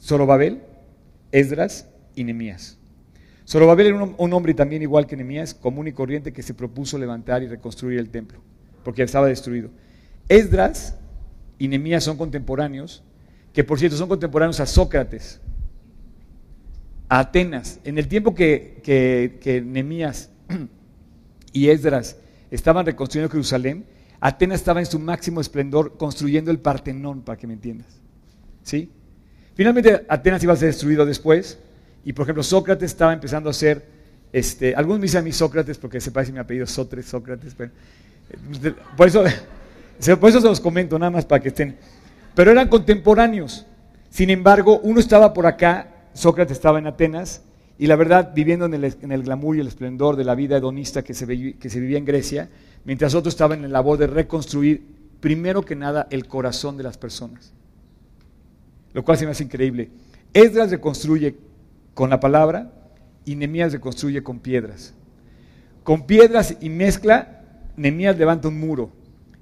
Zorobabel, 0.00 0.62
Esdras 1.32 1.88
y 2.14 2.22
Nemías. 2.22 2.78
Zorobabel 3.48 3.86
era 3.86 4.04
un, 4.04 4.32
hombre 4.34 4.52
también 4.52 4.82
igual 4.82 5.06
que 5.06 5.16
Nemías, 5.16 5.54
común 5.54 5.88
y 5.88 5.92
corriente, 5.92 6.34
que 6.34 6.42
se 6.42 6.52
propuso 6.52 6.98
levantar 6.98 7.42
y 7.42 7.46
reconstruir 7.46 7.98
el 7.98 8.10
templo, 8.10 8.40
porque 8.84 9.02
estaba 9.02 9.26
destruido. 9.26 9.70
Esdras 10.28 10.98
y 11.58 11.66
Nemías 11.68 12.04
son 12.04 12.18
contemporáneos, 12.18 13.02
que 13.54 13.64
por 13.64 13.78
cierto 13.78 13.96
son 13.96 14.10
contemporáneos 14.10 14.60
a 14.60 14.66
Sócrates. 14.66 15.40
a 17.08 17.20
Atenas. 17.20 17.80
En 17.84 17.96
el 17.96 18.06
tiempo 18.06 18.34
que, 18.34 18.82
que, 18.84 19.38
que 19.40 19.62
Nemías 19.62 20.28
y 21.54 21.70
Esdras 21.70 22.18
estaban 22.50 22.84
reconstruyendo 22.84 23.32
Jerusalén, 23.32 23.86
Atenas 24.20 24.60
estaba 24.60 24.80
en 24.80 24.86
su 24.86 24.98
máximo 24.98 25.40
esplendor 25.40 25.96
construyendo 25.96 26.50
el 26.50 26.58
Partenón, 26.58 27.22
para 27.22 27.38
que 27.38 27.46
me 27.46 27.54
entiendas. 27.54 27.98
¿Sí? 28.62 28.90
Finalmente 29.54 30.04
Atenas 30.06 30.42
iba 30.42 30.52
a 30.52 30.56
ser 30.56 30.68
destruido 30.68 31.06
después, 31.06 31.58
y 32.04 32.12
por 32.12 32.24
ejemplo 32.24 32.42
Sócrates 32.42 32.90
estaba 32.90 33.12
empezando 33.12 33.48
a 33.48 33.52
hacer, 33.52 33.84
este, 34.32 34.74
algunos 34.74 35.00
me 35.00 35.04
dicen 35.04 35.20
a 35.20 35.22
mí 35.22 35.32
Sócrates 35.32 35.78
porque 35.78 36.00
se 36.00 36.10
parece 36.10 36.32
mi 36.32 36.38
apellido 36.38 36.66
Sotres, 36.66 37.06
Sócrates, 37.06 37.54
pero, 37.54 37.70
eh, 38.30 38.74
por, 38.96 39.08
eso, 39.08 39.22
por 40.20 40.30
eso 40.30 40.40
se 40.40 40.46
los 40.46 40.60
comento 40.60 40.98
nada 40.98 41.10
más 41.10 41.24
para 41.24 41.42
que 41.42 41.48
estén. 41.48 41.76
Pero 42.34 42.50
eran 42.50 42.68
contemporáneos. 42.68 43.66
Sin 44.10 44.30
embargo, 44.30 44.80
uno 44.82 45.00
estaba 45.00 45.32
por 45.32 45.46
acá, 45.46 45.88
Sócrates 46.14 46.56
estaba 46.56 46.78
en 46.78 46.86
Atenas, 46.86 47.42
y 47.78 47.86
la 47.86 47.94
verdad, 47.94 48.32
viviendo 48.34 48.66
en 48.66 48.74
el, 48.74 49.22
glamour 49.22 49.56
y 49.56 49.60
el 49.60 49.68
esplendor 49.68 50.16
de 50.16 50.24
la 50.24 50.34
vida 50.34 50.56
hedonista 50.56 51.02
que 51.04 51.14
se, 51.14 51.26
que 51.54 51.70
se 51.70 51.80
vivía 51.80 51.98
en 51.98 52.04
Grecia, 52.04 52.48
mientras 52.84 53.14
otro 53.14 53.28
estaba 53.28 53.54
en 53.54 53.62
la 53.62 53.68
labor 53.68 53.98
de 53.98 54.08
reconstruir, 54.08 54.82
primero 55.20 55.62
que 55.62 55.76
nada, 55.76 56.08
el 56.10 56.26
corazón 56.26 56.76
de 56.76 56.82
las 56.82 56.98
personas. 56.98 57.52
Lo 58.94 59.04
cual 59.04 59.16
se 59.16 59.26
me 59.26 59.30
hace 59.30 59.44
increíble. 59.44 59.90
Esdras 60.34 60.70
reconstruye 60.70 61.36
con 61.98 62.10
la 62.10 62.20
palabra 62.20 62.70
y 63.24 63.34
Nemías 63.34 63.72
reconstruye 63.72 64.22
con 64.22 64.38
piedras. 64.38 64.94
Con 65.82 66.06
piedras 66.06 66.56
y 66.60 66.68
mezcla, 66.68 67.42
Nemías 67.76 68.16
levanta 68.16 68.46
un 68.46 68.60
muro. 68.60 68.92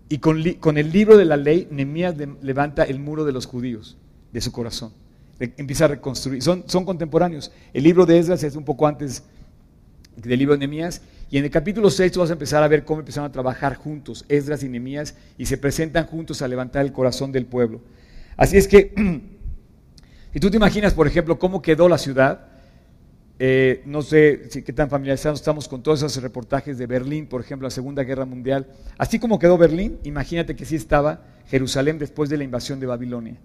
Y 0.09 0.21
con, 0.21 0.39
el 0.79 0.91
libro 0.91 1.19
de 1.19 1.27
la 1.27 1.37
ley, 1.37 1.69
Nemías 1.71 2.15
levanta 2.41 2.85
el 2.85 2.99
muro 2.99 3.27
de 3.27 3.33
los 3.33 3.45
judíos, 3.45 3.99
de 4.33 4.41
su 4.41 4.53
corazón 4.53 4.93
empieza 5.39 5.85
a 5.85 5.89
reconstruir. 5.89 6.43
Son, 6.43 6.63
contemporáneos. 6.87 7.53
El 7.75 7.85
libro 7.85 8.07
de 8.07 8.19
Esdras 8.19 8.43
es 8.43 8.57
un 8.57 8.65
poco 8.65 8.87
antes 8.87 9.23
del 10.17 10.39
libro 10.39 10.55
de 10.55 10.61
Nehemías. 10.61 11.03
Y 11.31 11.37
en 11.37 11.45
el 11.45 11.51
capítulo 11.51 11.91
6 11.91 12.11
tú 12.11 12.21
vas 12.21 12.31
a 12.31 12.33
empezar 12.33 12.63
a 12.63 12.69
ver 12.69 12.87
cómo 12.87 13.01
empezaron 13.01 13.29
a 13.29 13.33
trabajar 13.33 13.75
juntos, 13.75 14.25
Esdras 14.31 14.63
y 14.63 14.71
Nehemías, 14.71 15.15
y 15.37 15.45
se 15.45 15.59
presentan 15.59 16.07
juntos 16.07 16.41
a 16.41 16.49
levantar 16.49 16.87
el 16.87 16.93
corazón 16.93 17.33
del 17.33 17.45
pueblo. 17.45 17.83
Así 18.39 18.57
es 18.57 18.67
que, 18.67 18.95
si 20.37 20.41
tú 20.41 20.51
te 20.51 20.59
imaginas, 20.59 20.93
por 20.93 21.07
ejemplo, 21.07 21.39
cómo 21.39 21.63
quedó 21.63 21.89
la 21.89 21.97
ciudad, 21.97 22.49
eh, 23.39 23.83
no 23.87 24.03
sé 24.03 24.51
si 24.51 24.61
qué 24.61 24.75
tan 24.75 24.91
familiarizados 24.91 25.41
estamos 25.41 25.67
con 25.67 25.83
todos 25.83 26.03
esos 26.03 26.23
reportajes 26.23 26.77
de 26.77 26.87
Berlín, 26.87 27.27
por 27.27 27.41
ejemplo, 27.41 27.65
la 27.65 27.71
Segunda 27.71 28.03
Guerra 28.03 28.27
Mundial. 28.27 28.67
Así 28.99 29.19
como 29.19 29.39
quedó 29.39 29.57
Berlín, 29.57 29.99
imagínate 30.05 30.55
que 30.55 30.67
sí 30.67 30.77
estaba 30.77 31.23
Jerusalén 31.47 31.99
después 31.99 32.29
de 32.29 32.37
la 32.37 32.45
invasión 32.45 32.81
de 32.81 32.87
Babilonia. 32.87 33.39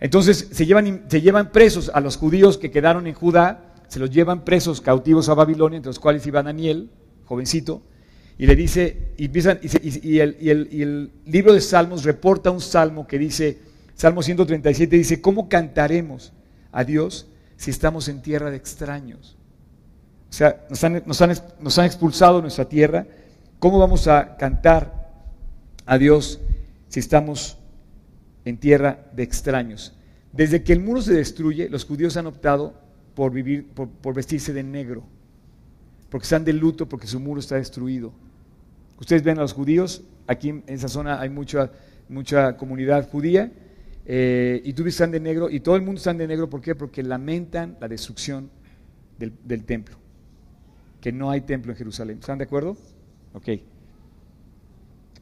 Entonces 0.00 0.48
se 0.50 0.64
llevan, 0.64 1.04
se 1.06 1.20
llevan 1.20 1.52
presos 1.52 1.90
a 1.92 2.00
los 2.00 2.16
judíos 2.16 2.56
que 2.56 2.70
quedaron 2.70 3.06
en 3.06 3.12
Judá, 3.12 3.74
se 3.88 3.98
los 3.98 4.10
llevan 4.10 4.42
presos 4.42 4.80
cautivos 4.80 5.28
a 5.28 5.34
Babilonia, 5.34 5.76
entre 5.76 5.90
los 5.90 6.00
cuales 6.00 6.26
iba 6.26 6.42
Daniel, 6.42 6.88
jovencito, 7.26 7.82
y 8.38 8.46
le 8.46 8.56
dice, 8.56 9.12
y, 9.18 9.26
empiezan, 9.26 9.60
y, 9.62 10.14
y, 10.14 10.18
el, 10.18 11.12
libro 11.26 11.52
de 11.52 11.60
Salmos 11.60 12.04
reporta 12.04 12.50
un 12.50 12.62
salmo 12.62 13.06
que 13.06 13.18
dice, 13.18 13.75
Salmo 13.96 14.22
137 14.22 14.96
dice, 14.96 15.20
¿cómo 15.20 15.48
cantaremos 15.48 16.32
a 16.70 16.84
Dios 16.84 17.26
si 17.56 17.72
estamos 17.72 18.08
en 18.08 18.22
tierra 18.22 18.50
de 18.50 18.56
extraños? 18.56 19.36
O 20.30 20.32
sea, 20.32 20.66
nos 20.68 21.18
han, 21.22 21.86
expulsado 21.86 22.36
de 22.36 22.42
nuestra 22.42 22.68
tierra, 22.68 23.06
¿cómo 23.58 23.78
vamos 23.78 24.06
a 24.06 24.36
cantar 24.36 25.10
a 25.86 25.98
Dios 25.98 26.40
si 26.88 27.00
estamos 27.00 27.58
en 28.44 28.58
tierra 28.58 29.06
de 29.12 29.22
extraños. 29.22 29.94
Desde 30.32 30.62
que 30.62 30.72
el 30.72 30.80
muro 30.80 31.02
se 31.02 31.14
destruye, 31.14 31.68
los 31.68 31.84
judíos 31.84 32.16
han 32.16 32.26
optado 32.26 32.74
por 33.14 33.32
vivir, 33.32 33.66
por, 33.68 34.14
vestirse 34.14 34.52
de 34.52 34.62
negro, 34.62 35.04
porque 36.10 36.24
están 36.24 36.44
de 36.44 36.52
luto, 36.52 36.88
porque 36.88 37.06
su 37.06 37.18
muro 37.18 37.40
está 37.40 37.56
destruido. 37.56 38.12
Ustedes 38.98 39.22
ven 39.22 39.38
a 39.38 39.42
los 39.42 39.52
judíos, 39.52 40.02
aquí 40.26 40.50
en 40.50 40.62
esa 40.66 40.88
zona 40.88 41.20
hay 41.20 41.28
mucha 41.28 42.56
comunidad 42.56 43.08
judía, 43.10 43.50
eh, 44.06 44.60
y 44.64 44.72
tú 44.72 44.86
están 44.86 45.10
de 45.10 45.20
negro, 45.20 45.50
y 45.50 45.60
todo 45.60 45.76
el 45.76 45.82
mundo 45.82 45.98
está 45.98 46.14
de 46.14 46.26
negro, 46.26 46.48
¿por 46.48 46.60
qué? 46.60 46.74
Porque 46.74 47.02
lamentan 47.02 47.76
la 47.80 47.88
destrucción 47.88 48.50
del, 49.18 49.64
templo, 49.64 49.96
que 51.00 51.12
no 51.12 51.30
hay 51.30 51.40
templo 51.40 51.72
en 51.72 51.78
Jerusalén. 51.78 52.18
¿Están 52.20 52.38
de 52.38 52.44
acuerdo? 52.44 52.76
Ok. 53.34 53.48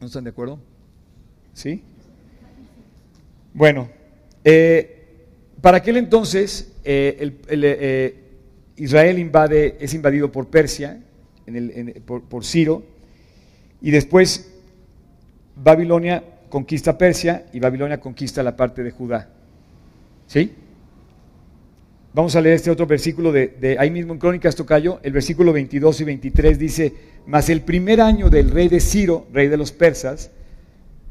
¿No 0.00 0.06
están 0.06 0.24
de 0.24 0.30
acuerdo? 0.30 0.58
¿Sí? 1.52 1.82
Bueno, 3.54 3.88
eh, 4.42 4.94
para 5.60 5.78
aquel 5.78 5.96
entonces 5.96 6.72
eh, 6.84 7.38
eh, 7.48 8.14
Israel 8.76 9.30
es 9.78 9.94
invadido 9.94 10.30
por 10.30 10.48
Persia, 10.48 11.00
por, 12.04 12.44
Ciro, 12.44 12.82
y 13.80 13.90
después 13.90 14.52
Babilonia 15.56 16.24
conquista 16.54 16.96
Persia 16.96 17.46
y 17.52 17.58
Babilonia 17.58 17.98
conquista 17.98 18.40
la 18.40 18.54
parte 18.54 18.84
de 18.84 18.92
Judá. 18.92 19.28
¿Sí? 20.28 20.52
Vamos 22.12 22.36
a 22.36 22.40
leer 22.40 22.54
este 22.54 22.70
otro 22.70 22.86
versículo 22.86 23.32
de, 23.32 23.76
ahí 23.76 23.90
mismo 23.90 24.12
en 24.12 24.20
Crónicas 24.20 24.54
Tocayo, 24.54 25.00
el 25.02 25.12
versículo 25.12 25.52
22 25.52 26.02
y 26.02 26.04
23 26.04 26.56
dice, 26.56 26.94
mas 27.26 27.50
el 27.50 27.62
primer 27.62 28.00
año 28.00 28.30
del 28.30 28.52
rey 28.52 28.68
de 28.68 28.78
Ciro, 28.78 29.26
rey 29.32 29.48
de 29.48 29.56
los 29.56 29.72
persas, 29.72 30.30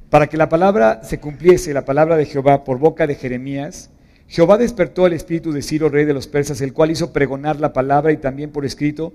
para 0.10 0.28
que 0.28 0.38
la 0.38 0.48
palabra 0.48 1.04
se 1.04 1.20
cumpliese, 1.20 1.74
la 1.74 1.84
palabra 1.84 2.16
de 2.16 2.26
Jehová 2.26 2.64
por 2.64 2.80
boca 2.80 3.06
de 3.06 3.16
Jeremías, 3.16 3.90
Jehová 4.30 4.58
despertó 4.58 5.08
el 5.08 5.12
espíritu 5.12 5.52
de 5.52 5.62
Ciro, 5.62 5.90
rey 5.90 6.06
de 6.06 6.14
los 6.14 6.28
persas, 6.28 6.62
el 6.62 6.72
cual 6.72 6.92
hizo 6.92 7.12
pregonar 7.12 7.60
la 7.60 7.74
palabra 7.74 8.14
y 8.14 8.18
también 8.18 8.52
por 8.52 8.64
escrito 8.64 9.12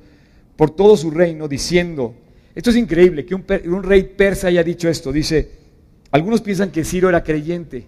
por 0.56 0.68
todo 0.68 0.94
su 0.98 1.10
reino, 1.10 1.48
diciendo, 1.48 2.14
esto 2.54 2.68
es 2.68 2.76
increíble, 2.76 3.24
que 3.24 3.34
un, 3.34 3.82
rey 3.82 4.02
persa 4.02 4.48
haya 4.48 4.64
dicho 4.64 4.90
esto, 4.90 5.10
dice, 5.10 5.57
algunos 6.10 6.40
piensan 6.40 6.70
que 6.70 6.84
Ciro 6.84 7.08
era 7.08 7.22
creyente, 7.22 7.86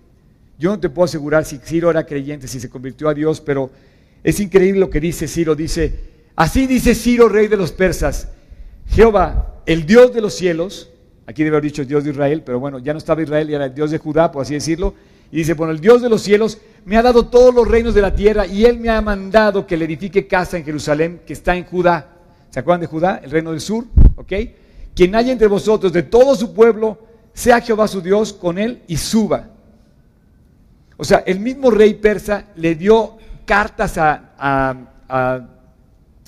yo 0.59 0.71
no 0.71 0.81
te 0.81 0.91
puedo 0.91 1.05
asegurar 1.05 1.45
si 1.45 1.59
Ciro 1.59 1.91
era 1.91 2.05
creyente, 2.05 2.47
si 2.49 2.61
se 2.61 2.69
convirtió 2.69 3.09
a 3.09 3.15
Dios, 3.15 3.41
pero 3.41 3.71
es 4.23 4.41
increíble 4.41 4.81
lo 4.81 4.91
que 4.91 5.01
dice 5.01 5.27
Ciro, 5.27 5.55
dice, 5.55 5.95
así 6.37 6.67
dice 6.67 6.95
Ciro, 6.95 7.29
rey 7.29 7.49
de 7.49 7.57
los 7.57 7.73
persas, 7.73 8.29
Jehová, 8.89 9.63
el 9.67 9.87
Dios 9.87 10.13
de 10.13 10.21
los 10.21 10.35
cielos, 10.35 10.91
Aquí 11.31 11.45
debe 11.45 11.59
haber 11.59 11.71
dicho 11.71 11.85
Dios 11.85 12.03
de 12.03 12.11
Israel, 12.11 12.43
pero 12.45 12.59
bueno, 12.59 12.81
ya 12.81 12.93
no 12.93 12.99
estaba 12.99 13.23
Israel 13.23 13.49
y 13.49 13.55
era 13.55 13.67
el 13.67 13.73
Dios 13.73 13.93
de 13.93 13.99
Judá, 13.99 14.33
por 14.33 14.43
así 14.43 14.55
decirlo. 14.55 14.95
Y 15.31 15.37
dice, 15.37 15.55
bueno, 15.55 15.73
el 15.73 15.79
Dios 15.79 16.03
de 16.03 16.09
los 16.09 16.23
cielos 16.23 16.59
me 16.85 16.97
ha 16.97 17.03
dado 17.03 17.27
todos 17.27 17.55
los 17.55 17.69
reinos 17.69 17.95
de 17.95 18.03
la 18.03 18.13
tierra 18.13 18.49
y 18.49 18.65
Él 18.65 18.81
me 18.81 18.89
ha 18.89 19.01
mandado 19.01 19.65
que 19.65 19.77
le 19.77 19.85
edifique 19.85 20.27
casa 20.27 20.57
en 20.57 20.65
Jerusalén, 20.65 21.21
que 21.25 21.35
está 21.35 21.55
en 21.55 21.67
Judá. 21.67 22.17
¿Se 22.51 22.59
acuerdan 22.59 22.81
de 22.81 22.89
Judá? 22.89 23.21
El 23.23 23.31
reino 23.31 23.53
del 23.53 23.61
sur, 23.61 23.85
¿ok? 24.17 24.33
Quien 24.93 25.15
haya 25.15 25.31
entre 25.31 25.47
vosotros 25.47 25.93
de 25.93 26.03
todo 26.03 26.35
su 26.35 26.53
pueblo, 26.53 26.99
sea 27.35 27.61
Jehová 27.61 27.89
su 27.89 28.01
Dios 28.01 28.33
con 28.33 28.59
Él 28.59 28.83
y 28.87 28.97
suba. 28.97 29.51
O 30.97 31.05
sea, 31.05 31.19
el 31.27 31.41
mismo 31.41 31.71
rey 31.71 31.95
persa 31.95 32.47
le 32.57 32.75
dio 32.75 33.17
cartas 33.47 33.97
a, 33.99 34.33
a, 34.39 34.77
a 35.09 35.49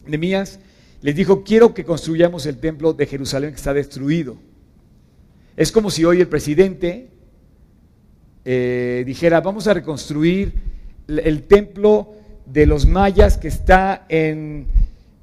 Nemías, 0.07 0.59
les 1.03 1.15
dijo, 1.15 1.45
quiero 1.45 1.75
que 1.75 1.85
construyamos 1.85 2.47
el 2.47 2.59
templo 2.59 2.93
de 2.93 3.07
Jerusalén 3.07 3.51
que 3.51 3.57
está 3.57 3.75
destruido. 3.75 4.37
Es 5.57 5.71
como 5.71 5.91
si 5.91 6.05
hoy 6.05 6.21
el 6.21 6.29
presidente 6.29 7.09
eh, 8.45 9.03
dijera, 9.07 9.41
vamos 9.41 9.67
a 9.67 9.75
reconstruir 9.75 10.55
el 11.07 11.43
templo 11.43 12.15
de 12.47 12.67
los 12.67 12.87
mayas 12.87 13.37
que 13.37 13.49
está 13.49 14.07
en 14.09 14.67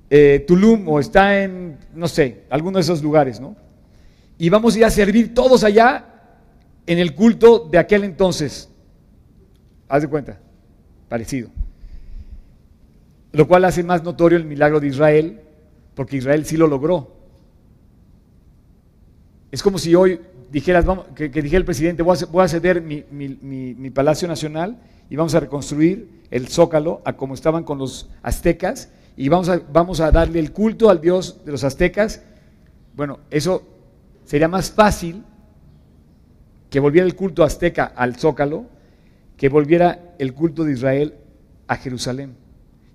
eh, 0.10 0.44
Tulum 0.48 0.88
o 0.88 1.00
está 1.00 1.42
en, 1.44 1.78
no 1.94 2.08
sé, 2.08 2.44
alguno 2.50 2.78
de 2.78 2.82
esos 2.82 3.02
lugares, 3.02 3.40
¿no? 3.40 3.56
Y 4.40 4.50
vamos 4.50 4.74
a 4.74 4.80
ir 4.80 4.86
a 4.86 4.90
servir 4.90 5.34
todos 5.36 5.66
allá 5.66 6.06
en 6.88 6.98
el 6.98 7.14
culto 7.14 7.68
de 7.70 7.78
aquel 7.78 8.06
entonces. 8.06 8.70
Haz 9.90 10.02
de 10.02 10.08
cuenta, 10.08 10.40
parecido. 11.10 11.50
Lo 13.34 13.48
cual 13.48 13.66
hace 13.66 13.84
más 13.84 14.02
notorio 14.02 14.38
el 14.38 14.46
milagro 14.46 14.80
de 14.80 14.88
Israel, 14.88 15.42
porque 15.94 16.16
Israel 16.16 16.46
sí 16.46 16.56
lo 16.56 16.68
logró. 16.68 17.16
Es 19.52 19.62
como 19.62 19.78
si 19.78 19.94
hoy 19.94 20.22
dijeras, 20.50 20.86
vamos, 20.86 21.08
que, 21.16 21.28
dijera 21.28 21.58
el 21.58 21.66
presidente, 21.66 22.02
voy 22.02 22.16
a, 22.42 22.48
ceder 22.48 22.82
mi, 22.82 23.90
Palacio 23.90 24.28
Nacional 24.28 24.80
y 25.10 25.18
vamos 25.18 25.36
a 25.36 25.42
reconstruir 25.42 26.24
el 26.32 26.48
Zócalo 26.48 27.02
a 27.04 27.18
como 27.18 27.34
estaban 27.34 27.66
con 27.66 27.78
los 27.78 28.10
aztecas 28.24 28.90
y 29.18 29.28
vamos 29.28 30.00
a 30.00 30.12
darle 30.12 30.40
el 30.40 30.54
culto 30.54 30.90
al 30.90 31.02
dios 31.02 31.44
de 31.44 31.52
los 31.52 31.66
aztecas. 31.66 32.24
Bueno, 32.96 33.20
eso 33.30 33.79
sería 34.30 34.48
más 34.48 34.70
fácil 34.70 35.24
que 36.70 36.80
volviera 36.80 37.08
el 37.08 37.16
culto 37.16 37.44
azteca 37.44 37.86
al 37.96 38.16
Zócalo 38.16 38.68
que 39.36 39.50
volviera 39.50 40.14
el 40.20 40.36
culto 40.36 40.64
de 40.64 40.74
Israel 40.74 41.16
a 41.66 41.78
Jerusalén. 41.78 42.36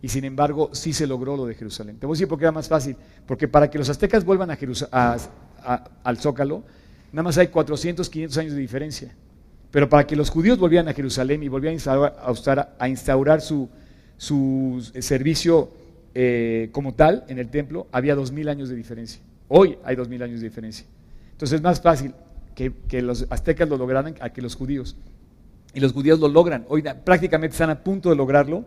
Y 0.00 0.10
sin 0.10 0.24
embargo, 0.24 0.70
sí 0.72 0.92
se 0.92 1.08
logró 1.08 1.36
lo 1.36 1.46
de 1.46 1.56
Jerusalén. 1.56 1.96
Te 1.98 2.06
voy 2.06 2.14
a 2.14 2.16
decir 2.16 2.28
por 2.28 2.38
qué 2.38 2.44
era 2.44 2.52
más 2.52 2.68
fácil. 2.68 2.94
Porque 3.26 3.48
para 3.48 3.68
que 3.68 3.78
los 3.78 3.88
aztecas 3.88 4.24
vuelvan 4.24 4.52
a, 4.52 4.58
a, 4.92 5.84
al 6.04 6.18
Zócalo, 6.18 6.62
nada 7.10 7.24
más 7.24 7.36
hay 7.36 7.48
400, 7.48 8.08
500 8.08 8.38
años 8.38 8.52
de 8.52 8.60
diferencia. 8.60 9.12
Pero 9.72 9.88
para 9.88 10.06
que 10.06 10.14
los 10.14 10.30
judíos 10.30 10.56
volvieran 10.56 10.86
a 10.86 10.92
Jerusalén 10.92 11.42
y 11.42 11.48
volvieran 11.48 11.80
a 12.78 12.88
instaurar, 12.88 13.40
su, 13.40 13.68
servicio 15.00 15.72
eh, 16.14 16.68
como 16.70 16.94
tal 16.94 17.24
en 17.26 17.40
el 17.40 17.48
templo, 17.48 17.88
había 17.90 18.14
dos 18.14 18.30
mil 18.30 18.48
años 18.48 18.68
de 18.68 18.76
diferencia. 18.76 19.20
Hoy 19.48 19.78
hay 19.82 19.96
dos 19.96 20.08
mil 20.08 20.22
años 20.22 20.38
de 20.38 20.46
diferencia. 20.46 20.86
Entonces 21.44 21.58
es 21.58 21.62
más 21.62 21.82
fácil 21.82 22.14
que, 22.54 23.02
los 23.02 23.26
aztecas 23.28 23.68
lo 23.68 23.76
lograran 23.76 24.14
que 24.14 24.40
los 24.40 24.56
judíos. 24.56 24.96
Y 25.74 25.80
los 25.80 25.92
judíos 25.92 26.18
lo 26.18 26.26
logran. 26.26 26.64
Hoy 26.70 26.82
prácticamente 27.04 27.52
están 27.52 27.68
a 27.68 27.84
punto 27.84 28.08
de 28.08 28.16
lograrlo. 28.16 28.64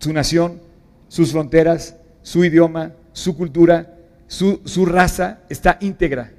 Su 0.00 0.12
nación, 0.12 0.60
sus 1.06 1.30
fronteras, 1.30 1.94
su 2.22 2.44
idioma, 2.44 2.94
su 3.12 3.36
cultura, 3.36 3.96
su, 4.26 4.60
su 4.64 4.86
raza 4.86 5.42
está 5.48 5.78
íntegra. 5.80 6.32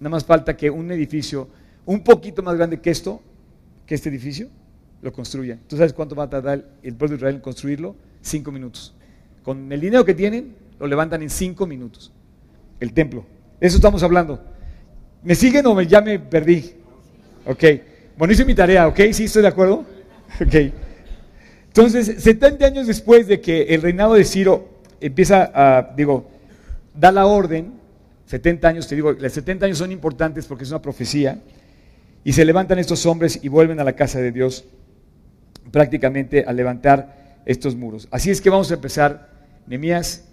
Nada 0.00 0.08
más 0.08 0.24
falta 0.24 0.56
que 0.56 0.70
un 0.70 0.90
edificio 0.90 1.48
un 1.84 2.02
poquito 2.02 2.42
más 2.42 2.56
grande 2.56 2.80
que 2.80 2.88
esto, 2.88 3.20
que 3.84 3.96
este 3.96 4.08
edificio, 4.08 4.48
lo 5.02 5.12
construya. 5.12 5.58
¿Tú 5.68 5.76
sabes 5.76 5.92
cuánto 5.92 6.16
va 6.16 6.24
a 6.24 6.30
tardar 6.30 6.64
el 6.82 6.94
pueblo 6.94 7.10
de 7.10 7.16
Israel 7.16 7.34
en 7.34 7.40
construirlo? 7.42 7.94
Cinco 8.22 8.50
minutos. 8.50 8.94
Con 9.42 9.70
el 9.70 9.82
dinero 9.82 10.02
que 10.02 10.14
tienen, 10.14 10.56
lo 10.80 10.86
levantan 10.86 11.20
en 11.20 11.28
cinco 11.28 11.66
minutos. 11.66 12.10
El 12.80 12.94
templo. 12.94 13.26
De 13.60 13.66
eso 13.66 13.76
estamos 13.76 14.02
hablando. 14.02 14.53
¿Me 15.24 15.34
siguen 15.34 15.66
o 15.66 15.80
ya 15.80 16.02
me 16.02 16.18
perdí? 16.18 16.74
Ok. 17.46 17.64
Bueno, 18.16 18.32
hice 18.32 18.44
mi 18.44 18.54
tarea, 18.54 18.86
¿ok? 18.86 19.00
¿Sí 19.12 19.24
estoy 19.24 19.42
de 19.42 19.48
acuerdo? 19.48 19.84
Ok. 20.40 20.54
Entonces, 21.68 22.22
70 22.22 22.66
años 22.66 22.86
después 22.86 23.26
de 23.26 23.40
que 23.40 23.62
el 23.62 23.82
reinado 23.82 24.14
de 24.14 24.24
Ciro 24.24 24.68
empieza 25.00 25.50
a, 25.54 25.94
digo, 25.96 26.28
da 26.94 27.10
la 27.10 27.26
orden, 27.26 27.74
70 28.26 28.68
años, 28.68 28.86
te 28.86 28.94
digo, 28.94 29.12
los 29.12 29.32
70 29.32 29.66
años 29.66 29.78
son 29.78 29.92
importantes 29.92 30.46
porque 30.46 30.64
es 30.64 30.70
una 30.70 30.82
profecía, 30.82 31.40
y 32.24 32.32
se 32.32 32.44
levantan 32.44 32.78
estos 32.78 33.06
hombres 33.06 33.38
y 33.42 33.48
vuelven 33.48 33.80
a 33.80 33.84
la 33.84 33.94
casa 33.94 34.20
de 34.20 34.32
Dios 34.32 34.64
prácticamente 35.70 36.44
a 36.46 36.52
levantar 36.52 37.42
estos 37.44 37.76
muros. 37.76 38.08
Así 38.10 38.30
es 38.30 38.40
que 38.40 38.50
vamos 38.50 38.70
a 38.70 38.74
empezar, 38.74 39.30
Nemías, 39.66 40.24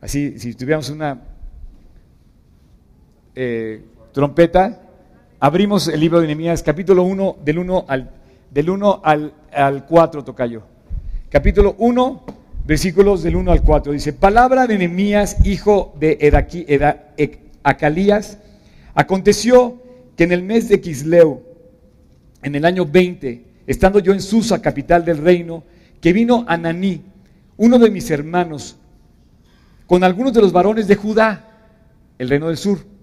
así, 0.00 0.38
si 0.38 0.54
tuviéramos 0.54 0.90
una 0.90 1.22
eh, 3.34 3.82
trompeta, 4.18 4.80
abrimos 5.38 5.86
el 5.86 6.00
libro 6.00 6.20
de 6.20 6.26
Nemías, 6.26 6.64
capítulo 6.64 7.04
1, 7.04 7.36
del 7.44 7.60
1 7.60 7.84
al, 7.86 8.10
del 8.50 8.68
1 8.68 9.00
al, 9.04 9.32
al 9.52 9.86
4, 9.86 10.24
tocayo. 10.24 10.64
Capítulo 11.28 11.76
1, 11.78 12.24
versículos 12.66 13.22
del 13.22 13.36
1 13.36 13.52
al 13.52 13.62
4. 13.62 13.92
Dice, 13.92 14.12
palabra 14.12 14.66
de 14.66 14.76
Nemías, 14.76 15.46
hijo 15.46 15.94
de 16.00 16.18
Edaquí, 16.20 16.66
Acalías, 17.62 18.38
aconteció 18.92 19.80
que 20.16 20.24
en 20.24 20.32
el 20.32 20.42
mes 20.42 20.68
de 20.68 20.80
Quisleu, 20.80 21.40
en 22.42 22.56
el 22.56 22.64
año 22.64 22.86
20, 22.86 23.44
estando 23.68 24.00
yo 24.00 24.12
en 24.12 24.20
Susa, 24.20 24.60
capital 24.60 25.04
del 25.04 25.18
reino, 25.18 25.62
que 26.00 26.12
vino 26.12 26.44
Ananí, 26.48 27.02
uno 27.56 27.78
de 27.78 27.88
mis 27.88 28.10
hermanos, 28.10 28.78
con 29.86 30.02
algunos 30.02 30.32
de 30.32 30.40
los 30.40 30.52
varones 30.52 30.88
de 30.88 30.96
Judá, 30.96 31.68
el 32.18 32.28
reino 32.28 32.48
del 32.48 32.56
sur. 32.56 32.97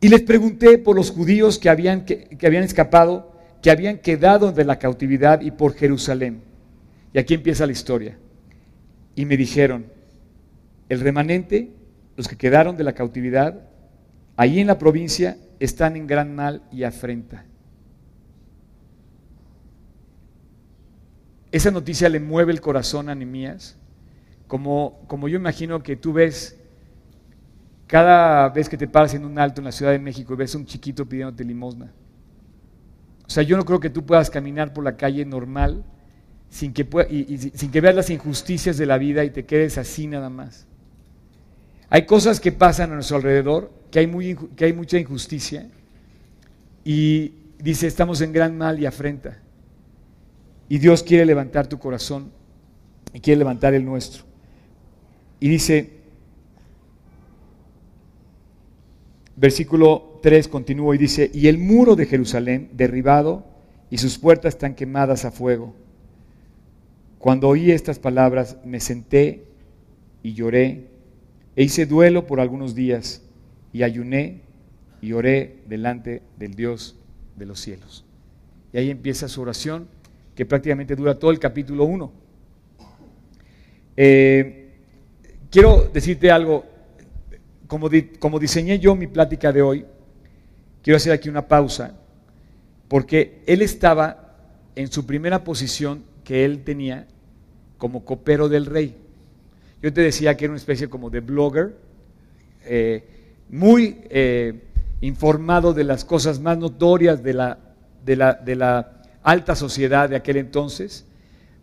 Y 0.00 0.08
les 0.08 0.22
pregunté 0.22 0.78
por 0.78 0.96
los 0.96 1.10
judíos 1.10 1.58
que 1.58 1.68
habían, 1.68 2.04
que, 2.04 2.38
habían 2.42 2.64
escapado, 2.64 3.32
que 3.62 3.70
habían 3.70 3.98
quedado 3.98 4.50
de 4.50 4.64
la 4.64 4.78
cautividad 4.78 5.42
y 5.42 5.50
por 5.50 5.74
Jerusalén. 5.74 6.40
Y 7.12 7.18
aquí 7.18 7.34
empieza 7.34 7.66
la 7.66 7.72
historia. 7.72 8.16
Y 9.14 9.26
me 9.26 9.36
dijeron, 9.36 9.86
el 10.88 11.00
remanente, 11.00 11.70
los 12.16 12.28
que 12.28 12.36
quedaron 12.36 12.76
de 12.76 12.84
la 12.84 12.94
cautividad, 12.94 13.60
ahí 14.36 14.60
en 14.60 14.68
la 14.68 14.78
provincia, 14.78 15.36
están 15.58 15.96
en 15.96 16.06
gran 16.06 16.34
mal 16.34 16.62
y 16.72 16.84
afrenta. 16.84 17.44
Esa 21.52 21.70
noticia 21.70 22.08
le 22.08 22.20
mueve 22.20 22.52
el 22.52 22.60
corazón 22.62 23.10
a 23.10 23.14
Nehemías, 23.14 23.76
como, 24.46 25.00
como 25.08 25.28
yo 25.28 25.36
imagino 25.36 25.82
que 25.82 25.96
tú 25.96 26.12
ves 26.12 26.59
cada 27.90 28.48
vez 28.50 28.68
que 28.68 28.76
te 28.76 28.86
paras 28.86 29.14
en 29.14 29.24
un 29.24 29.36
alto 29.36 29.60
en 29.60 29.64
la 29.64 29.72
Ciudad 29.72 29.90
de 29.90 29.98
México 29.98 30.32
y 30.32 30.36
ves 30.36 30.54
a 30.54 30.58
un 30.58 30.64
chiquito 30.64 31.08
pidiéndote 31.08 31.42
limosna. 31.42 31.90
O 33.26 33.28
sea, 33.28 33.42
yo 33.42 33.56
no 33.56 33.64
creo 33.64 33.80
que 33.80 33.90
tú 33.90 34.06
puedas 34.06 34.30
caminar 34.30 34.72
por 34.72 34.84
la 34.84 34.96
calle 34.96 35.24
normal 35.24 35.82
sin 36.50 36.72
que, 36.72 36.86
sin 37.52 37.70
que 37.72 37.80
veas 37.80 37.96
las 37.96 38.08
injusticias 38.10 38.78
de 38.78 38.86
la 38.86 38.96
vida 38.96 39.24
y 39.24 39.30
te 39.30 39.44
quedes 39.44 39.76
así 39.76 40.06
nada 40.06 40.30
más. 40.30 40.68
Hay 41.88 42.06
cosas 42.06 42.38
que 42.38 42.52
pasan 42.52 42.92
a 42.92 42.94
nuestro 42.94 43.16
alrededor, 43.16 43.72
que 43.90 43.98
hay, 43.98 44.06
muy, 44.06 44.36
que 44.54 44.66
hay 44.66 44.72
mucha 44.72 44.96
injusticia, 44.96 45.66
y 46.84 47.32
dice, 47.58 47.88
estamos 47.88 48.20
en 48.20 48.32
gran 48.32 48.56
mal 48.56 48.78
y 48.78 48.86
afrenta. 48.86 49.36
Y 50.68 50.78
Dios 50.78 51.02
quiere 51.02 51.26
levantar 51.26 51.66
tu 51.66 51.80
corazón 51.80 52.30
y 53.12 53.18
quiere 53.18 53.38
levantar 53.38 53.74
el 53.74 53.84
nuestro. 53.84 54.22
Y 55.40 55.48
dice, 55.48 55.99
versículo 59.40 60.20
3 60.22 60.48
continúa 60.48 60.94
y 60.94 60.98
dice, 60.98 61.30
y 61.32 61.48
el 61.48 61.56
muro 61.56 61.96
de 61.96 62.04
Jerusalén 62.04 62.68
derribado 62.74 63.46
y 63.88 63.96
sus 63.96 64.18
puertas 64.18 64.54
están 64.54 64.74
quemadas 64.74 65.24
a 65.24 65.30
fuego. 65.30 65.74
Cuando 67.18 67.48
oí 67.48 67.70
estas 67.70 67.98
palabras 67.98 68.58
me 68.64 68.80
senté 68.80 69.44
y 70.22 70.34
lloré 70.34 70.88
e 71.56 71.64
hice 71.64 71.86
duelo 71.86 72.26
por 72.26 72.38
algunos 72.38 72.74
días 72.74 73.22
y 73.72 73.82
ayuné 73.82 74.42
y 75.00 75.12
oré 75.12 75.56
delante 75.66 76.22
del 76.38 76.54
Dios 76.54 76.96
de 77.36 77.46
los 77.46 77.60
cielos. 77.60 78.04
Y 78.74 78.78
ahí 78.78 78.90
empieza 78.90 79.26
su 79.26 79.40
oración 79.40 79.88
que 80.34 80.44
prácticamente 80.44 80.94
dura 80.96 81.18
todo 81.18 81.30
el 81.30 81.38
capítulo 81.38 81.84
1. 81.84 82.12
Eh, 83.96 84.70
quiero 85.50 85.90
decirte 85.92 86.30
algo, 86.30 86.64
como, 87.70 87.88
como 88.18 88.40
diseñé 88.40 88.80
yo 88.80 88.96
mi 88.96 89.06
plática 89.06 89.52
de 89.52 89.62
hoy, 89.62 89.86
quiero 90.82 90.96
hacer 90.96 91.12
aquí 91.12 91.28
una 91.28 91.46
pausa, 91.46 91.94
porque 92.88 93.44
él 93.46 93.62
estaba 93.62 94.34
en 94.74 94.90
su 94.90 95.06
primera 95.06 95.44
posición 95.44 96.02
que 96.24 96.44
él 96.44 96.64
tenía 96.64 97.06
como 97.78 98.04
copero 98.04 98.48
del 98.48 98.66
rey. 98.66 98.96
Yo 99.80 99.92
te 99.92 100.00
decía 100.00 100.36
que 100.36 100.46
era 100.46 100.52
una 100.52 100.58
especie 100.58 100.90
como 100.90 101.10
de 101.10 101.20
blogger, 101.20 101.76
eh, 102.64 103.04
muy 103.48 104.00
eh, 104.10 104.64
informado 105.00 105.72
de 105.72 105.84
las 105.84 106.04
cosas 106.04 106.40
más 106.40 106.58
notorias 106.58 107.22
de 107.22 107.34
la, 107.34 107.58
de 108.04 108.16
la, 108.16 108.34
de 108.34 108.56
la 108.56 109.02
alta 109.22 109.54
sociedad 109.54 110.08
de 110.08 110.16
aquel 110.16 110.38
entonces, 110.38 111.06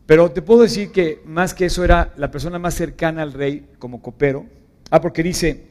pero 0.06 0.32
te 0.32 0.42
puedo 0.42 0.62
decir 0.62 0.94
que 0.94 1.22
más 1.26 1.54
que 1.54 1.66
eso 1.66 1.84
era 1.84 2.14
la 2.16 2.32
persona 2.32 2.60
más 2.60 2.76
cercana 2.76 3.24
al 3.24 3.34
rey 3.34 3.68
como 3.78 4.02
copero. 4.02 4.46
Ah, 4.90 5.02
porque 5.02 5.22
dice, 5.22 5.67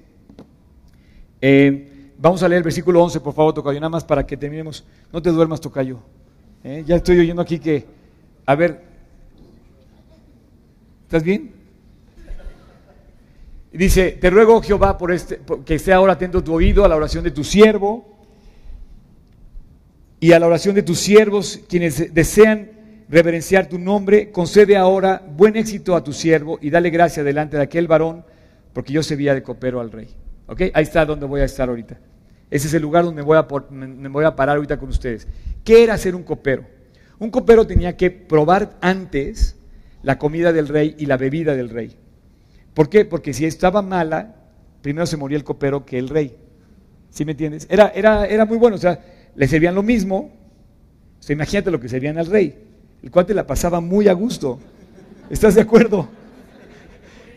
eh, 1.49 2.13
vamos 2.19 2.43
a 2.43 2.49
leer 2.49 2.59
el 2.59 2.65
versículo 2.65 3.01
11, 3.05 3.21
por 3.21 3.33
favor, 3.33 3.55
Tocayo, 3.55 3.79
nada 3.79 3.89
más 3.89 4.03
para 4.03 4.27
que 4.27 4.37
terminemos. 4.37 4.85
No 5.13 5.23
te 5.23 5.31
duermas, 5.31 5.61
Tocayo. 5.61 6.01
Eh, 6.65 6.83
ya 6.85 6.97
estoy 6.97 7.21
oyendo 7.21 7.41
aquí 7.41 7.61
que, 7.61 7.87
a 8.45 8.57
ver, 8.57 8.83
¿estás 11.05 11.23
bien? 11.23 11.53
Dice, 13.71 14.19
te 14.21 14.29
ruego, 14.29 14.61
Jehová, 14.61 14.99
por 14.99 15.13
este, 15.13 15.41
que 15.65 15.77
esté 15.77 15.93
ahora 15.93 16.15
atento 16.15 16.43
tu 16.43 16.53
oído 16.53 16.85
a 16.85 16.89
la 16.89 16.97
oración 16.97 17.23
de 17.23 17.31
tu 17.31 17.45
siervo 17.45 18.05
y 20.19 20.33
a 20.33 20.41
la 20.41 20.49
oración 20.49 20.75
de 20.75 20.83
tus 20.83 20.99
siervos, 20.99 21.61
quienes 21.69 22.13
desean 22.13 22.73
reverenciar 23.09 23.69
tu 23.69 23.79
nombre, 23.79 24.33
concede 24.33 24.77
ahora 24.77 25.23
buen 25.25 25.55
éxito 25.55 25.95
a 25.95 26.03
tu 26.03 26.13
siervo 26.13 26.59
y 26.61 26.71
dale 26.71 26.91
gracia 26.91 27.23
delante 27.23 27.57
de 27.57 27.63
aquel 27.63 27.87
varón, 27.87 28.25
porque 28.73 28.93
yo 28.93 29.05
servía 29.05 29.33
de 29.33 29.45
copero 29.45 29.79
al 29.79 29.93
rey. 29.93 30.09
¿Ok? 30.47 30.63
Ahí 30.75 30.83
está 30.83 31.05
donde 31.05 31.27
voy 31.27 31.41
a 31.41 31.45
estar 31.45 31.69
ahorita. 31.69 31.99
Ese 32.51 32.69
es 32.69 32.75
el 32.75 32.83
lugar 32.83 33.05
donde 33.05 33.23
me 33.23 33.27
voy, 33.27 34.25
a, 34.25 34.37
parar 34.37 34.57
ahorita 34.57 34.79
con 34.79 34.89
ustedes. 34.89 35.27
¿Qué 35.65 35.83
era 35.83 35.99
ser 35.99 36.15
un 36.15 36.23
copero? 36.23 36.65
Un 37.19 37.31
copero 37.31 37.67
tenía 37.67 37.97
que 37.97 38.11
probar 38.11 38.77
antes 38.81 39.57
la 40.03 40.19
comida 40.19 40.53
del 40.53 40.69
rey 40.69 40.95
y 40.99 41.07
la 41.07 41.17
bebida 41.17 41.57
del 41.57 41.71
rey. 41.71 41.97
¿Por 42.75 42.89
qué? 42.89 43.05
Porque 43.05 43.33
si 43.33 43.47
estaba 43.47 43.83
mala, 43.83 44.37
primero 44.83 45.07
se 45.07 45.17
moría 45.17 45.37
el 45.37 45.45
copero 45.45 45.85
que 45.85 45.99
el 45.99 46.09
rey. 46.09 46.37
¿Sí 47.11 47.25
me 47.25 47.33
entiendes? 47.33 47.67
Era, 47.69 47.89
era, 47.95 48.27
era 48.27 48.45
muy 48.45 48.59
bueno. 48.59 48.77
O 48.77 48.79
sea, 48.79 49.01
le 49.35 49.49
servían 49.49 49.75
lo 49.75 49.83
mismo. 49.83 50.31
O 51.29 51.33
imagínate 51.33 51.71
lo 51.71 51.81
que 51.81 51.89
servían 51.89 52.19
al 52.19 52.27
rey. 52.27 52.63
El 53.03 53.11
cual 53.11 53.27
te 53.27 53.35
la 53.35 53.47
pasaba 53.47 53.81
muy 53.81 54.07
a 54.07 54.13
gusto. 54.13 54.61
¿Estás 55.31 55.57
de 55.57 55.63
acuerdo? 55.63 56.09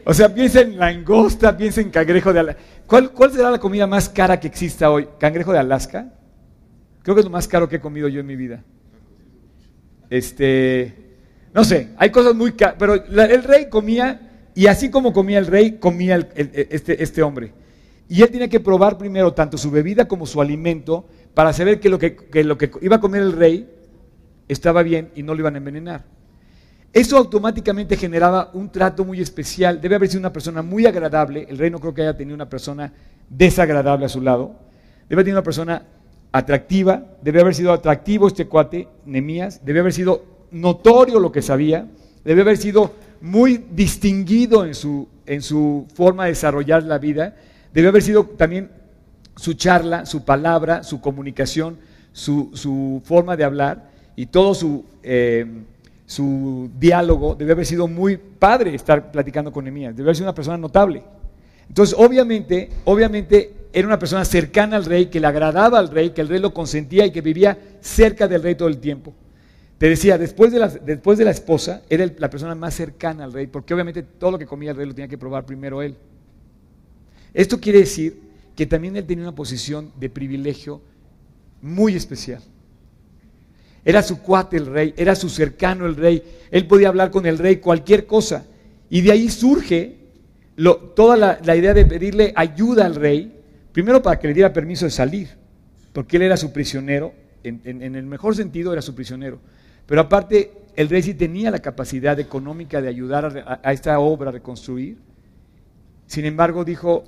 O 0.09 0.13
sea, 0.15 0.33
piensa 0.33 0.61
en 0.61 0.79
langosta, 0.79 1.55
piensa 1.55 1.81
en 1.81 1.91
cangrejo 1.91 2.33
de 2.33 2.39
Alaska. 2.39 2.61
¿Cuál, 2.87 3.11
¿Cuál 3.11 3.31
será 3.31 3.51
la 3.51 3.59
comida 3.59 3.85
más 3.85 4.09
cara 4.09 4.39
que 4.39 4.47
exista 4.47 4.89
hoy? 4.89 5.07
¿Cangrejo 5.19 5.53
de 5.53 5.59
Alaska? 5.59 6.11
Creo 7.03 7.13
que 7.13 7.19
es 7.19 7.25
lo 7.25 7.31
más 7.31 7.47
caro 7.47 7.69
que 7.69 7.75
he 7.75 7.79
comido 7.79 8.07
yo 8.07 8.19
en 8.19 8.25
mi 8.25 8.35
vida. 8.35 8.63
Este, 10.09 10.95
no 11.53 11.63
sé, 11.63 11.89
hay 11.95 12.09
cosas 12.09 12.33
muy 12.33 12.53
caras, 12.53 12.77
pero 12.79 12.95
el 12.95 13.43
rey 13.43 13.69
comía, 13.69 14.49
y 14.55 14.65
así 14.65 14.89
como 14.89 15.13
comía 15.13 15.37
el 15.37 15.45
rey, 15.45 15.73
comía 15.73 16.27
este, 16.35 17.03
este 17.03 17.21
hombre. 17.21 17.53
Y 18.07 18.23
él 18.23 18.31
tenía 18.31 18.47
que 18.47 18.59
probar 18.59 18.97
primero 18.97 19.35
tanto 19.35 19.59
su 19.59 19.69
bebida 19.69 20.07
como 20.07 20.25
su 20.25 20.41
alimento 20.41 21.07
para 21.35 21.53
saber 21.53 21.79
que 21.79 21.87
lo 21.87 21.99
que, 21.99 22.17
lo 22.43 22.57
que 22.57 22.71
iba 22.81 22.95
a 22.95 22.99
comer 22.99 23.21
el 23.21 23.33
rey 23.33 23.69
estaba 24.47 24.81
bien 24.81 25.11
y 25.13 25.21
no 25.21 25.35
lo 25.35 25.41
iban 25.41 25.53
a 25.53 25.59
envenenar. 25.59 26.18
Eso 26.91 27.17
automáticamente 27.17 27.95
generaba 27.95 28.49
un 28.53 28.69
trato 28.69 29.05
muy 29.05 29.21
especial. 29.21 29.79
Debe 29.79 29.95
haber 29.95 30.09
sido 30.09 30.21
una 30.21 30.33
persona 30.33 30.61
muy 30.61 30.85
agradable. 30.85 31.45
El 31.49 31.57
rey 31.57 31.69
no 31.69 31.79
creo 31.79 31.93
que 31.93 32.01
haya 32.01 32.17
tenido 32.17 32.35
una 32.35 32.49
persona 32.49 32.91
desagradable 33.29 34.05
a 34.05 34.09
su 34.09 34.21
lado. 34.21 34.55
Debe 35.07 35.15
haber 35.15 35.25
tenido 35.25 35.39
una 35.39 35.43
persona 35.43 35.83
atractiva. 36.31 37.03
Debe 37.21 37.41
haber 37.41 37.53
sido 37.53 37.73
atractivo 37.73 38.27
este 38.27 38.47
cuate, 38.47 38.87
Nemías. 39.05 39.63
Debe 39.63 39.81
haber 39.81 39.93
sido 39.93 40.25
notorio 40.51 41.19
lo 41.19 41.31
que 41.31 41.43
sabía. 41.43 41.87
Debe 42.25 42.41
haber 42.41 42.57
sido 42.57 42.93
muy 43.21 43.65
distinguido 43.71 44.65
en 44.65 44.73
su, 44.73 45.07
en 45.25 45.41
su 45.43 45.85
forma 45.93 46.25
de 46.25 46.31
desarrollar 46.31 46.83
la 46.83 46.97
vida. 46.97 47.35
Debe 47.71 47.89
haber 47.89 48.01
sido 48.01 48.23
también 48.25 48.71
su 49.35 49.53
charla, 49.53 50.05
su 50.05 50.25
palabra, 50.25 50.83
su 50.83 51.01
comunicación, 51.01 51.77
su, 52.11 53.01
forma 53.05 53.37
de 53.37 53.43
hablar 53.43 53.89
y 54.15 54.25
todo 54.25 54.53
su, 54.53 54.85
eh, 55.03 55.45
su 56.09 56.71
diálogo. 56.79 57.35
Debe 57.35 57.51
haber 57.51 57.67
sido 57.67 57.87
muy 57.87 58.17
padre 58.17 58.73
estar 58.73 59.11
platicando 59.11 59.51
con 59.51 59.63
Nehemías. 59.63 59.95
Debe 59.95 60.07
haber 60.07 60.15
sido 60.15 60.25
una 60.25 60.33
persona 60.33 60.57
notable. 60.57 61.03
Entonces, 61.67 61.95
obviamente, 61.95 62.67
obviamente 62.85 63.53
era 63.71 63.87
una 63.87 63.99
persona 63.99 64.25
cercana 64.25 64.75
al 64.77 64.85
rey, 64.85 65.05
que 65.05 65.19
le 65.19 65.27
agradaba 65.27 65.77
al 65.77 65.89
rey, 65.89 66.09
que 66.09 66.21
el 66.21 66.27
rey 66.27 66.39
lo 66.39 66.51
consentía 66.51 67.05
y 67.05 67.11
que 67.11 67.21
vivía 67.21 67.59
cerca 67.79 68.27
del 68.27 68.41
rey 68.41 68.55
todo 68.55 68.69
el 68.69 68.79
tiempo. 68.79 69.13
Te 69.77 69.87
decía, 69.87 70.17
después 70.17 70.51
de 70.51 70.57
la, 70.57 70.69
después 70.69 71.19
de 71.19 71.25
la 71.25 71.31
esposa, 71.31 71.83
era 71.91 72.11
la 72.17 72.29
persona 72.31 72.55
más 72.55 72.73
cercana 72.73 73.25
al 73.25 73.31
rey, 73.31 73.45
porque 73.45 73.75
obviamente 73.75 74.01
todo 74.01 74.31
lo 74.31 74.39
que 74.39 74.47
comía 74.47 74.71
el 74.71 74.77
rey 74.77 74.87
lo 74.87 74.95
tenía 74.95 75.07
que 75.07 75.17
probar 75.19 75.45
primero 75.45 75.83
él. 75.83 75.95
Esto 77.35 77.59
quiere 77.59 77.81
decir 77.81 78.19
que 78.55 78.65
también 78.65 78.95
él 78.95 79.05
tenía 79.05 79.25
una 79.25 79.35
posición 79.35 79.91
de 79.99 80.09
privilegio 80.09 80.81
muy 81.61 81.95
especial. 81.95 82.41
Era 83.89 84.03
su 84.03 84.21
cuate 84.21 84.57
el 84.57 84.67
rey, 84.67 84.93
era 84.97 85.15
su 85.15 85.29
cercano 85.29 85.87
el 85.87 85.95
rey, 85.95 86.21
él 86.51 86.67
podía 86.67 86.89
hablar 86.89 87.09
con 87.09 87.25
el 87.25 87.39
rey 87.39 87.55
cualquier 87.55 88.05
cosa. 88.05 88.45
Y 88.87 89.01
de 89.01 89.11
ahí 89.11 89.29
surge 89.29 89.95
toda 90.95 91.39
la, 91.41 91.55
idea 91.55 91.73
de 91.73 91.85
pedirle 91.85 92.31
ayuda 92.35 92.85
al 92.85 92.93
rey, 92.93 93.33
primero 93.71 94.03
para 94.03 94.19
que 94.19 94.27
le 94.27 94.35
diera 94.35 94.53
permiso 94.53 94.85
de 94.85 94.91
salir, 94.91 95.29
porque 95.91 96.17
él 96.17 96.21
era 96.21 96.37
su 96.37 96.53
prisionero, 96.53 97.13
en 97.43 97.95
el 97.95 98.05
mejor 98.05 98.35
sentido 98.35 98.71
era 98.71 98.83
su 98.83 98.93
prisionero. 98.93 99.39
Pero 99.87 100.01
aparte, 100.01 100.51
el 100.75 100.87
rey 100.87 101.01
sí 101.01 101.15
tenía 101.15 101.49
la 101.49 101.57
capacidad 101.57 102.19
económica 102.19 102.79
de 102.79 102.89
ayudar 102.89 103.59
a, 103.63 103.73
esta 103.73 103.97
obra 103.97 104.29
a 104.29 104.33
reconstruir. 104.33 104.99
Sin 106.05 106.25
embargo, 106.25 106.63
dijo, 106.63 107.05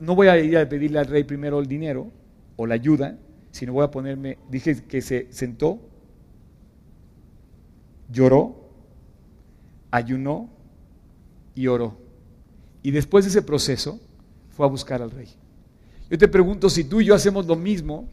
no 0.00 0.16
voy 0.16 0.26
a 0.26 0.36
ir 0.36 0.58
a 0.58 0.68
pedirle 0.68 0.98
al 0.98 1.06
rey 1.06 1.22
primero 1.22 1.60
el 1.60 1.68
dinero 1.68 2.10
o 2.56 2.66
la 2.66 2.74
ayuda, 2.74 3.16
sino 3.58 3.72
voy 3.72 3.84
a 3.84 3.90
ponerme, 3.90 4.38
dije 4.48 4.84
que 4.84 5.02
se 5.02 5.26
sentó, 5.32 5.80
lloró, 8.08 8.54
ayunó 9.90 10.48
y 11.56 11.66
oró. 11.66 11.98
Y 12.84 12.92
después 12.92 13.24
de 13.24 13.30
ese 13.30 13.42
proceso 13.42 13.98
fue 14.50 14.64
a 14.64 14.68
buscar 14.68 15.02
al 15.02 15.10
rey. 15.10 15.26
Yo 16.08 16.16
te 16.16 16.28
pregunto 16.28 16.70
si 16.70 16.84
tú 16.84 17.00
y 17.00 17.06
yo 17.06 17.16
hacemos 17.16 17.46
lo 17.46 17.56
mismo 17.56 18.08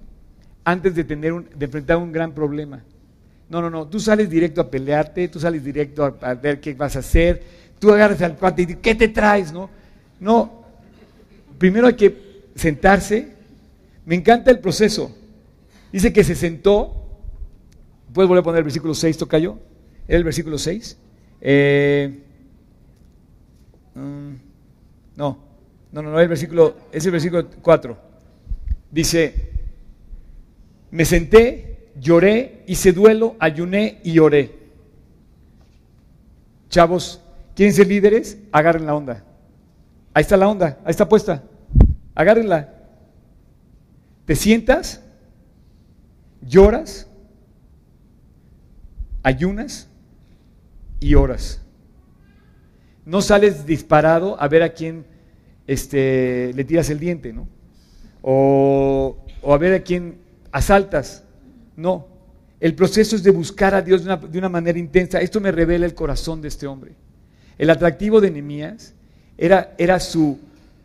antes 0.63 0.95
de, 0.95 1.03
tener 1.03 1.47
de 1.55 1.65
enfrentar 1.65 1.97
un 1.97 2.11
gran 2.11 2.33
problema. 2.33 2.83
No, 3.47 3.61
no, 3.61 3.69
no. 3.69 3.87
Tú 3.87 3.99
sales 3.99 4.27
directo 4.27 4.61
a 4.61 4.71
pelearte, 4.71 5.27
tú 5.27 5.39
sales 5.39 5.63
directo 5.63 6.17
a, 6.21 6.33
ver 6.33 6.59
qué 6.59 6.73
vas 6.73 6.95
a 6.95 6.99
hacer. 6.99 7.43
Tú 7.77 7.91
agarras 7.91 8.19
al 8.23 8.35
cuate 8.35 8.63
y 8.63 8.65
dices, 8.65 8.81
¿qué 8.81 8.95
te 8.95 9.09
traes? 9.09 9.53
No, 9.53 9.69
no. 10.19 10.63
Primero 11.59 11.85
hay 11.85 11.93
que 11.93 12.41
sentarse. 12.55 13.31
Me 14.07 14.15
encanta 14.15 14.49
el 14.49 14.57
proceso. 14.57 15.15
Dice 15.95 16.11
que 16.11 16.25
se 16.25 16.35
sentó. 16.35 17.07
¿Puedes 18.11 18.27
volver 18.27 18.41
a 18.41 18.43
poner 18.43 18.57
el 18.57 18.63
versículo 18.65 18.93
6, 18.93 19.17
Tocayo? 19.17 19.59
¿Era 20.09 20.17
el 20.17 20.25
versículo 20.25 20.57
6? 20.57 20.97
Eh, 21.39 22.19
mm, 23.93 24.33
no, 25.15 25.37
no, 25.93 26.01
no, 26.01 26.11
no, 26.11 26.19
el 26.19 26.27
versículo, 26.27 26.75
es 26.91 27.05
el 27.05 27.13
versículo 27.13 27.47
4. 27.61 27.97
Dice, 28.91 29.51
me 30.91 31.05
senté 31.05 31.91
lloré, 31.97 32.63
hice 32.67 32.91
duelo, 32.91 33.37
ayuné 33.39 34.01
y 34.03 34.19
oré. 34.19 34.51
Chavos, 36.67 37.21
¿quieren 37.55 37.73
ser 37.73 37.87
líderes? 37.87 38.37
Agarren 38.51 38.85
la 38.85 38.95
onda. 38.95 39.23
Ahí 40.13 40.23
está 40.23 40.35
la 40.35 40.49
onda, 40.49 40.77
ahí 40.83 40.91
está 40.91 41.07
puesta. 41.07 41.41
Agárrenla. 42.13 42.73
Te 44.25 44.35
sientas, 44.35 45.04
lloras, 46.47 47.07
ayunas 49.23 49.89
y 50.99 51.15
oras. 51.15 51.61
No 53.05 53.21
sales 53.21 53.65
disparado 53.65 54.41
a 54.41 54.47
ver 54.47 54.63
a 54.63 54.73
quién 54.73 55.05
este, 55.67 56.51
le 56.53 56.63
tiras 56.63 56.89
el 56.89 56.99
diente, 56.99 57.33
¿no? 57.33 57.47
O, 58.21 59.17
o 59.41 59.53
a 59.53 59.57
ver 59.57 59.73
a 59.73 59.83
quién 59.83 60.17
asaltas. 60.51 61.23
No, 61.75 62.07
el 62.59 62.73
proceso 62.73 63.15
es 63.15 63.23
de 63.23 63.31
buscar 63.31 63.75
a 63.75 63.81
Dios 63.81 64.05
de 64.05 64.37
una, 64.37 64.49
manera 64.49 64.79
intensa. 64.79 65.19
Esto 65.21 65.41
me 65.41 65.51
revela 65.51 65.85
el 65.85 65.93
corazón 65.93 66.41
de 66.41 66.47
este 66.47 66.67
hombre. 66.67 66.93
El 67.57 67.69
atractivo 67.69 68.21
de 68.21 68.31
Nehemías 68.31 68.93
era, 69.37 69.75
era 69.77 69.99
su, 69.99 70.39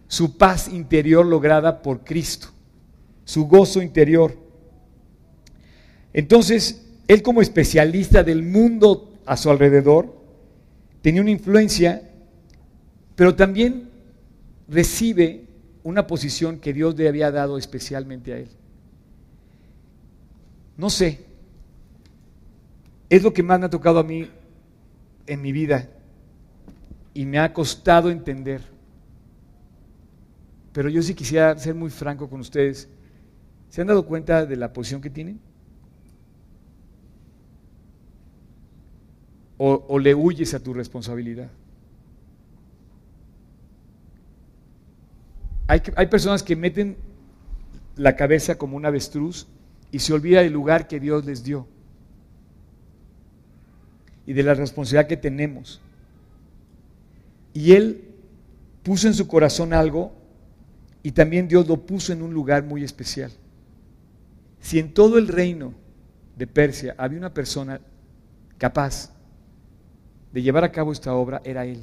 su 0.09 0.37
paz 0.37 0.69
interior 0.69 1.25
lograda 1.25 1.81
por 1.81 2.01
Cristo, 2.01 2.49
su 3.25 3.47
gozo 3.47 3.81
interior. 3.81 4.37
Entonces, 6.13 6.87
él 7.09 7.23
como 7.23 7.43
especialista 7.43 8.23
del 8.23 8.43
mundo 8.43 9.13
a 9.27 9.37
su 9.37 9.51
alrededor, 9.51 10.15
tenía 11.03 11.23
una 11.23 11.31
influencia, 11.31 12.03
pero 13.17 13.35
también 13.35 13.89
recibe 14.69 15.45
una 15.83 16.07
posición 16.07 16.59
que 16.59 16.73
Dios 16.73 16.97
le 16.97 17.09
había 17.09 17.31
dado 17.31 17.59
especialmente 17.59 18.33
a 18.33 18.39
él. 18.39 18.49
No 20.77 20.91
sé. 20.91 21.21
Es 23.09 23.23
lo 23.23 23.33
que 23.33 23.43
más 23.43 23.59
me 23.59 23.67
ha 23.67 23.71
tocado 23.71 23.99
a 23.99 24.05
mí 24.05 24.31
en 25.27 25.43
mi 25.43 25.53
vida 25.53 25.89
y 27.13 27.27
me 27.27 27.39
ha 27.39 27.53
costado 27.53 28.11
entender. 28.11 28.63
Pero 30.73 30.89
yo 30.89 31.03
sí 31.03 31.15
quisiera 31.15 31.59
ser 31.59 31.75
muy 31.75 31.91
franco 31.91 32.31
con 32.31 32.41
ustedes. 32.41 32.89
¿Se 33.69 33.81
han 33.81 33.89
dado 33.89 34.07
cuenta 34.07 34.47
de 34.47 34.57
la 34.57 34.73
posición 34.73 35.01
que 35.01 35.11
tienen? 35.11 35.41
O, 39.63 39.99
le 39.99 40.15
huyes 40.15 40.55
a 40.55 40.61
tu 40.61 40.73
responsabilidad. 40.73 41.51
Hay, 45.67 45.83
hay 45.97 46.07
personas 46.07 46.43
que 46.43 46.57
meten 46.57 46.97
la 47.95 48.17
cabeza 48.17 48.57
como 48.57 48.79
un 48.79 48.87
avestruz 48.87 49.47
y 49.93 49.99
se 49.99 50.15
olvida 50.15 50.41
del 50.41 50.55
lugar 50.55 50.89
que 50.89 50.99
Dios 50.99 51.27
les 51.27 51.45
dio 51.45 51.67
y 54.27 54.33
de 54.33 54.43
la 54.43 54.55
responsabilidad 54.55 55.07
que 55.07 55.19
tenemos. 55.19 55.83
Y 57.53 57.73
Él 57.73 58.03
puso 58.83 59.09
en 59.09 59.15
su 59.15 59.29
corazón 59.29 59.75
algo 59.75 60.15
y 61.03 61.13
también 61.13 61.49
Dios 61.49 61.69
lo 61.69 61.85
puso 61.85 62.15
en 62.15 62.23
un 62.23 62.33
lugar 62.33 62.65
muy 62.65 62.83
especial. 62.83 63.31
Si 64.59 64.79
en 64.79 64.95
todo 64.95 65.19
el 65.19 65.29
reino 65.29 65.75
de 66.35 66.47
Persia 66.47 66.95
había 66.97 67.19
una 67.19 67.35
persona 67.35 67.79
capaz 68.57 69.20
de 70.33 70.43
llevar 70.43 70.65
a 70.65 70.73
cabo 70.73 70.93
esta 70.93 71.15
obra, 71.15 71.41
era 71.45 71.65
Él. 71.65 71.83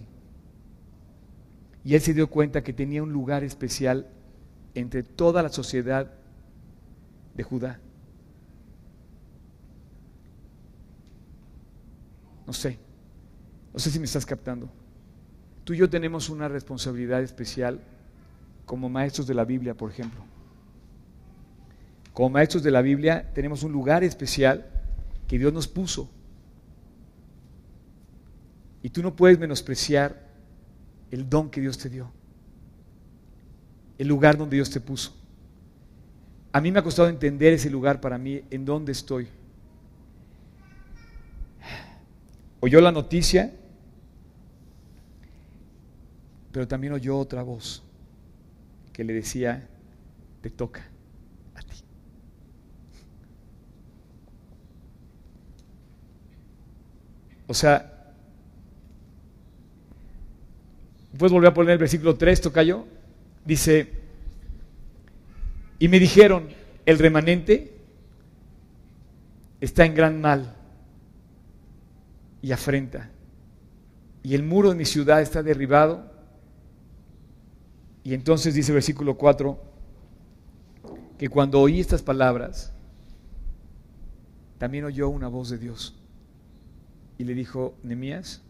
Y 1.84 1.96
Él 1.96 2.02
se 2.02 2.14
dio 2.14 2.30
cuenta 2.30 2.64
que 2.64 2.74
tenía 2.74 3.04
un 3.04 3.12
lugar 3.12 3.44
especial 3.44 4.08
entre 4.74 5.04
toda 5.04 5.42
la 5.44 5.50
sociedad 5.50 6.12
de 7.34 7.44
Judá. 7.44 7.80
No 12.46 12.54
sé. 12.54 12.80
No 13.74 13.80
sé 13.80 13.92
si 13.92 14.00
me 14.00 14.06
estás 14.06 14.26
captando. 14.26 14.70
Tú 15.64 15.74
y 15.74 15.78
yo 15.78 15.90
tenemos 15.90 16.30
una 16.30 16.48
responsabilidad 16.48 17.22
especial 17.22 17.80
como 18.66 18.90
maestros 18.90 19.28
de 19.28 19.34
la 19.34 19.46
Biblia, 19.46 19.76
por 19.76 19.92
ejemplo. 19.92 20.22
Como 22.14 22.30
maestros 22.30 22.64
de 22.64 22.72
la 22.72 22.82
Biblia 22.82 23.32
tenemos 23.34 23.64
un 23.64 23.72
lugar 23.72 24.04
especial 24.04 24.66
que 25.28 25.38
Dios 25.38 25.54
nos 25.54 25.68
puso. 25.68 26.10
Y 28.88 28.90
tú 28.90 29.04
no 29.04 29.14
puedes 29.14 29.38
menospreciar 29.38 30.16
el 31.12 31.30
don 31.30 31.50
que 31.50 31.60
Dios 31.60 31.78
te 31.78 31.90
dio. 31.90 32.10
El 33.98 34.08
lugar 34.08 34.38
donde 34.38 34.56
Dios 34.56 34.70
te 34.70 34.80
puso. 34.80 35.14
A 36.54 36.62
mí 36.62 36.72
me 36.72 36.80
ha 36.80 36.84
costado 36.84 37.10
entender 37.10 37.52
ese 37.52 37.70
lugar 37.70 38.00
para 38.00 38.18
mí, 38.18 38.44
en 38.50 38.64
dónde 38.64 38.94
estoy 38.94 39.28
oyó 42.62 42.80
la 42.80 42.94
noticia, 42.94 43.52
pero 46.54 46.66
también 46.66 46.94
oyó 46.94 47.18
otra 47.18 47.44
voz 47.44 47.84
que 48.94 49.04
le 49.04 49.12
decía, 49.12 49.68
te 50.40 50.50
toca 50.50 50.88
a 51.56 51.62
ti. 51.62 51.76
O 57.48 57.54
sea, 57.54 57.97
¿puedes 61.16 61.32
volver 61.32 61.52
a 61.52 61.54
poner 61.54 61.74
el 61.74 61.78
versículo 61.78 62.16
3, 62.16 62.42
tocayo? 62.42 62.86
Dice, 63.46 63.94
y 65.80 65.88
me 65.88 66.00
dijeron, 66.00 66.48
el 66.86 67.00
remanente 67.00 67.78
está 69.62 69.86
en 69.86 69.96
gran 69.96 70.20
mal 70.20 70.56
y 72.42 72.52
afrenta, 72.52 73.10
y 74.24 74.36
el 74.36 74.44
muro 74.44 74.70
de 74.70 74.76
mi 74.76 74.86
ciudad 74.86 75.22
está 75.22 75.44
derribado. 75.44 76.12
Y 78.04 78.14
entonces 78.14 78.54
dice 78.54 78.72
el 78.72 78.76
versículo 78.76 79.18
4, 79.18 79.60
que 81.18 81.30
cuando 81.30 81.60
oí 81.60 81.80
estas 81.80 82.02
palabras, 82.02 82.72
también 84.58 84.86
oyó 84.86 85.10
una 85.10 85.28
voz 85.28 85.50
de 85.50 85.58
Dios 85.58 85.96
y 87.18 87.24
le 87.24 87.34
dijo, 87.34 87.76
Nemías, 87.84 88.42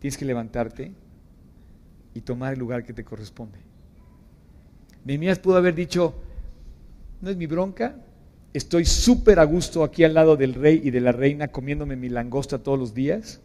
tienes 0.00 0.16
que 0.16 0.24
levantarte 0.24 0.92
y 2.16 2.22
tomar 2.22 2.54
el 2.54 2.58
lugar 2.58 2.82
que 2.82 2.94
te 2.94 3.04
corresponde. 3.04 3.58
Nemías 5.04 5.38
pudo 5.38 5.58
haber 5.58 5.74
dicho, 5.74 6.14
no 7.20 7.28
es 7.28 7.36
mi 7.36 7.46
bronca, 7.46 7.94
estoy 8.54 8.86
súper 8.86 9.38
a 9.38 9.44
gusto 9.44 9.84
aquí 9.84 10.02
al 10.02 10.14
lado 10.14 10.34
del 10.34 10.54
rey 10.54 10.80
y 10.82 10.90
de 10.90 11.02
la 11.02 11.12
reina 11.12 11.48
comiéndome 11.48 11.94
mi 11.94 12.08
langosta 12.08 12.62
todos 12.62 12.78
los 12.78 12.94
días. 12.94 13.42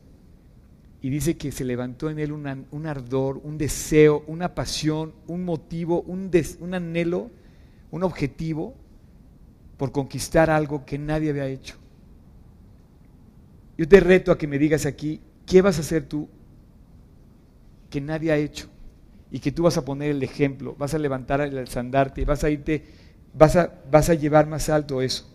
Y 1.01 1.09
dice 1.09 1.35
que 1.35 1.51
se 1.51 1.65
levantó 1.65 2.09
en 2.09 2.19
él 2.19 2.31
un 2.31 2.85
ardor, 2.87 3.41
un 3.43 3.57
deseo, 3.57 4.23
una 4.27 4.55
pasión, 4.55 5.13
un 5.27 5.43
motivo, 5.43 6.01
un, 6.03 6.31
un 6.61 6.73
anhelo, 6.73 7.29
un 7.89 8.03
objetivo 8.03 8.73
por 9.75 9.91
conquistar 9.91 10.49
algo 10.49 10.85
que 10.85 10.97
nadie 10.97 11.31
había 11.31 11.47
hecho. 11.47 11.75
Yo 13.77 13.85
te 13.85 13.99
reto 13.99 14.31
a 14.31 14.37
que 14.37 14.47
me 14.47 14.57
digas 14.57 14.85
aquí, 14.85 15.19
¿qué 15.45 15.61
vas 15.61 15.77
a 15.77 15.81
hacer 15.81 16.05
tú 16.05 16.29
que 17.91 18.01
nadie 18.01 18.31
ha 18.31 18.37
hecho? 18.37 18.67
Y 19.29 19.39
que 19.39 19.51
tú 19.51 19.63
vas 19.63 19.77
a 19.77 19.85
poner 19.85 20.09
el 20.09 20.23
ejemplo, 20.23 20.75
vas 20.77 20.95
a 20.95 20.97
levantar 20.97 21.41
el 21.41 21.57
estandarte, 21.59 22.25
vas 22.25 22.43
a 22.43 22.49
irte, 22.49 22.83
vas 23.33 23.55
a, 23.55 23.71
vas 23.91 24.09
a 24.09 24.15
llevar 24.15 24.47
más 24.47 24.69
alto 24.69 25.01
eso. 25.01 25.29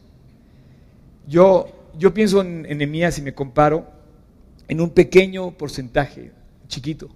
Yo, 1.28 1.90
yo 1.96 2.12
pienso 2.12 2.40
en 2.40 2.66
enemías 2.66 3.18
y 3.18 3.22
me 3.22 3.34
comparo 3.34 3.86
en 4.66 4.80
un 4.80 4.90
pequeño 4.90 5.52
porcentaje, 5.52 6.32
chiquito, 6.66 7.08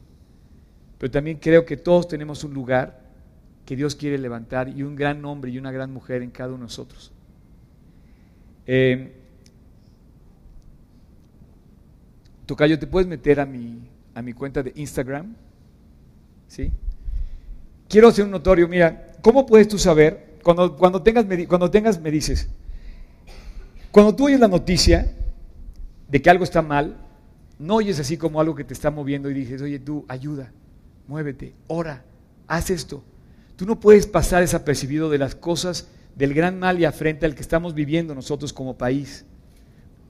pero 0.99 1.11
también 1.11 1.39
creo 1.39 1.67
que 1.67 1.77
todos 1.77 2.07
tenemos 2.07 2.45
un 2.45 2.55
lugar 2.55 3.01
que 3.67 3.77
Dios 3.77 3.97
quiere 3.97 4.19
levantar 4.19 4.69
y 4.69 4.83
un 4.83 4.97
gran 4.97 5.25
hombre 5.25 5.51
y 5.51 5.59
una 5.59 5.73
gran 5.73 5.93
mujer 5.93 6.23
en 6.23 6.31
cada 6.31 6.51
uno 6.51 6.59
de 6.59 6.63
nosotros. 6.63 7.13
Eh, 8.67 9.13
Tocayo, 12.47 12.79
¿te 12.79 12.87
puedes 12.87 13.07
meter 13.07 13.39
a 13.39 13.47
mi, 13.47 13.79
a 14.21 14.23
mi 14.23 14.33
cuenta 14.33 14.63
de 14.63 14.73
Instagram? 14.77 15.35
¿Sí? 16.47 16.71
Quiero 17.89 18.09
hacer 18.09 18.25
un 18.25 18.31
notorio, 18.31 18.69
mira, 18.69 19.13
¿cómo 19.23 19.47
puedes 19.47 19.67
tú 19.67 19.79
saber? 19.79 20.39
Cuando, 20.43 20.77
cuando, 20.77 21.03
tengas, 21.03 21.27
cuando 21.49 21.71
tengas, 21.71 22.01
me 22.01 22.11
dices, 22.11 22.49
cuando 23.91 24.15
tú 24.15 24.27
oyes 24.27 24.39
la 24.39 24.49
noticia 24.49 25.13
de 26.09 26.23
que 26.23 26.31
algo 26.31 26.45
está 26.45 26.63
mal, 26.63 26.97
no 27.59 27.77
oyes 27.77 27.99
así 27.99 28.17
como 28.17 28.41
algo 28.41 28.55
que 28.55 28.65
te 28.65 28.75
está 28.75 28.91
moviendo 28.91 29.31
y 29.31 29.35
dices, 29.35 29.61
oye, 29.61 29.79
tú 29.79 30.05
ayuda, 30.09 30.53
muévete, 31.09 31.55
ora, 31.67 32.05
haz 32.47 32.71
esto. 32.71 33.03
Tú 33.57 33.67
no 33.67 33.81
puedes 33.81 34.07
pasar 34.07 34.41
desapercibido 34.41 35.11
de 35.11 35.19
las 35.19 35.35
cosas 35.35 35.89
del 36.15 36.33
gran 36.33 36.59
mal 36.59 36.81
y 36.81 36.85
afrenta 36.85 37.27
al 37.27 37.35
que 37.35 37.43
estamos 37.43 37.75
viviendo 37.75 38.15
nosotros 38.15 38.53
como 38.53 38.79
país, 38.79 39.25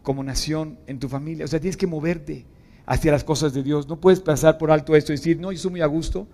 como 0.03 0.23
nación, 0.23 0.79
en 0.87 0.99
tu 0.99 1.09
familia. 1.09 1.45
O 1.45 1.49
sea, 1.49 1.61
tienes 1.61 1.77
que 1.77 1.87
moverte 1.87 2.45
hacia 2.91 3.13
las 3.13 3.23
cosas 3.23 3.55
de 3.55 3.63
Dios. 3.63 3.87
No 3.87 4.01
puedes 4.01 4.19
pasar 4.19 4.59
por 4.59 4.73
alto 4.73 4.97
esto 4.97 5.13
y 5.13 5.17
decir, 5.17 5.39
no, 5.39 5.53
yo 5.53 5.57
estoy 5.57 5.71
muy 5.71 5.81
a 5.81 5.87
gusto. 5.87 6.27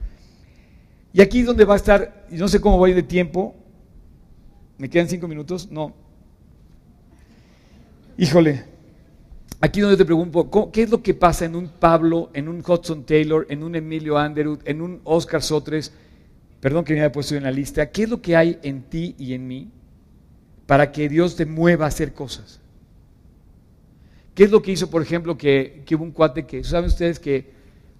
Y 1.12 1.20
aquí 1.20 1.40
es 1.40 1.46
donde 1.46 1.66
va 1.66 1.74
a 1.74 1.76
estar, 1.76 2.26
y 2.30 2.36
no 2.36 2.48
sé 2.48 2.62
cómo 2.62 2.78
voy 2.78 2.94
de 2.94 3.02
tiempo. 3.02 3.54
¿Me 4.78 4.88
quedan 4.88 5.06
cinco 5.06 5.28
minutos? 5.28 5.70
No. 5.70 5.94
Híjole, 8.16 8.64
aquí 9.60 9.80
donde 9.80 9.98
te 9.98 10.06
pregunto, 10.06 10.70
¿qué 10.72 10.84
es 10.84 10.90
lo 10.90 11.02
que 11.02 11.12
pasa 11.12 11.44
en 11.44 11.56
un 11.56 11.68
Pablo, 11.68 12.30
en 12.32 12.48
un 12.48 12.64
Hudson 12.66 13.04
Taylor, 13.04 13.46
en 13.50 13.62
un 13.62 13.74
Emilio 13.74 14.16
Anderud, 14.16 14.60
en 14.64 14.80
un 14.80 15.02
Oscar 15.04 15.42
Sotres? 15.42 15.92
perdón 16.58 16.84
que 16.84 16.94
me 16.94 17.00
haya 17.00 17.12
puesto 17.12 17.34
en 17.34 17.42
la 17.42 17.50
lista, 17.50 17.90
¿qué 17.90 18.04
es 18.04 18.08
lo 18.08 18.22
que 18.22 18.34
hay 18.34 18.58
en 18.62 18.82
ti 18.84 19.14
y 19.18 19.34
en 19.34 19.46
mí 19.46 19.70
para 20.64 20.90
que 20.90 21.08
Dios 21.10 21.36
te 21.36 21.44
mueva 21.44 21.84
a 21.84 21.88
hacer 21.88 22.14
cosas? 22.14 22.60
¿Qué 24.36 24.44
es 24.44 24.50
lo 24.50 24.60
que 24.60 24.70
hizo, 24.70 24.90
por 24.90 25.00
ejemplo, 25.00 25.38
que, 25.38 25.82
hubo 25.92 26.04
un 26.04 26.10
cuate 26.10 26.44
que, 26.44 26.62
¿saben 26.62 26.88
ustedes 26.88 27.18
que 27.18 27.50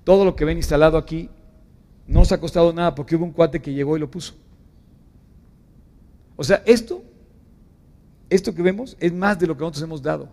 todo 0.05 0.22
lo 0.22 0.37
que 0.37 0.45
ven 0.45 0.59
instalado 0.59 0.99
aquí 0.99 1.30
no 2.07 2.20
nos 2.20 2.30
ha 2.30 2.39
costado 2.39 2.74
nada 2.74 2.95
porque 2.95 3.16
hubo 3.16 3.24
un 3.24 3.32
cuate 3.32 3.62
que 3.62 3.72
llegó 3.72 3.97
y 3.97 4.01
lo 4.01 4.11
puso? 4.11 4.34
O 6.37 6.45
sea, 6.45 6.62
esto, 6.66 7.03
esto 8.28 8.55
que 8.55 8.61
vemos 8.61 8.99
es 9.01 9.14
más 9.14 9.39
de 9.39 9.47
lo 9.47 9.57
que 9.57 9.61
nosotros 9.61 9.82
hemos 9.84 10.03
dado. 10.03 10.28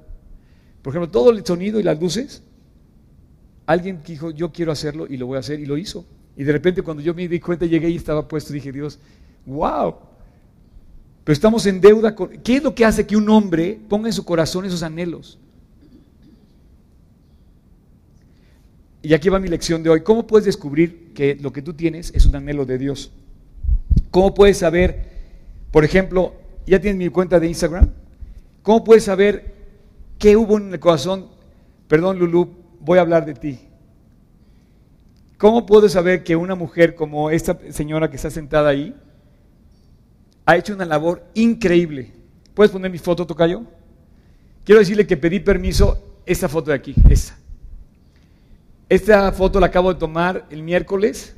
Por 0.81 0.91
ejemplo, 0.91 1.09
todo 1.09 1.29
el 1.29 1.45
sonido 1.45 1.79
y 1.79 1.83
las 1.83 1.97
luces, 1.97 2.43
alguien 3.65 4.01
dijo, 4.05 4.29
yo 4.31 4.51
quiero 4.51 4.73
hacerlo 4.73 5.07
y 5.09 5.15
lo 5.15 5.27
voy 5.27 5.37
a 5.37 5.39
hacer 5.39 5.61
y 5.61 5.65
lo 5.65 5.77
hizo. 5.77 6.05
Y 6.35 6.43
de 6.43 6.51
repente 6.51 6.81
cuando 6.81 7.01
yo 7.01 7.13
me 7.13 7.29
di 7.29 7.39
cuenta 7.39 7.65
llegué 7.65 7.89
y 7.89 7.95
estaba 7.95 8.27
puesto, 8.27 8.51
dije, 8.51 8.73
Dios, 8.73 8.99
wow. 9.45 9.95
Pero 11.23 11.33
estamos 11.33 11.65
en 11.65 11.79
deuda 11.79 12.13
con... 12.13 12.27
¿Qué 12.43 12.57
es 12.57 12.63
lo 12.63 12.75
que 12.75 12.83
hace 12.83 13.07
que 13.07 13.15
un 13.15 13.29
hombre 13.29 13.79
ponga 13.87 14.09
en 14.09 14.13
su 14.13 14.25
corazón 14.25 14.65
esos 14.65 14.83
anhelos? 14.83 15.39
Y 19.05 19.13
aquí 19.13 19.27
va 19.27 19.37
mi 19.37 19.49
lección 19.49 19.83
de 19.83 19.89
hoy. 19.89 20.01
¿Cómo 20.01 20.25
puedes 20.25 20.45
descubrir 20.45 21.11
que 21.13 21.35
lo 21.35 21.51
que 21.51 21.61
tú 21.61 21.73
tienes 21.73 22.13
es 22.15 22.25
un 22.25 22.37
anhelo 22.37 22.65
de 22.65 22.77
Dios? 22.77 23.11
¿Cómo 24.11 24.33
puedes 24.33 24.57
saber, 24.57 25.09
por 25.71 25.83
ejemplo, 25.83 26.33
ya 26.65 26.79
tienes 26.79 26.97
mi 26.97 27.09
cuenta 27.09 27.37
de 27.37 27.47
Instagram? 27.47 27.89
¿Cómo 28.61 28.85
puedes 28.85 29.03
saber 29.03 29.55
qué 30.17 30.37
hubo 30.37 30.57
en 30.57 30.71
el 30.71 30.79
corazón? 30.79 31.27
Perdón, 31.89 32.17
Lulu, 32.17 32.49
voy 32.79 32.97
a 32.97 33.01
hablar 33.01 33.25
de 33.25 33.33
ti. 33.33 33.59
¿Cómo 35.37 35.65
puedo 35.65 35.89
saber 35.89 36.23
que 36.23 36.37
una 36.37 36.55
mujer 36.55 36.95
como 36.95 37.29
esta 37.29 37.59
señora 37.71 38.09
que 38.09 38.15
está 38.15 38.29
sentada 38.29 38.69
ahí 38.69 38.95
ha 40.45 40.55
hecho 40.55 40.73
una 40.73 40.85
labor 40.85 41.25
increíble? 41.33 42.13
¿Puedes 42.53 42.71
poner 42.71 42.89
mi 42.89 42.99
foto, 42.99 43.27
Tocayo? 43.27 43.63
Quiero 44.63 44.79
decirle 44.79 45.05
que 45.05 45.17
pedí 45.17 45.41
permiso, 45.41 46.21
esta 46.25 46.47
foto 46.47 46.71
de 46.71 46.77
aquí, 46.77 46.95
esta. 47.09 47.42
Esta 48.89 49.31
foto 49.31 49.59
la 49.59 49.67
acabo 49.67 49.93
de 49.93 49.99
tomar 49.99 50.45
el 50.49 50.61
miércoles 50.61 51.35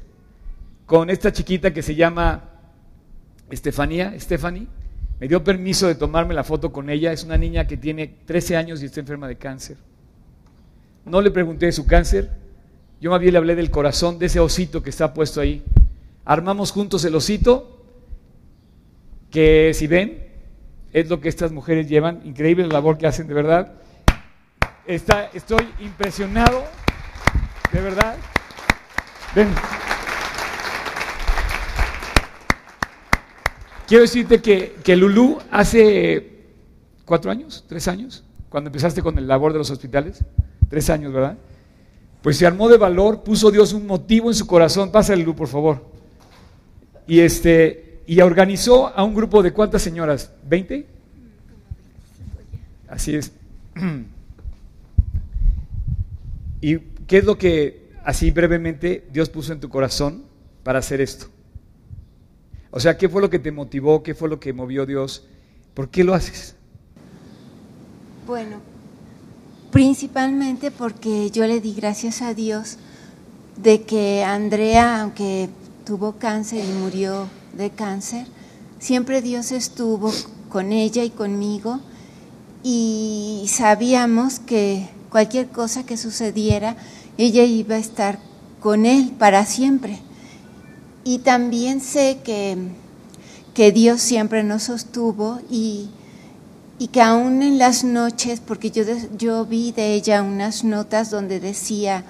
con 0.86 1.10
esta 1.10 1.32
chiquita 1.32 1.74
que 1.74 1.82
se 1.82 1.96
llama 1.96 2.50
Estefanía, 3.50 4.14
Stephanie. 4.20 4.68
Me 5.20 5.28
dio 5.28 5.44
permiso 5.44 5.88
de 5.88 5.96
tomarme 5.96 6.34
la 6.34 6.44
foto 6.44 6.72
con 6.72 6.90
ella. 6.90 7.12
Es 7.12 7.24
una 7.24 7.38
niña 7.38 7.68
que 7.68 7.78
tiene 7.78 8.08
13 8.26 8.58
años 8.58 8.82
y 8.82 8.86
está 8.86 9.00
enferma 9.00 9.28
de 9.28 9.38
cáncer. 9.38 9.78
No 11.06 11.22
le 11.22 11.32
pregunté 11.32 11.68
de 11.68 11.72
su 11.72 11.86
cáncer, 11.86 12.32
yo 13.00 13.12
más 13.12 13.20
bien 13.20 13.34
le 13.34 13.38
hablé 13.38 13.56
del 13.56 13.70
corazón 13.70 14.18
de 14.18 14.26
ese 14.26 14.40
osito 14.40 14.82
que 14.82 14.90
está 14.90 15.14
puesto 15.14 15.40
ahí. 15.40 15.64
Armamos 16.26 16.72
juntos 16.72 17.06
el 17.06 17.14
osito, 17.16 17.86
que 19.30 19.72
si 19.76 19.86
ven, 19.86 20.26
es 20.92 21.08
lo 21.08 21.22
que 21.22 21.30
estas 21.30 21.52
mujeres 21.52 21.88
llevan. 21.88 22.22
Increíble 22.26 22.66
la 22.66 22.74
labor 22.74 22.98
que 22.98 23.06
hacen, 23.06 23.28
de 23.28 23.36
verdad. 23.36 23.74
Está, 24.88 25.30
estoy 25.34 25.68
impresionado, 25.80 26.64
de 27.72 27.82
verdad. 27.82 28.16
Ven. 29.36 29.48
Quiero 33.88 34.02
decirte 34.02 34.42
que, 34.42 34.76
que 34.84 34.96
Lulú 34.96 35.38
hace 35.52 36.36
cuatro 37.06 37.30
años, 37.30 37.64
tres 37.68 37.88
años, 37.88 38.24
cuando 38.50 38.70
empezaste 38.70 39.02
con 39.02 39.18
el 39.18 39.28
labor 39.28 39.52
de 39.54 39.60
los 39.60 39.70
hospitales, 39.70 40.24
tres 40.70 40.90
años, 40.90 41.14
¿verdad? 41.14 41.38
Pues 42.24 42.38
se 42.38 42.48
armó 42.48 42.68
de 42.70 42.78
valor, 42.78 43.24
puso 43.24 43.52
Dios 43.52 43.74
un 43.74 43.86
motivo 43.86 44.30
en 44.30 44.36
su 44.36 44.48
corazón. 44.48 44.92
Pásale, 44.92 45.24
luz, 45.24 45.36
por 45.36 45.48
favor. 45.48 45.86
Y 47.08 47.20
este 47.20 48.02
y 48.08 48.22
organizó 48.22 48.88
a 48.88 49.04
un 49.04 49.14
grupo 49.14 49.42
de 49.44 49.52
cuántas 49.52 49.82
señoras? 49.82 50.32
¿20? 50.50 50.86
Así 52.88 53.16
es. 53.16 53.32
¿Y 56.62 56.78
qué 57.08 57.18
es 57.18 57.26
lo 57.26 57.38
que 57.38 57.92
así 58.04 58.32
brevemente 58.32 59.08
Dios 59.12 59.30
puso 59.30 59.54
en 59.54 59.60
tu 59.60 59.70
corazón 59.70 60.24
para 60.64 60.80
hacer 60.80 61.02
esto? 61.02 61.28
O 62.72 62.80
sea, 62.80 62.98
¿qué 62.98 63.08
fue 63.08 63.22
lo 63.22 63.30
que 63.30 63.40
te 63.40 63.52
motivó? 63.52 64.04
¿Qué 64.04 64.14
fue 64.14 64.28
lo 64.28 64.40
que 64.40 64.52
movió 64.52 64.86
Dios? 64.86 65.26
¿Por 65.74 65.90
qué 65.90 66.04
lo 66.04 66.14
haces? 66.14 66.56
Bueno, 68.28 68.58
principalmente 69.72 70.72
porque 70.72 71.30
yo 71.32 71.46
le 71.46 71.62
di 71.62 71.74
gracias 71.74 72.22
a 72.22 72.34
Dios 72.34 72.78
de 73.56 73.84
que 73.84 74.24
Andrea, 74.24 75.02
aunque 75.02 75.50
tuvo 75.86 76.14
cáncer 76.14 76.66
y 76.66 76.74
murió 76.74 77.30
de 77.58 77.70
cáncer, 77.70 78.28
siempre 78.80 79.22
Dios 79.22 79.52
estuvo 79.52 80.12
con 80.50 80.72
ella 80.72 81.04
y 81.04 81.10
conmigo 81.10 81.80
y 82.64 83.46
sabíamos 83.48 84.40
que 84.40 84.90
cualquier 85.16 85.48
cosa 85.48 85.86
que 85.86 85.96
sucediera, 85.96 86.76
ella 87.18 87.46
iba 87.46 87.76
a 87.76 87.80
estar 87.80 88.20
con 88.60 88.86
él 88.86 89.14
para 89.18 89.46
siempre. 89.46 90.00
Y 91.06 91.20
también 91.20 91.80
sé 91.80 92.20
que, 92.22 92.58
que 93.54 93.72
Dios 93.72 94.02
siempre 94.02 94.44
nos 94.44 94.64
sostuvo 94.64 95.40
y, 95.50 95.88
y 96.80 96.88
que 96.88 97.02
aún 97.02 97.44
en 97.44 97.58
las 97.58 97.86
noches, 97.86 98.42
porque 98.46 98.72
yo, 98.72 98.84
yo 99.18 99.46
vi 99.46 99.72
de 99.72 99.94
ella 99.94 100.22
unas 100.22 100.66
notas 100.66 101.12
donde 101.12 101.40
decía, 101.40 102.04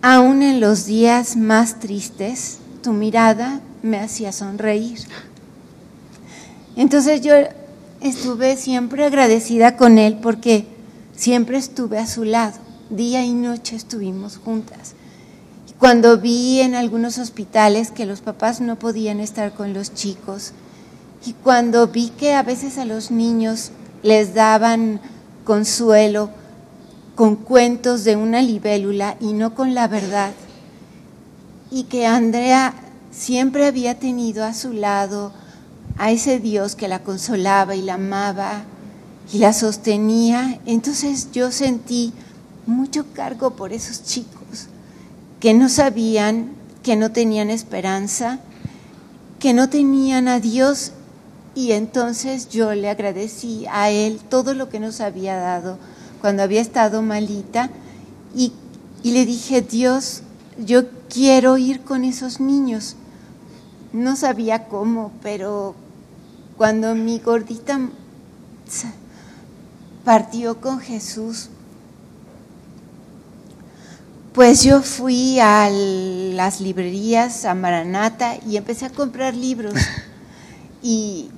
aún 0.00 0.44
en 0.44 0.60
los 0.60 0.86
días 0.86 1.34
más 1.34 1.80
tristes, 1.80 2.58
tu 2.80 2.92
mirada 2.92 3.60
me 3.82 3.98
hacía 3.98 4.30
sonreír. 4.30 5.00
Entonces 6.76 7.22
yo 7.22 7.34
estuve 8.00 8.56
siempre 8.56 9.04
agradecida 9.04 9.76
con 9.76 9.98
él 9.98 10.20
porque 10.22 10.72
siempre 11.16 11.58
estuve 11.58 11.98
a 11.98 12.06
su 12.06 12.24
lado, 12.24 12.58
día 12.90 13.24
y 13.24 13.32
noche 13.32 13.76
estuvimos 13.76 14.36
juntas. 14.36 14.94
Cuando 15.78 16.18
vi 16.18 16.60
en 16.60 16.74
algunos 16.74 17.18
hospitales 17.18 17.90
que 17.90 18.06
los 18.06 18.20
papás 18.20 18.60
no 18.60 18.76
podían 18.76 19.20
estar 19.20 19.52
con 19.52 19.74
los 19.74 19.92
chicos 19.92 20.52
y 21.26 21.32
cuando 21.32 21.88
vi 21.88 22.10
que 22.10 22.34
a 22.34 22.42
veces 22.42 22.78
a 22.78 22.84
los 22.84 23.10
niños 23.10 23.70
les 24.02 24.34
daban 24.34 25.00
consuelo 25.44 26.30
con 27.14 27.36
cuentos 27.36 28.04
de 28.04 28.16
una 28.16 28.42
libélula 28.42 29.16
y 29.20 29.32
no 29.32 29.54
con 29.54 29.74
la 29.74 29.88
verdad, 29.88 30.32
y 31.70 31.84
que 31.84 32.06
Andrea 32.06 32.74
siempre 33.10 33.66
había 33.66 33.98
tenido 33.98 34.44
a 34.44 34.54
su 34.54 34.72
lado 34.72 35.32
a 35.96 36.10
ese 36.10 36.40
Dios 36.40 36.74
que 36.74 36.88
la 36.88 37.00
consolaba 37.00 37.76
y 37.76 37.82
la 37.82 37.94
amaba 37.94 38.64
y 39.32 39.38
la 39.38 39.52
sostenía. 39.52 40.60
Entonces 40.66 41.30
yo 41.32 41.50
sentí 41.50 42.12
mucho 42.66 43.04
cargo 43.12 43.50
por 43.50 43.72
esos 43.72 44.04
chicos 44.04 44.68
que 45.40 45.54
no 45.54 45.68
sabían, 45.68 46.52
que 46.82 46.96
no 46.96 47.12
tenían 47.12 47.50
esperanza, 47.50 48.40
que 49.38 49.52
no 49.52 49.68
tenían 49.68 50.28
a 50.28 50.40
Dios 50.40 50.92
y 51.54 51.72
entonces 51.72 52.48
yo 52.48 52.74
le 52.74 52.88
agradecí 52.88 53.66
a 53.70 53.90
Él 53.90 54.20
todo 54.28 54.54
lo 54.54 54.68
que 54.68 54.80
nos 54.80 55.00
había 55.00 55.36
dado 55.36 55.78
cuando 56.20 56.42
había 56.42 56.62
estado 56.62 57.02
malita 57.02 57.70
y, 58.34 58.52
y 59.02 59.12
le 59.12 59.26
dije, 59.26 59.60
Dios, 59.60 60.22
yo 60.58 60.84
quiero 61.10 61.58
ir 61.58 61.82
con 61.82 62.04
esos 62.04 62.40
niños. 62.40 62.96
No 63.92 64.16
sabía 64.16 64.66
cómo, 64.66 65.12
pero 65.22 65.74
cuando 66.56 66.94
mi 66.94 67.18
gordita 67.18 67.78
partió 70.04 70.60
con 70.60 70.80
Jesús, 70.80 71.48
pues 74.34 74.62
yo 74.64 74.82
fui 74.82 75.38
a 75.38 75.70
las 75.70 76.60
librerías, 76.60 77.44
a 77.44 77.54
Maranata, 77.54 78.36
y 78.46 78.56
empecé 78.56 78.86
a 78.86 78.90
comprar 78.90 79.34
libros 79.34 79.74
y, 80.82 81.30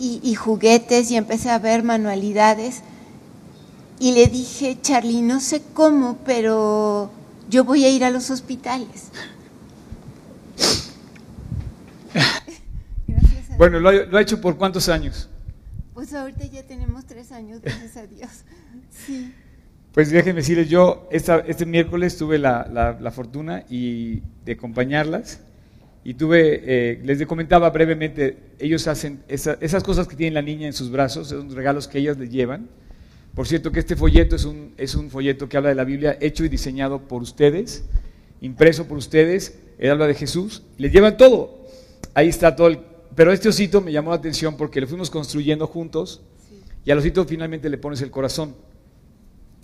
y, 0.00 0.34
juguetes 0.34 1.10
y 1.10 1.16
empecé 1.16 1.50
a 1.50 1.58
ver 1.58 1.82
manualidades. 1.82 2.82
Y 4.00 4.12
le 4.12 4.28
dije, 4.28 4.78
Charlie, 4.80 5.22
no 5.22 5.40
sé 5.40 5.62
cómo, 5.74 6.18
pero 6.24 7.10
yo 7.50 7.64
voy 7.64 7.84
a 7.84 7.90
ir 7.90 8.04
a 8.04 8.10
los 8.10 8.30
hospitales. 8.30 9.08
Bueno, 13.58 13.80
¿lo 13.80 14.16
ha, 14.16 14.22
hecho 14.22 14.40
por 14.40 14.56
cuántos 14.56 14.88
años? 14.88 15.28
Pues 15.98 16.14
ahorita 16.14 16.44
ya 16.46 16.62
tenemos 16.62 17.06
tres 17.06 17.32
años, 17.32 17.60
gracias 17.60 17.96
a 17.96 18.06
Dios. 18.06 18.30
Sí. 18.88 19.34
Pues 19.90 20.12
déjenme 20.12 20.42
decirles, 20.42 20.68
yo 20.68 21.08
este 21.10 21.66
miércoles 21.66 22.16
tuve 22.16 22.38
la, 22.38 23.10
fortuna 23.12 23.64
y 23.68 24.22
de 24.44 24.52
acompañarlas 24.52 25.40
y 26.04 26.14
tuve, 26.14 26.62
eh, 26.64 27.00
les 27.02 27.26
comentaba 27.26 27.68
brevemente, 27.70 28.38
ellos 28.60 28.86
hacen 28.86 29.24
esas 29.26 29.82
cosas 29.82 30.06
que 30.06 30.14
tiene 30.14 30.34
la 30.34 30.42
niña 30.42 30.68
en 30.68 30.72
sus 30.72 30.88
brazos, 30.88 31.30
son 31.30 31.50
regalos 31.50 31.88
que 31.88 31.98
ellas 31.98 32.16
le 32.16 32.28
llevan. 32.28 32.68
Por 33.34 33.48
cierto 33.48 33.72
que 33.72 33.80
este 33.80 33.96
folleto 33.96 34.36
es 34.36 34.44
un, 34.44 34.74
es 34.76 34.94
un 34.94 35.10
folleto 35.10 35.48
que 35.48 35.56
habla 35.56 35.70
de 35.70 35.74
la 35.74 35.84
Biblia 35.84 36.16
hecho 36.20 36.44
y 36.44 36.48
diseñado 36.48 37.08
por 37.08 37.22
ustedes, 37.22 37.86
impreso 38.40 38.86
por 38.86 38.98
ustedes, 38.98 39.58
él 39.80 39.90
habla 39.90 40.06
de 40.06 40.14
Jesús, 40.14 40.62
les 40.76 40.92
llevan 40.92 41.16
todo. 41.16 41.58
Ahí 42.14 42.28
está 42.28 42.54
todo 42.54 42.68
el 42.68 42.87
pero 43.18 43.32
este 43.32 43.48
osito 43.48 43.80
me 43.80 43.90
llamó 43.90 44.10
la 44.10 44.16
atención 44.16 44.56
porque 44.56 44.80
lo 44.80 44.86
fuimos 44.86 45.10
construyendo 45.10 45.66
juntos 45.66 46.22
y 46.84 46.92
al 46.92 46.98
osito 46.98 47.24
finalmente 47.24 47.68
le 47.68 47.76
pones 47.76 48.00
el 48.00 48.12
corazón. 48.12 48.54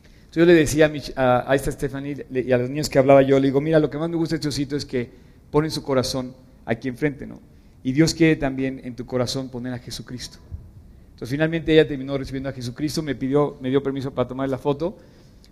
Entonces 0.06 0.34
yo 0.34 0.44
le 0.44 0.54
decía 0.54 0.90
a, 1.14 1.54
esta 1.54 1.70
Stephanie 1.70 2.26
y 2.32 2.50
a 2.50 2.58
los 2.58 2.68
niños 2.68 2.88
que 2.88 2.98
hablaba 2.98 3.22
yo, 3.22 3.38
le 3.38 3.46
digo, 3.46 3.60
mira, 3.60 3.78
lo 3.78 3.88
que 3.90 3.96
más 3.96 4.10
me 4.10 4.16
gusta 4.16 4.32
de 4.32 4.38
este 4.38 4.48
osito 4.48 4.74
es 4.74 4.84
que 4.84 5.08
ponen 5.52 5.70
su 5.70 5.84
corazón 5.84 6.34
aquí 6.64 6.88
enfrente, 6.88 7.28
¿no? 7.28 7.40
Y 7.84 7.92
Dios 7.92 8.12
quiere 8.12 8.34
también 8.34 8.80
en 8.82 8.96
tu 8.96 9.06
corazón 9.06 9.48
poner 9.48 9.72
a 9.72 9.78
Jesucristo. 9.78 10.38
Entonces 11.12 11.28
finalmente 11.30 11.72
ella 11.72 11.86
terminó 11.86 12.18
recibiendo 12.18 12.48
a 12.48 12.52
Jesucristo, 12.52 13.02
me 13.02 13.14
pidió, 13.14 13.56
me 13.60 13.70
dio 13.70 13.84
permiso 13.84 14.12
para 14.12 14.26
tomar 14.26 14.48
la 14.48 14.58
foto. 14.58 14.98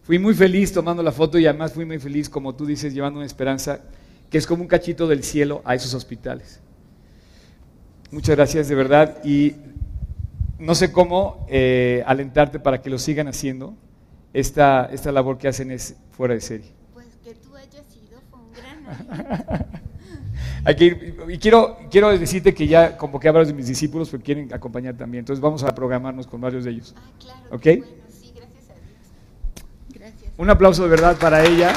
Fui 0.03 0.18
muy 0.18 0.34
feliz 0.34 0.72
tomando 0.72 1.05
la 1.05 1.12
foto 1.12 1.38
y 1.38 1.46
además 1.46 1.72
fui 1.72 1.84
muy 1.84 2.00
feliz, 2.00 2.28
como 2.28 2.57
tú 2.57 2.66
dices, 2.66 2.94
llevando 2.94 3.20
una 3.20 3.26
esperanza 3.26 3.78
que 4.28 4.38
es 4.38 4.46
como 4.48 4.62
un 4.62 4.68
cachito 4.68 5.07
del 5.07 5.22
cielo 5.22 5.62
a 5.64 5.76
esos 5.76 5.94
hospitales. 5.94 6.59
Muchas 8.13 8.37
gracias 8.37 8.69
de 8.69 8.75
verdad 8.75 9.25
y 9.25 9.55
no 10.59 10.75
sé 10.75 10.93
cómo 10.93 11.47
eh, 11.49 12.05
alentarte 12.07 12.61
para 12.61 12.83
que 12.83 12.91
lo 12.91 12.99
sigan 12.99 13.27
haciendo. 13.27 13.75
Esta, 14.35 14.91
esta 14.93 15.11
labor 15.13 15.39
que 15.39 15.49
hacen 15.49 15.71
es 15.71 15.97
fuera 16.11 16.35
de 16.35 16.43
serie. 16.43 16.71
Pues 16.93 17.07
que 17.25 17.35
tú 17.35 17.57
hayas 17.57 17.87
sido 17.87 18.21
fue 18.31 18.39
un 18.39 18.53
gran 18.53 19.67
y 21.31 21.39
quiero, 21.39 21.79
quiero 21.91 22.19
decirte 22.19 22.53
que 22.53 22.67
ya 22.67 22.99
convoqué 22.99 23.29
a 23.29 23.33
varios 23.33 23.49
de 23.49 23.55
mis 23.55 23.67
discípulos 23.67 24.11
que 24.11 24.19
quieren 24.19 24.53
acompañar 24.53 24.95
también. 24.95 25.21
Entonces 25.21 25.41
vamos 25.41 25.63
a 25.65 25.75
programarnos 25.75 26.27
con 26.27 26.39
varios 26.39 26.65
de 26.65 26.71
ellos. 26.71 26.95
Ah, 26.95 27.11
claro. 27.19 27.41
¿Ok? 27.51 27.65
Bueno, 27.65 27.87
sí, 28.11 28.33
gracias 28.37 28.65
a 28.69 28.75
Dios. 28.75 29.99
Gracias. 29.99 30.33
Un 30.37 30.51
aplauso 30.51 30.83
de 30.83 30.91
verdad 30.91 31.17
para 31.17 31.43
ella. 31.43 31.73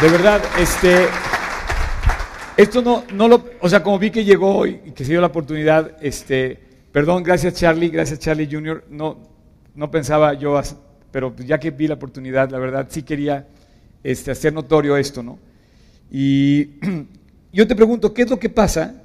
De 0.00 0.08
verdad, 0.08 0.40
este, 0.58 1.08
esto 2.60 2.82
no, 2.82 3.04
no 3.12 3.28
lo, 3.28 3.44
o 3.60 3.68
sea, 3.68 3.82
como 3.82 3.98
vi 3.98 4.10
que 4.10 4.24
llegó 4.24 4.66
y 4.66 4.92
que 4.94 5.04
se 5.04 5.12
dio 5.12 5.20
la 5.20 5.28
oportunidad, 5.28 5.96
este, 6.02 6.58
perdón, 6.92 7.22
gracias 7.22 7.54
Charlie, 7.54 7.88
gracias 7.88 8.18
Charlie 8.18 8.48
Jr., 8.50 8.84
no, 8.90 9.18
no 9.74 9.90
pensaba 9.90 10.34
yo, 10.34 10.60
pero 11.10 11.34
ya 11.36 11.58
que 11.58 11.70
vi 11.70 11.86
la 11.86 11.94
oportunidad, 11.94 12.50
la 12.50 12.58
verdad 12.58 12.86
sí 12.90 13.02
quería 13.02 13.46
este, 14.02 14.30
hacer 14.30 14.52
notorio 14.52 14.96
esto, 14.96 15.22
¿no? 15.22 15.38
Y 16.10 16.70
yo 17.52 17.66
te 17.66 17.74
pregunto, 17.74 18.12
¿qué 18.12 18.22
es 18.22 18.30
lo 18.30 18.38
que 18.38 18.50
pasa? 18.50 19.02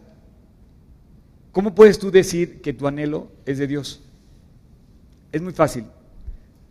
¿Cómo 1.52 1.74
puedes 1.74 1.98
tú 1.98 2.12
decir 2.12 2.62
que 2.62 2.74
tu 2.74 2.88
anhelo 2.88 3.32
es 3.46 3.58
de 3.58 3.68
Dios? 3.68 4.02
Es 5.32 5.42
muy 5.42 5.54
fácil. 5.54 5.86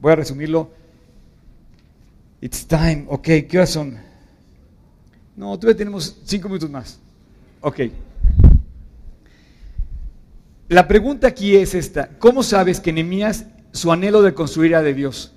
Voy 0.01 0.12
a 0.12 0.16
resumirlo. 0.16 0.70
It's 2.41 2.66
time. 2.66 3.07
Ok, 3.09 3.28
¿qué 3.49 3.51
horas 3.55 3.70
son? 3.70 3.99
No, 5.37 5.59
todavía 5.59 5.78
tenemos 5.78 6.16
cinco 6.24 6.49
minutos 6.49 6.70
más. 6.70 6.99
Ok. 7.61 7.80
La 10.68 10.89
pregunta 10.89 11.28
aquí 11.28 11.57
es 11.57 11.74
esta. 11.74 12.11
¿Cómo 12.18 12.43
sabes 12.43 12.80
que 12.80 12.93
Nehemías, 12.93 13.47
su 13.72 13.93
anhelo 13.93 14.22
de 14.22 14.35
construir 14.35 14.72
era 14.72 14.82
de 14.82 14.95
Dios? 14.95 15.32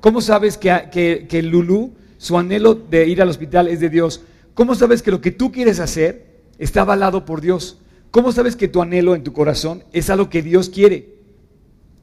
¿Cómo 0.00 0.20
sabes 0.20 0.58
que, 0.58 1.26
que, 1.28 1.42
Lulú, 1.42 1.94
su 2.18 2.38
anhelo 2.38 2.74
de 2.74 3.06
ir 3.06 3.22
al 3.22 3.28
hospital 3.28 3.68
es 3.68 3.80
de 3.80 3.88
Dios? 3.88 4.22
¿Cómo 4.54 4.74
sabes 4.74 5.02
que 5.02 5.10
lo 5.10 5.20
que 5.20 5.30
tú 5.30 5.52
quieres 5.52 5.80
hacer 5.80 6.42
está 6.58 6.82
avalado 6.82 7.24
por 7.24 7.40
Dios? 7.40 7.78
¿Cómo 8.10 8.32
sabes 8.32 8.56
que 8.56 8.68
tu 8.68 8.82
anhelo 8.82 9.14
en 9.14 9.24
tu 9.24 9.32
corazón 9.32 9.84
es 9.92 10.10
algo 10.10 10.28
que 10.28 10.42
Dios 10.42 10.68
quiere? 10.68 11.16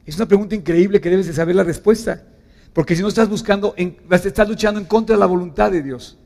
Es 0.04 0.16
una 0.16 0.26
pregunta 0.26 0.54
increíble 0.54 1.00
que 1.00 1.10
debes 1.10 1.26
de 1.26 1.32
saber 1.32 1.54
la 1.54 1.64
respuesta. 1.64 2.24
Porque 2.72 2.94
si 2.94 3.02
no 3.02 3.08
estás 3.08 3.28
buscando, 3.28 3.74
estás 3.76 4.48
luchando 4.48 4.78
en 4.80 4.86
contra 4.86 5.16
de 5.16 5.20
la 5.20 5.26
voluntad 5.26 5.70
de 5.70 5.82
Dios. 5.82 6.18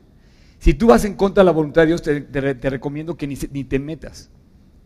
Si 0.61 0.75
tú 0.75 0.85
vas 0.85 1.05
en 1.05 1.15
contra 1.15 1.41
de 1.41 1.45
la 1.45 1.53
voluntad 1.53 1.81
de 1.81 1.87
Dios, 1.87 2.03
te, 2.03 2.69
recomiendo 2.69 3.17
que 3.17 3.25
ni, 3.25 3.35
te 3.35 3.79
metas. 3.79 4.29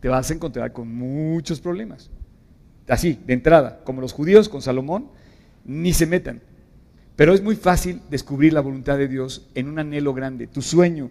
Te 0.00 0.08
vas 0.08 0.30
a 0.30 0.32
encontrar 0.32 0.72
con 0.72 0.88
muchos 0.88 1.60
problemas. 1.60 2.10
Así, 2.88 3.18
de 3.26 3.34
entrada, 3.34 3.82
como 3.84 4.00
los 4.00 4.14
judíos 4.14 4.48
con 4.48 4.62
Salomón, 4.62 5.08
ni 5.66 5.92
se 5.92 6.06
metan. 6.06 6.40
Pero 7.14 7.34
es 7.34 7.42
muy 7.42 7.56
fácil 7.56 8.00
descubrir 8.08 8.54
la 8.54 8.62
voluntad 8.62 8.96
de 8.96 9.06
Dios 9.06 9.50
en 9.54 9.68
un 9.68 9.78
anhelo 9.78 10.14
grande, 10.14 10.46
tu 10.46 10.62
sueño. 10.62 11.10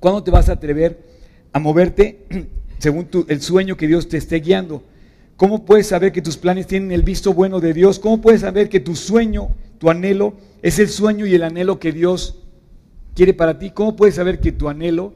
¿Cuándo 0.00 0.22
te 0.22 0.30
vas 0.30 0.48
a 0.48 0.52
atrever 0.52 1.04
a 1.52 1.58
moverte 1.58 2.24
según 2.78 3.06
el 3.28 3.42
sueño 3.42 3.76
que 3.76 3.86
Dios 3.86 4.08
te 4.08 4.16
esté 4.16 4.40
guiando? 4.40 4.82
¿Cómo 5.36 5.66
puedes 5.66 5.88
saber 5.88 6.12
que 6.12 6.22
tus 6.22 6.38
planes 6.38 6.66
tienen 6.66 6.90
el 6.90 7.02
visto 7.02 7.34
bueno 7.34 7.60
de 7.60 7.74
Dios? 7.74 7.98
¿Cómo 7.98 8.22
puedes 8.22 8.40
saber 8.40 8.70
que 8.70 8.80
tu 8.80 8.96
sueño, 8.96 9.50
tu 9.76 9.90
anhelo, 9.90 10.32
es 10.62 10.78
el 10.78 10.88
sueño 10.88 11.26
y 11.26 11.34
el 11.34 11.42
anhelo 11.42 11.78
que 11.78 11.92
Dios 11.92 12.47
quiere 13.18 13.34
para 13.34 13.58
ti, 13.58 13.72
¿cómo 13.72 13.96
puedes 13.96 14.14
saber 14.14 14.38
que 14.38 14.52
tu 14.52 14.68
anhelo 14.68 15.12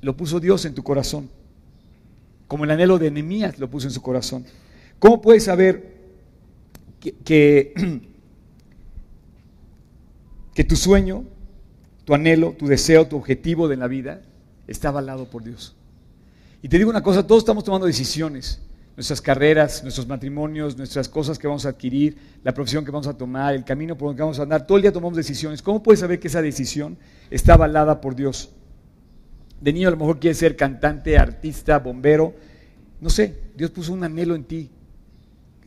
lo 0.00 0.16
puso 0.16 0.40
Dios 0.40 0.64
en 0.64 0.74
tu 0.74 0.82
corazón? 0.82 1.30
Como 2.48 2.64
el 2.64 2.72
anhelo 2.72 2.98
de 2.98 3.08
Nehemías 3.08 3.60
lo 3.60 3.70
puso 3.70 3.86
en 3.86 3.92
su 3.92 4.02
corazón. 4.02 4.44
¿Cómo 4.98 5.20
puedes 5.22 5.44
saber 5.44 5.94
que, 6.98 7.72
que, 10.54 10.64
tu 10.68 10.74
sueño, 10.74 11.22
tu 12.04 12.14
anhelo, 12.14 12.56
tu 12.58 12.66
deseo, 12.66 13.06
tu 13.06 13.16
objetivo 13.16 13.68
de 13.68 13.76
la 13.76 13.86
vida 13.86 14.22
está 14.66 14.88
avalado 14.88 15.30
por 15.30 15.44
Dios? 15.44 15.76
Y 16.62 16.68
te 16.68 16.78
digo 16.78 16.90
una 16.90 17.04
cosa, 17.04 17.28
todos 17.28 17.42
estamos 17.42 17.62
tomando 17.62 17.86
decisiones, 17.86 18.60
nuestras 18.96 19.20
carreras, 19.20 19.82
nuestros 19.82 20.06
matrimonios, 20.06 20.76
nuestras 20.76 21.08
cosas 21.08 21.38
que 21.38 21.46
vamos 21.46 21.66
a 21.66 21.70
adquirir, 21.70 22.16
la 22.42 22.54
profesión 22.54 22.84
que 22.84 22.90
vamos 22.90 23.06
a 23.06 23.16
tomar, 23.16 23.54
el 23.54 23.64
camino 23.64 23.96
por 23.96 24.16
que 24.16 24.22
vamos 24.22 24.38
a 24.38 24.42
andar, 24.42 24.66
todo 24.66 24.78
el 24.78 24.82
día 24.82 24.92
tomamos 24.92 25.16
decisiones. 25.16 25.60
¿Cómo 25.60 25.82
puedes 25.82 26.00
saber 26.00 26.18
que 26.18 26.28
esa 26.28 26.40
decisión 26.40 26.96
está 27.30 27.54
avalada 27.54 28.00
por 28.00 28.16
Dios? 28.16 28.50
De 29.60 29.72
niño 29.72 29.88
a 29.88 29.90
lo 29.90 29.98
mejor 29.98 30.18
quieres 30.18 30.38
ser 30.38 30.56
cantante, 30.56 31.18
artista, 31.18 31.78
bombero, 31.78 32.34
no 33.00 33.10
sé, 33.10 33.38
Dios 33.54 33.70
puso 33.70 33.92
un 33.92 34.02
anhelo 34.02 34.34
en 34.34 34.44
ti, 34.44 34.70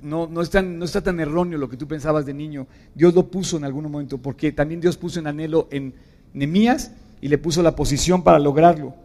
no, 0.01 0.27
no, 0.27 0.41
no 0.63 0.85
está 0.85 1.01
tan 1.01 1.19
erróneo 1.19 1.59
lo 1.59 1.69
que 1.69 1.77
tú 1.77 1.87
pensabas 1.87 2.25
de 2.25 2.33
niño. 2.33 2.67
Dios 2.95 3.13
lo 3.13 3.29
puso 3.29 3.57
en 3.57 3.65
algún 3.65 3.83
momento, 3.91 4.17
porque 4.17 4.51
también 4.51 4.81
Dios 4.81 4.97
puso 4.97 5.19
en 5.19 5.27
anhelo 5.27 5.67
en 5.71 5.93
Nemías 6.33 6.93
y 7.21 7.27
le 7.27 7.37
puso 7.37 7.61
la 7.61 7.75
posición 7.75 8.23
para 8.23 8.39
lograrlo. 8.39 8.95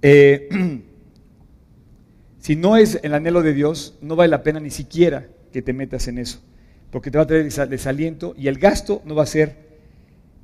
Eh, 0.00 0.84
si 2.48 2.56
no 2.56 2.78
es 2.78 2.98
el 3.02 3.12
anhelo 3.12 3.42
de 3.42 3.52
Dios, 3.52 3.98
no 4.00 4.16
vale 4.16 4.30
la 4.30 4.42
pena 4.42 4.58
ni 4.58 4.70
siquiera 4.70 5.28
que 5.52 5.60
te 5.62 5.72
metas 5.74 6.08
en 6.08 6.16
eso, 6.16 6.40
porque 6.90 7.10
te 7.10 7.18
va 7.18 7.24
a 7.24 7.26
traer 7.26 7.46
desaliento 7.68 8.34
y 8.36 8.48
el 8.48 8.58
gasto 8.58 9.02
no 9.04 9.14
va 9.14 9.24
a 9.24 9.26
ser, 9.26 9.54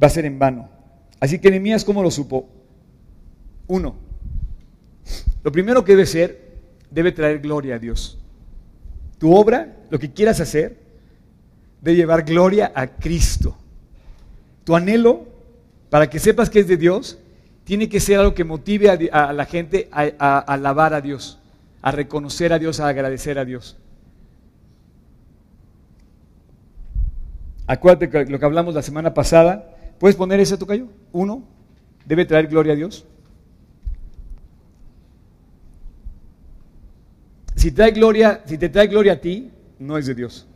va 0.01 0.09
a 0.09 0.11
ser 0.11 0.27
en 0.27 0.39
vano. 0.39 0.69
Así 1.19 1.39
que 1.39 1.51
Nemías, 1.51 1.85
¿cómo 1.85 2.03
lo 2.03 2.11
supo? 2.11 2.49
Uno, 3.67 3.97
lo 5.43 5.51
primero 5.51 5.83
que 5.83 5.93
debe 5.93 6.05
ser, 6.05 6.59
debe 6.91 7.11
traer 7.11 7.41
gloria 7.41 7.77
a 7.77 7.79
Dios 7.79 8.19
tu 9.25 9.35
obra, 9.35 9.75
lo 9.89 9.99
que 9.99 10.13
quieras 10.13 10.39
hacer, 10.41 10.77
de 11.81 11.95
llevar 11.95 12.25
gloria 12.25 12.73
a 12.75 12.89
Cristo. 12.89 13.57
Tu 14.65 14.77
anhelo, 14.77 15.27
para 15.89 16.11
que 16.11 16.19
sepas 16.19 16.51
que 16.51 16.61
es 16.61 16.69
de 16.69 16.77
Dios, 16.77 17.19
tiene 17.65 17.89
que 17.89 18.01
ser 18.01 18.19
algo 18.19 18.35
que 18.35 18.45
motive 18.45 18.91
a, 18.91 19.33
la 19.33 19.47
gente 19.47 19.89
a, 19.91 20.39
alabar 20.41 20.93
a 20.93 21.01
Dios, 21.01 21.39
a 21.85 21.91
reconocer 21.91 22.51
a 22.55 22.59
Dios, 22.59 22.81
a 22.81 22.89
agradecer 22.89 23.39
a 23.39 23.45
Dios. 23.45 23.77
Acuérdate 27.67 28.09
que 28.09 28.25
lo 28.25 28.39
que 28.39 28.45
hablamos 28.47 28.75
la 28.75 28.81
semana 28.81 29.13
pasada. 29.13 29.77
¿Puedes 29.99 30.17
poner 30.17 30.41
ese 30.41 30.57
tocayo? 30.57 30.89
Uno, 31.13 31.45
debe 32.07 32.25
traer 32.25 32.47
gloria 32.47 32.73
a 32.73 32.77
Dios. 32.77 33.05
Si, 37.55 37.71
trae 37.71 37.91
gloria, 37.91 38.43
si 38.47 38.57
te 38.57 38.71
trae 38.71 38.87
gloria 38.87 39.13
a 39.13 39.21
ti, 39.21 39.51
no 39.79 39.99
es 39.99 40.07
de 40.07 40.15
Dios. 40.15 40.47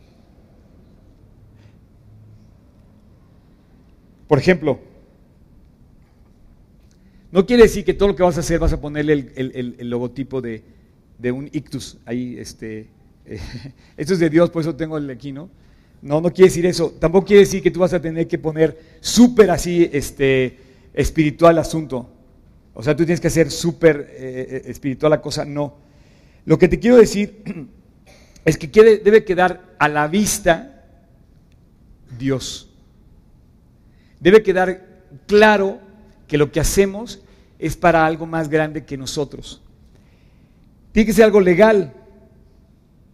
Por 4.26 4.38
ejemplo, 4.38 4.80
no 7.30 7.44
quiere 7.44 7.64
decir 7.64 7.84
que 7.84 7.92
todo 7.92 8.08
lo 8.08 8.16
que 8.16 8.22
vas 8.22 8.38
a 8.38 8.40
hacer 8.40 8.58
vas 8.58 8.72
a 8.72 8.80
ponerle 8.80 9.30
el, 9.36 9.90
logotipo 9.90 10.40
de, 10.40 10.77
un 11.32 11.48
ictus. 11.52 11.98
Ahí, 12.04 12.36
este, 12.38 12.88
esto 13.96 14.14
es 14.14 14.18
de 14.18 14.30
Dios, 14.30 14.50
por 14.50 14.62
eso 14.62 14.74
tengo 14.74 14.96
el 14.98 15.10
aquí, 15.10 15.32
¿no? 15.32 15.50
No, 16.00 16.20
no 16.20 16.32
quiere 16.32 16.48
decir 16.48 16.66
eso. 16.66 16.94
Tampoco 16.98 17.26
quiere 17.26 17.40
decir 17.40 17.62
que 17.62 17.70
tú 17.70 17.80
vas 17.80 17.92
a 17.92 18.00
tener 18.00 18.28
que 18.28 18.38
poner 18.38 18.78
súper 19.00 19.50
así, 19.50 19.88
este, 19.92 20.58
espiritual 20.94 21.58
asunto. 21.58 22.08
O 22.74 22.82
sea, 22.82 22.94
tú 22.94 23.04
tienes 23.04 23.20
que 23.20 23.26
hacer 23.26 23.50
súper 23.50 24.08
eh, 24.12 24.46
eh, 24.50 24.62
espiritual 24.66 25.10
la 25.10 25.20
cosa. 25.20 25.44
No. 25.44 25.76
Lo 26.44 26.58
que 26.58 26.68
te 26.68 26.78
quiero 26.78 26.96
decir 26.96 27.42
es 28.44 28.56
que 28.56 28.68
debe 28.68 29.24
quedar 29.24 29.74
a 29.78 29.88
la 29.88 30.06
vista 30.06 30.84
Dios. 32.16 32.70
Debe 34.20 34.42
quedar 34.42 35.02
claro 35.26 35.80
que 36.26 36.38
lo 36.38 36.52
que 36.52 36.60
hacemos 36.60 37.22
es 37.58 37.76
para 37.76 38.06
algo 38.06 38.26
más 38.26 38.48
grande 38.48 38.84
que 38.84 38.96
nosotros. 38.96 39.62
Tiene 40.98 41.06
que 41.06 41.12
ser 41.12 41.26
algo 41.26 41.38
legal, 41.38 41.92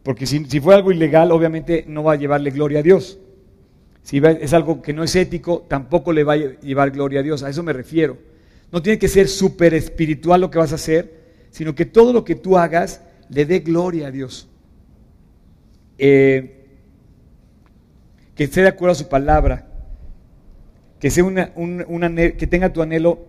porque 0.04 0.24
si, 0.24 0.42
fue 0.58 0.74
algo 0.74 0.90
ilegal, 0.90 1.30
obviamente 1.30 1.84
no 1.86 2.02
va 2.02 2.14
a 2.14 2.16
llevarle 2.16 2.48
gloria 2.48 2.78
a 2.78 2.82
Dios. 2.82 3.18
Si 4.02 4.22
es 4.24 4.54
algo 4.54 4.80
que 4.80 4.94
no 4.94 5.04
es 5.04 5.14
ético, 5.14 5.66
tampoco 5.68 6.10
le 6.10 6.24
va 6.24 6.32
a 6.32 6.36
llevar 6.36 6.92
gloria 6.92 7.20
a 7.20 7.22
Dios. 7.22 7.42
A 7.42 7.50
eso 7.50 7.62
me 7.62 7.74
refiero. 7.74 8.16
No 8.72 8.80
tiene 8.80 8.98
que 8.98 9.06
ser 9.06 9.28
súper 9.28 9.74
espiritual 9.74 10.40
lo 10.40 10.50
que 10.50 10.56
vas 10.56 10.72
a 10.72 10.76
hacer, 10.76 11.12
sino 11.50 11.74
que 11.74 11.84
todo 11.84 12.14
lo 12.14 12.24
que 12.24 12.36
tú 12.36 12.56
hagas 12.56 13.02
le 13.28 13.44
dé 13.44 13.58
gloria 13.58 14.06
a 14.06 14.10
Dios. 14.10 14.48
Eh, 15.98 16.64
que 18.34 18.44
esté 18.44 18.62
de 18.62 18.68
acuerdo 18.68 18.92
a 18.92 18.94
su 18.94 19.10
palabra, 19.10 19.68
que, 20.98 21.10
sea 21.10 21.22
una, 21.22 21.52
que 22.14 22.46
tenga 22.46 22.72
tu 22.72 22.80
anhelo 22.80 23.26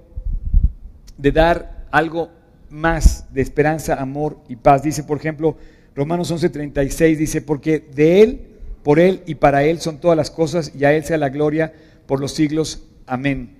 de 1.17 1.33
dar 1.33 1.87
algo 1.91 2.31
más 2.75 3.33
de 3.33 3.41
esperanza, 3.41 3.95
amor 3.95 4.37
y 4.49 4.57
paz. 4.57 4.83
Dice, 4.83 5.03
por 5.03 5.17
ejemplo, 5.17 5.57
Romanos 5.95 6.31
11:36 6.31 7.17
dice, 7.17 7.41
porque 7.41 7.79
de 7.79 8.21
Él, 8.21 8.47
por 8.83 8.99
Él 8.99 9.23
y 9.25 9.35
para 9.35 9.63
Él 9.63 9.79
son 9.79 9.99
todas 9.99 10.17
las 10.17 10.29
cosas 10.29 10.73
y 10.75 10.83
a 10.83 10.93
Él 10.93 11.03
sea 11.03 11.17
la 11.17 11.29
gloria 11.29 11.73
por 12.05 12.19
los 12.19 12.33
siglos. 12.33 12.83
Amén. 13.07 13.55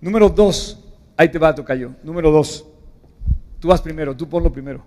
Número 0.00 0.28
dos, 0.28 0.84
ahí 1.16 1.30
te 1.30 1.38
va, 1.38 1.54
Tocayo. 1.54 1.92
Número 2.04 2.30
dos, 2.30 2.66
tú 3.58 3.68
vas 3.68 3.80
primero, 3.80 4.14
tú 4.14 4.28
ponlo 4.28 4.52
primero. 4.52 4.84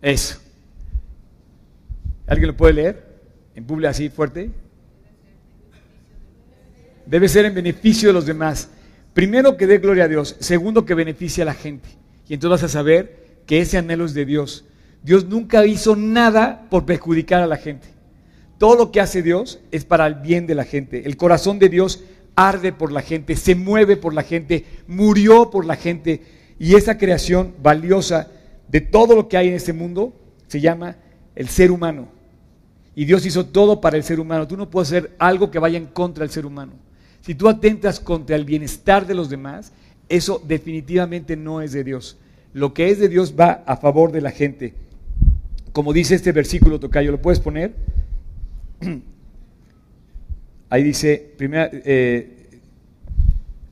Eso. 0.00 0.40
¿Alguien 2.26 2.48
lo 2.48 2.56
puede 2.56 2.72
leer? 2.72 3.06
En 3.54 3.64
público 3.64 3.90
así 3.90 4.08
fuerte. 4.08 4.50
Debe 7.04 7.28
ser 7.28 7.44
en 7.44 7.54
beneficio 7.54 8.08
de 8.08 8.14
los 8.14 8.26
demás. 8.26 8.70
Primero 9.12 9.56
que 9.56 9.66
dé 9.66 9.78
gloria 9.78 10.04
a 10.04 10.08
Dios. 10.08 10.36
Segundo 10.40 10.84
que 10.84 10.94
beneficie 10.94 11.42
a 11.42 11.46
la 11.46 11.54
gente. 11.54 11.88
Y 12.28 12.34
entonces 12.34 12.62
vas 12.62 12.70
a 12.70 12.72
saber 12.72 13.40
que 13.46 13.60
ese 13.60 13.78
anhelo 13.78 14.04
es 14.04 14.14
de 14.14 14.24
Dios. 14.24 14.64
Dios 15.02 15.26
nunca 15.26 15.64
hizo 15.66 15.94
nada 15.94 16.66
por 16.68 16.84
perjudicar 16.84 17.42
a 17.42 17.46
la 17.46 17.56
gente. 17.56 17.88
Todo 18.58 18.76
lo 18.76 18.90
que 18.90 19.00
hace 19.00 19.22
Dios 19.22 19.60
es 19.70 19.84
para 19.84 20.06
el 20.06 20.16
bien 20.16 20.46
de 20.46 20.54
la 20.54 20.64
gente. 20.64 21.06
El 21.06 21.16
corazón 21.16 21.58
de 21.58 21.68
Dios 21.68 22.02
arde 22.34 22.72
por 22.72 22.92
la 22.92 23.02
gente, 23.02 23.36
se 23.36 23.54
mueve 23.54 23.96
por 23.96 24.14
la 24.14 24.22
gente, 24.22 24.64
murió 24.86 25.50
por 25.50 25.64
la 25.64 25.76
gente. 25.76 26.22
Y 26.58 26.74
esa 26.74 26.98
creación 26.98 27.54
valiosa 27.62 28.30
de 28.68 28.80
todo 28.80 29.14
lo 29.14 29.28
que 29.28 29.36
hay 29.36 29.48
en 29.48 29.54
este 29.54 29.72
mundo 29.72 30.14
se 30.48 30.60
llama 30.60 30.96
el 31.34 31.48
ser 31.48 31.70
humano. 31.70 32.08
Y 32.94 33.04
Dios 33.04 33.26
hizo 33.26 33.46
todo 33.46 33.80
para 33.80 33.96
el 33.96 34.04
ser 34.04 34.18
humano. 34.18 34.48
Tú 34.48 34.56
no 34.56 34.70
puedes 34.70 34.88
hacer 34.88 35.14
algo 35.18 35.50
que 35.50 35.58
vaya 35.58 35.76
en 35.76 35.86
contra 35.86 36.22
del 36.22 36.30
ser 36.30 36.46
humano. 36.46 36.72
Si 37.20 37.34
tú 37.34 37.48
atentas 37.48 38.00
contra 38.00 38.36
el 38.36 38.44
bienestar 38.44 39.06
de 39.06 39.14
los 39.14 39.28
demás, 39.28 39.72
eso 40.08 40.42
definitivamente 40.46 41.36
no 41.36 41.60
es 41.60 41.72
de 41.72 41.84
Dios. 41.84 42.16
Lo 42.52 42.72
que 42.72 42.90
es 42.90 42.98
de 42.98 43.08
Dios 43.08 43.34
va 43.38 43.62
a 43.66 43.76
favor 43.76 44.12
de 44.12 44.20
la 44.20 44.30
gente. 44.30 44.74
Como 45.72 45.92
dice 45.92 46.14
este 46.14 46.32
versículo, 46.32 46.80
Tocayo, 46.80 47.12
¿lo 47.12 47.20
puedes 47.20 47.40
poner? 47.40 47.74
Ahí 50.70 50.82
dice, 50.82 51.34
primera, 51.36 51.70
eh, 51.72 52.60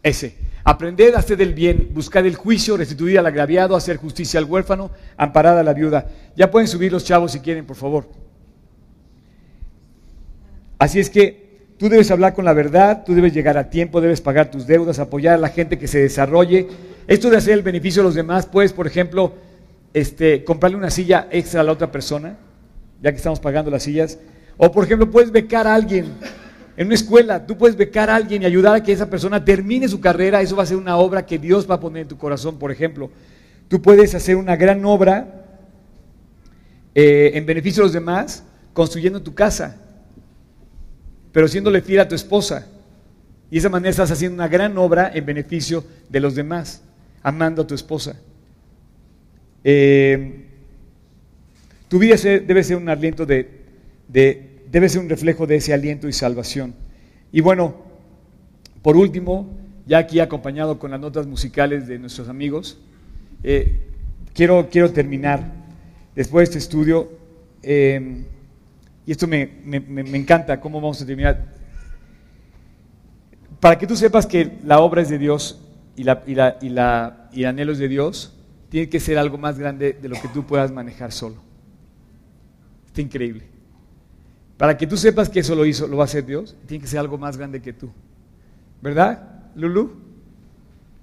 ese. 0.03 0.37
Aprended 0.65 1.15
a 1.15 1.19
hacer 1.19 1.41
el 1.43 1.53
bien, 1.53 1.91
buscar 1.93 2.27
el 2.27 2.37
juicio, 2.37 2.77
restituir 2.77 3.19
al 3.19 3.27
agraviado, 3.27 3.77
hacer 3.77 3.97
justicia 3.99 4.39
al 4.39 4.47
huérfano, 4.47 4.91
amparar 5.17 5.59
a 5.59 5.63
la 5.63 5.75
viuda. 5.75 6.11
Ya 6.37 6.51
pueden 6.51 6.69
subir 6.69 6.91
los 6.91 7.05
chavos 7.05 7.33
si 7.33 7.41
quieren, 7.41 7.67
por 7.67 7.77
favor. 7.77 8.09
Así 10.79 11.01
es 11.01 11.11
que 11.11 11.44
tú 11.79 11.89
debes 11.89 12.11
hablar 12.11 12.35
con 12.35 12.45
la 12.45 12.53
verdad, 12.53 13.05
tú 13.05 13.15
debes 13.15 13.33
llegar 13.33 13.59
a 13.59 13.71
tiempo, 13.71 14.01
debes 14.01 14.21
pagar 14.21 14.51
tus 14.51 14.67
deudas, 14.67 14.99
apoyar 14.99 15.35
a 15.35 15.39
la 15.39 15.49
gente 15.49 15.79
que 15.79 15.89
se 15.89 16.01
desarrolle. 16.01 16.69
Esto 17.07 17.31
de 17.31 17.37
hacer 17.37 17.55
el 17.55 17.63
beneficio 17.63 18.03
a 18.03 18.05
los 18.05 18.15
demás, 18.15 18.47
puedes, 18.47 18.73
por 18.73 18.87
ejemplo, 18.87 19.35
este, 19.93 20.45
comprarle 20.45 20.77
una 20.77 20.91
silla 20.91 21.29
extra 21.31 21.61
a 21.61 21.65
la 21.65 21.73
otra 21.73 21.91
persona, 21.93 22.37
ya 23.03 23.11
que 23.11 23.17
estamos 23.17 23.41
pagando 23.41 23.71
las 23.71 23.83
sillas. 23.83 24.19
O, 24.57 24.71
por 24.73 24.85
ejemplo, 24.85 25.11
puedes 25.11 25.31
becar 25.31 25.67
a 25.67 25.75
alguien 25.75 26.07
en 26.77 26.87
una 26.87 26.95
escuela, 26.95 27.47
tú 27.47 27.57
puedes 27.57 27.77
becar 27.77 28.11
a 28.11 28.17
alguien 28.17 28.43
y 28.43 28.47
ayudar 28.47 28.75
a 28.75 28.83
que 28.83 28.93
esa 28.93 29.09
persona 29.09 29.45
termine 29.45 29.89
su 29.89 30.01
carrera, 30.01 30.41
eso 30.41 30.57
va 30.57 30.65
a 30.65 30.67
ser 30.67 30.77
una 30.77 30.97
obra 30.97 31.25
que 31.25 31.39
Dios 31.39 31.71
va 31.71 31.77
a 31.77 31.81
poner 31.81 32.03
en 32.03 32.09
tu 32.09 32.19
corazón, 32.19 32.59
por 32.59 32.73
ejemplo. 32.73 33.11
Tú 33.69 33.81
puedes 33.81 34.15
hacer 34.15 34.37
una 34.37 34.57
gran 34.57 34.85
obra 34.85 35.45
eh, 36.95 37.33
en 37.35 37.47
beneficio 37.47 37.83
de 37.83 37.87
los 37.87 37.93
demás 37.93 38.43
construyendo 38.73 39.23
tu 39.23 39.35
casa, 39.35 39.81
pero 41.35 41.49
siéndole 41.49 41.83
fiel 41.83 42.01
a 42.01 42.09
tu 42.09 42.15
esposa. 42.15 42.67
Y 43.51 43.57
de 43.57 43.59
esa 43.59 43.69
manera 43.69 43.91
estás 43.91 44.11
haciendo 44.11 44.37
una 44.37 44.49
gran 44.49 44.79
obra 44.79 45.11
en 45.13 45.27
beneficio 45.27 45.85
de 46.09 46.21
los 46.21 46.35
demás, 46.35 46.83
amando 47.23 47.63
a 47.63 47.67
tu 47.67 47.75
esposa. 47.75 48.17
Eh, 49.65 50.47
tu 51.89 51.99
vida 51.99 52.17
debe 52.17 52.63
ser 52.63 52.77
un 52.77 52.89
aliento 52.89 53.27
de 53.27 53.65
debe 54.75 54.89
ser 54.89 55.01
un 55.01 55.09
reflejo 55.09 55.47
de 55.47 55.57
ese 55.57 55.73
aliento 55.73 56.09
y 56.09 56.13
salvación. 56.13 56.75
Y 57.31 57.41
bueno, 57.41 57.77
por 58.83 58.97
último, 58.97 59.57
ya 59.87 59.99
aquí 59.99 60.21
acompañado 60.21 60.79
con 60.79 60.91
las 60.91 61.01
notas 61.01 61.27
musicales 61.27 61.87
de 61.87 61.99
nuestros 61.99 62.29
amigos, 62.29 62.79
eh, 63.43 63.81
quiero, 64.35 64.69
quiero 64.71 64.91
terminar 64.93 65.53
después 66.15 66.49
de 66.49 66.51
este 66.51 66.59
estudio, 66.59 67.11
eh, 67.63 68.25
y 69.07 69.13
esto 69.13 69.27
me, 69.27 69.51
encanta, 69.67 70.61
cómo 70.61 70.81
vamos 70.81 71.01
a 71.03 71.07
terminar, 71.07 71.53
para 73.61 73.79
que 73.79 73.87
tú 73.87 73.97
sepas 73.97 74.27
que 74.27 74.59
la 74.65 74.81
obra 74.81 75.03
es 75.03 75.09
de 75.09 75.19
Dios 75.19 75.61
y, 75.97 76.05
la, 76.05 76.23
y, 76.27 76.35
la, 76.35 76.59
y, 76.61 76.69
la, 76.69 77.29
y 77.33 77.41
el 77.41 77.47
anhelo 77.47 77.73
es 77.73 77.79
de 77.79 77.89
Dios, 77.89 78.35
tiene 78.69 78.89
que 78.89 79.01
ser 79.01 79.19
algo 79.19 79.39
más 79.39 79.59
grande 79.59 79.93
de 79.93 80.09
lo 80.09 80.21
que 80.21 80.29
tú 80.29 80.45
puedas 80.45 80.73
manejar 80.73 81.13
solo. 81.13 81.37
Está 82.87 83.03
increíble. 83.03 83.45
Para 84.57 84.77
que 84.77 84.87
tú 84.87 84.97
sepas 84.97 85.29
que 85.29 85.41
eso 85.41 85.55
lo 85.55 85.67
hizo, 85.67 85.87
lo 85.87 85.97
va 85.97 86.05
a 86.05 86.07
hacer 86.07 86.25
Dios, 86.25 86.57
tiene 86.67 86.83
que 86.83 86.89
ser 86.89 87.01
algo 87.01 87.19
más 87.19 87.37
grande 87.37 87.61
que 87.61 87.73
tú. 87.73 87.91
¿Verdad, 88.81 89.51
Lulu? 89.55 89.93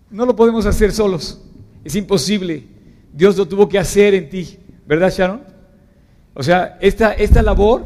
No 0.10 0.26
lo 0.26 0.36
podemos 0.36 0.66
hacer 0.66 0.92
solos. 0.92 1.42
Es 1.84 1.96
imposible. 1.96 2.66
Dios 3.14 3.38
lo 3.38 3.48
tuvo 3.48 3.68
que 3.68 3.80
hacer 3.80 4.14
en 4.14 4.30
ti. 4.30 4.58
¿Verdad, 4.88 5.12
Sharon? 5.12 5.51
O 6.34 6.44
sea, 6.44 6.78
esta, 6.82 7.14
esta 7.14 7.42
labor 7.42 7.86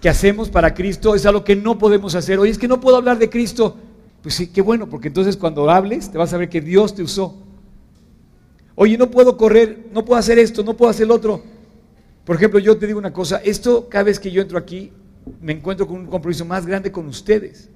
que 0.00 0.08
hacemos 0.08 0.48
para 0.48 0.74
Cristo 0.74 1.14
es 1.14 1.24
algo 1.26 1.44
que 1.44 1.56
no 1.56 1.78
podemos 1.78 2.14
hacer. 2.14 2.38
Oye, 2.38 2.50
es 2.50 2.58
que 2.58 2.68
no 2.68 2.80
puedo 2.80 2.96
hablar 2.96 3.18
de 3.18 3.30
Cristo. 3.30 3.76
Pues 4.22 4.34
sí, 4.34 4.48
qué 4.48 4.60
bueno, 4.60 4.88
porque 4.88 5.08
entonces 5.08 5.36
cuando 5.36 5.70
hables 5.70 6.10
te 6.10 6.18
vas 6.18 6.32
a 6.32 6.36
ver 6.36 6.48
que 6.48 6.60
Dios 6.60 6.94
te 6.94 7.02
usó. 7.02 7.34
Oye, 8.74 8.98
no 8.98 9.10
puedo 9.10 9.36
correr, 9.36 9.86
no 9.92 10.04
puedo 10.04 10.18
hacer 10.18 10.38
esto, 10.38 10.62
no 10.62 10.76
puedo 10.76 10.90
hacer 10.90 11.06
lo 11.06 11.14
otro. 11.14 11.42
Por 12.24 12.36
ejemplo, 12.36 12.58
yo 12.58 12.76
te 12.76 12.86
digo 12.86 12.98
una 12.98 13.12
cosa, 13.12 13.40
esto 13.44 13.88
cada 13.88 14.04
vez 14.04 14.18
que 14.18 14.30
yo 14.30 14.42
entro 14.42 14.58
aquí 14.58 14.92
me 15.40 15.52
encuentro 15.52 15.86
con 15.86 15.96
un 15.96 16.06
compromiso 16.06 16.44
más 16.44 16.66
grande 16.66 16.92
con 16.92 17.06
ustedes, 17.06 17.68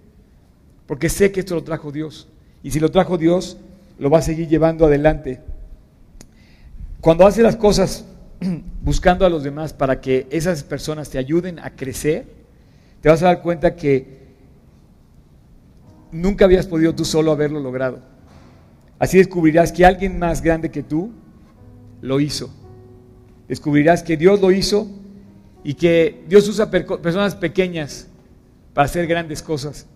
porque 0.86 1.08
sé 1.08 1.30
que 1.32 1.40
esto 1.40 1.54
lo 1.54 1.62
trajo 1.62 1.92
Dios. 1.92 2.28
Y 2.62 2.70
si 2.70 2.80
lo 2.80 2.90
trajo 2.90 3.16
Dios, 3.16 3.56
lo 3.98 4.10
va 4.10 4.18
a 4.18 4.22
seguir 4.22 4.48
llevando 4.48 4.86
adelante. 4.86 5.40
Cuando 7.00 7.26
hace 7.26 7.42
las 7.42 7.56
cosas 7.56 8.04
buscando 8.82 9.26
a 9.26 9.28
los 9.28 9.43
demás 9.43 9.72
para 9.72 10.01
que 10.01 10.26
esas 10.30 10.62
personas 10.62 11.11
te 11.11 11.18
ayuden 11.18 11.59
a 11.59 11.70
crecer, 11.76 12.26
te 13.01 13.09
vas 13.09 13.22
a 13.22 13.26
dar 13.26 13.43
cuenta 13.43 13.76
que 13.76 14.20
nunca 16.12 16.45
habías 16.45 16.66
podido 16.66 16.95
tú 16.95 17.05
solo 17.05 17.32
haberlo 17.32 17.61
logrado. 17.61 18.01
Así 18.99 19.18
descubrirás 19.18 19.72
que 19.72 19.86
alguien 19.86 20.18
más 20.18 20.43
grande 20.43 20.70
que 20.70 20.82
tú 20.82 21.11
lo 22.03 22.20
hizo. 22.20 22.51
Descubrirás 23.49 24.03
que 24.03 24.16
Dios 24.16 24.41
lo 24.41 24.51
hizo 24.51 24.88
y 25.64 25.74
que 25.74 26.24
Dios 26.28 26.49
usa 26.49 26.70
personas 26.70 27.34
pequeñas 27.34 28.09
para 28.74 28.86
hacer 28.86 29.07
grandes 29.07 29.43
cosas. 29.43 29.86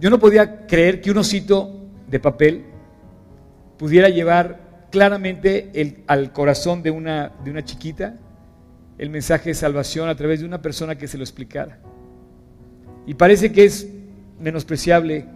Yo 0.00 0.10
no 0.10 0.18
podía 0.18 0.66
creer 0.66 1.00
que 1.00 1.10
un 1.10 1.18
osito 1.18 1.70
de 2.10 2.20
papel 2.20 2.64
pudiera 3.78 4.08
llevar 4.08 4.63
claramente 4.94 6.04
al 6.06 6.32
corazón 6.32 6.84
de 6.84 6.92
una, 6.92 7.32
de 7.42 7.50
una 7.50 7.64
chiquita 7.64 8.14
el 8.96 9.10
mensaje 9.10 9.48
de 9.48 9.54
salvación 9.56 10.08
a 10.08 10.14
través 10.14 10.38
de 10.38 10.46
una 10.46 10.62
persona 10.62 10.96
que 10.96 11.08
se 11.08 11.18
lo 11.18 11.24
explicara. 11.24 11.80
Y 13.04 13.14
parece 13.14 13.50
que 13.50 13.64
es 13.64 13.88
menospreciable 14.38 15.26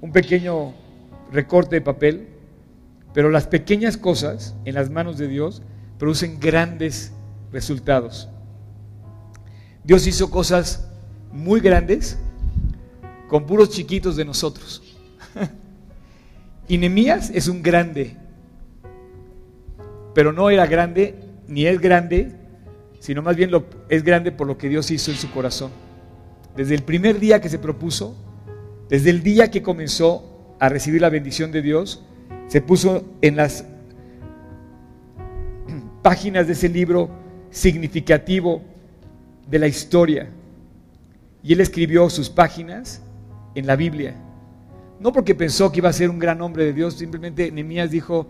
un 0.00 0.12
pequeño 0.12 0.74
recorte 1.32 1.74
de 1.74 1.80
papel, 1.80 2.28
pero 3.12 3.30
las 3.30 3.48
pequeñas 3.48 3.96
cosas 3.96 4.54
en 4.64 4.76
las 4.76 4.90
manos 4.90 5.18
de 5.18 5.26
Dios 5.26 5.60
producen 5.98 6.38
grandes 6.38 7.12
resultados. 7.50 8.28
Dios 9.82 10.06
hizo 10.06 10.30
cosas 10.30 10.88
muy 11.32 11.58
grandes 11.58 12.16
con 13.26 13.44
puros 13.44 13.70
chiquitos 13.70 14.14
de 14.14 14.24
nosotros. 14.24 14.84
y 16.68 16.78
Nemías 16.78 17.30
es 17.30 17.48
un 17.48 17.60
grande 17.60 18.19
pero 20.14 20.32
no 20.32 20.50
era 20.50 20.66
grande, 20.66 21.14
ni 21.46 21.66
es 21.66 21.80
grande, 21.80 22.32
sino 22.98 23.22
más 23.22 23.36
bien 23.36 23.50
lo, 23.50 23.64
es 23.88 24.02
grande 24.02 24.32
por 24.32 24.46
lo 24.46 24.58
que 24.58 24.68
Dios 24.68 24.90
hizo 24.90 25.10
en 25.10 25.16
su 25.16 25.30
corazón. 25.30 25.70
Desde 26.56 26.74
el 26.74 26.82
primer 26.82 27.18
día 27.18 27.40
que 27.40 27.48
se 27.48 27.58
propuso, 27.58 28.16
desde 28.88 29.10
el 29.10 29.22
día 29.22 29.50
que 29.50 29.62
comenzó 29.62 30.56
a 30.58 30.68
recibir 30.68 31.00
la 31.00 31.08
bendición 31.08 31.52
de 31.52 31.62
Dios, 31.62 32.04
se 32.48 32.60
puso 32.60 33.04
en 33.22 33.36
las 33.36 33.64
páginas 36.02 36.46
de 36.46 36.52
ese 36.52 36.68
libro 36.68 37.08
significativo 37.50 38.62
de 39.48 39.58
la 39.58 39.66
historia. 39.66 40.28
Y 41.42 41.52
él 41.54 41.60
escribió 41.60 42.10
sus 42.10 42.28
páginas 42.28 43.02
en 43.54 43.66
la 43.66 43.76
Biblia. 43.76 44.14
No 44.98 45.12
porque 45.12 45.34
pensó 45.34 45.72
que 45.72 45.78
iba 45.78 45.88
a 45.88 45.94
ser 45.94 46.10
un 46.10 46.18
gran 46.18 46.42
hombre 46.42 46.64
de 46.64 46.72
Dios, 46.72 46.94
simplemente 46.94 47.50
Nehemías 47.50 47.90
dijo, 47.90 48.26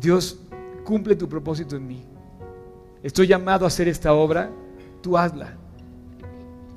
Dios, 0.00 0.40
cumple 0.86 1.16
tu 1.16 1.28
propósito 1.28 1.76
en 1.76 1.86
mí. 1.86 2.02
Estoy 3.02 3.26
llamado 3.26 3.66
a 3.66 3.68
hacer 3.68 3.88
esta 3.88 4.14
obra, 4.14 4.50
tú 5.02 5.18
hazla. 5.18 5.58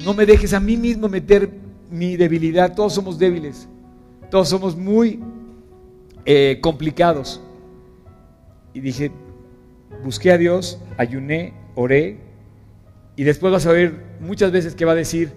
No 0.03 0.13
me 0.13 0.25
dejes 0.25 0.53
a 0.53 0.59
mí 0.59 0.75
mismo 0.75 1.07
meter 1.07 1.49
mi 1.89 2.17
debilidad, 2.17 2.75
todos 2.75 2.93
somos 2.93 3.17
débiles, 3.17 3.69
todos 4.29 4.49
somos 4.49 4.75
muy 4.75 5.21
eh, 6.25 6.59
complicados. 6.61 7.41
Y 8.73 8.79
dije, 8.81 9.11
busqué 10.03 10.31
a 10.31 10.37
Dios, 10.37 10.79
ayuné, 10.97 11.53
oré, 11.75 12.19
y 13.15 13.23
después 13.23 13.51
vas 13.51 13.65
a 13.65 13.71
ver 13.71 14.17
muchas 14.19 14.51
veces 14.51 14.75
que 14.75 14.85
va 14.85 14.93
a 14.93 14.95
decir, 14.95 15.33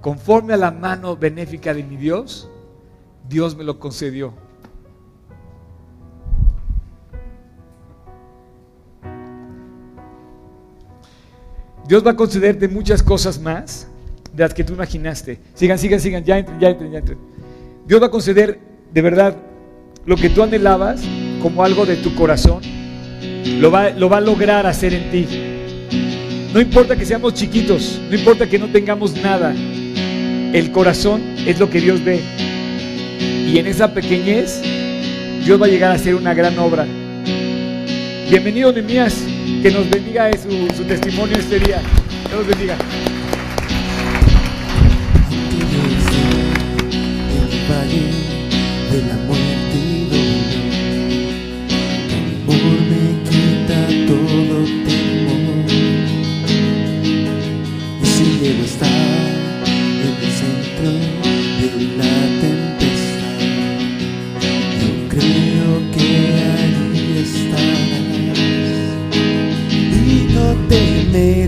conforme 0.00 0.54
a 0.54 0.56
la 0.56 0.70
mano 0.70 1.16
benéfica 1.16 1.74
de 1.74 1.82
mi 1.82 1.96
Dios, 1.96 2.50
Dios 3.28 3.56
me 3.56 3.64
lo 3.64 3.78
concedió. 3.78 4.47
Dios 11.88 12.06
va 12.06 12.10
a 12.10 12.16
concederte 12.16 12.68
muchas 12.68 13.02
cosas 13.02 13.40
más 13.40 13.88
de 14.34 14.42
las 14.42 14.52
que 14.52 14.62
tú 14.62 14.74
imaginaste. 14.74 15.38
Sigan, 15.54 15.78
sigan, 15.78 15.98
sigan, 15.98 16.22
ya 16.22 16.38
entren, 16.38 16.60
ya 16.60 16.68
entren, 16.68 16.92
ya 16.92 16.98
entren. 16.98 17.18
Dios 17.86 18.02
va 18.02 18.06
a 18.06 18.10
conceder 18.10 18.58
de 18.92 19.02
verdad 19.02 19.34
lo 20.04 20.16
que 20.16 20.28
tú 20.28 20.42
anhelabas 20.42 21.00
como 21.40 21.64
algo 21.64 21.86
de 21.86 21.96
tu 21.96 22.14
corazón. 22.14 22.60
Lo 23.58 23.70
va, 23.70 23.88
lo 23.88 24.10
va 24.10 24.18
a 24.18 24.20
lograr 24.20 24.66
hacer 24.66 24.92
en 24.92 25.10
ti. 25.10 25.26
No 26.52 26.60
importa 26.60 26.94
que 26.94 27.06
seamos 27.06 27.32
chiquitos, 27.32 27.98
no 28.10 28.16
importa 28.16 28.46
que 28.46 28.58
no 28.58 28.70
tengamos 28.70 29.16
nada. 29.22 29.54
El 29.54 30.70
corazón 30.72 31.22
es 31.46 31.58
lo 31.58 31.70
que 31.70 31.80
Dios 31.80 32.04
ve. 32.04 32.20
Y 33.46 33.58
en 33.58 33.66
esa 33.66 33.94
pequeñez, 33.94 34.60
Dios 35.42 35.60
va 35.60 35.64
a 35.64 35.70
llegar 35.70 35.92
a 35.92 35.94
hacer 35.94 36.14
una 36.14 36.34
gran 36.34 36.58
obra. 36.58 36.86
Bienvenido, 38.28 38.70
Nemías 38.72 39.24
que 39.62 39.70
nos 39.70 39.88
bendiga 39.88 40.30
su, 40.36 40.76
su 40.76 40.84
testimonio 40.84 41.38
este 41.38 41.58
día. 41.60 41.80
Que 42.28 42.36
nos 42.36 42.46
bendiga. 42.46 42.76
Lady 71.18 71.47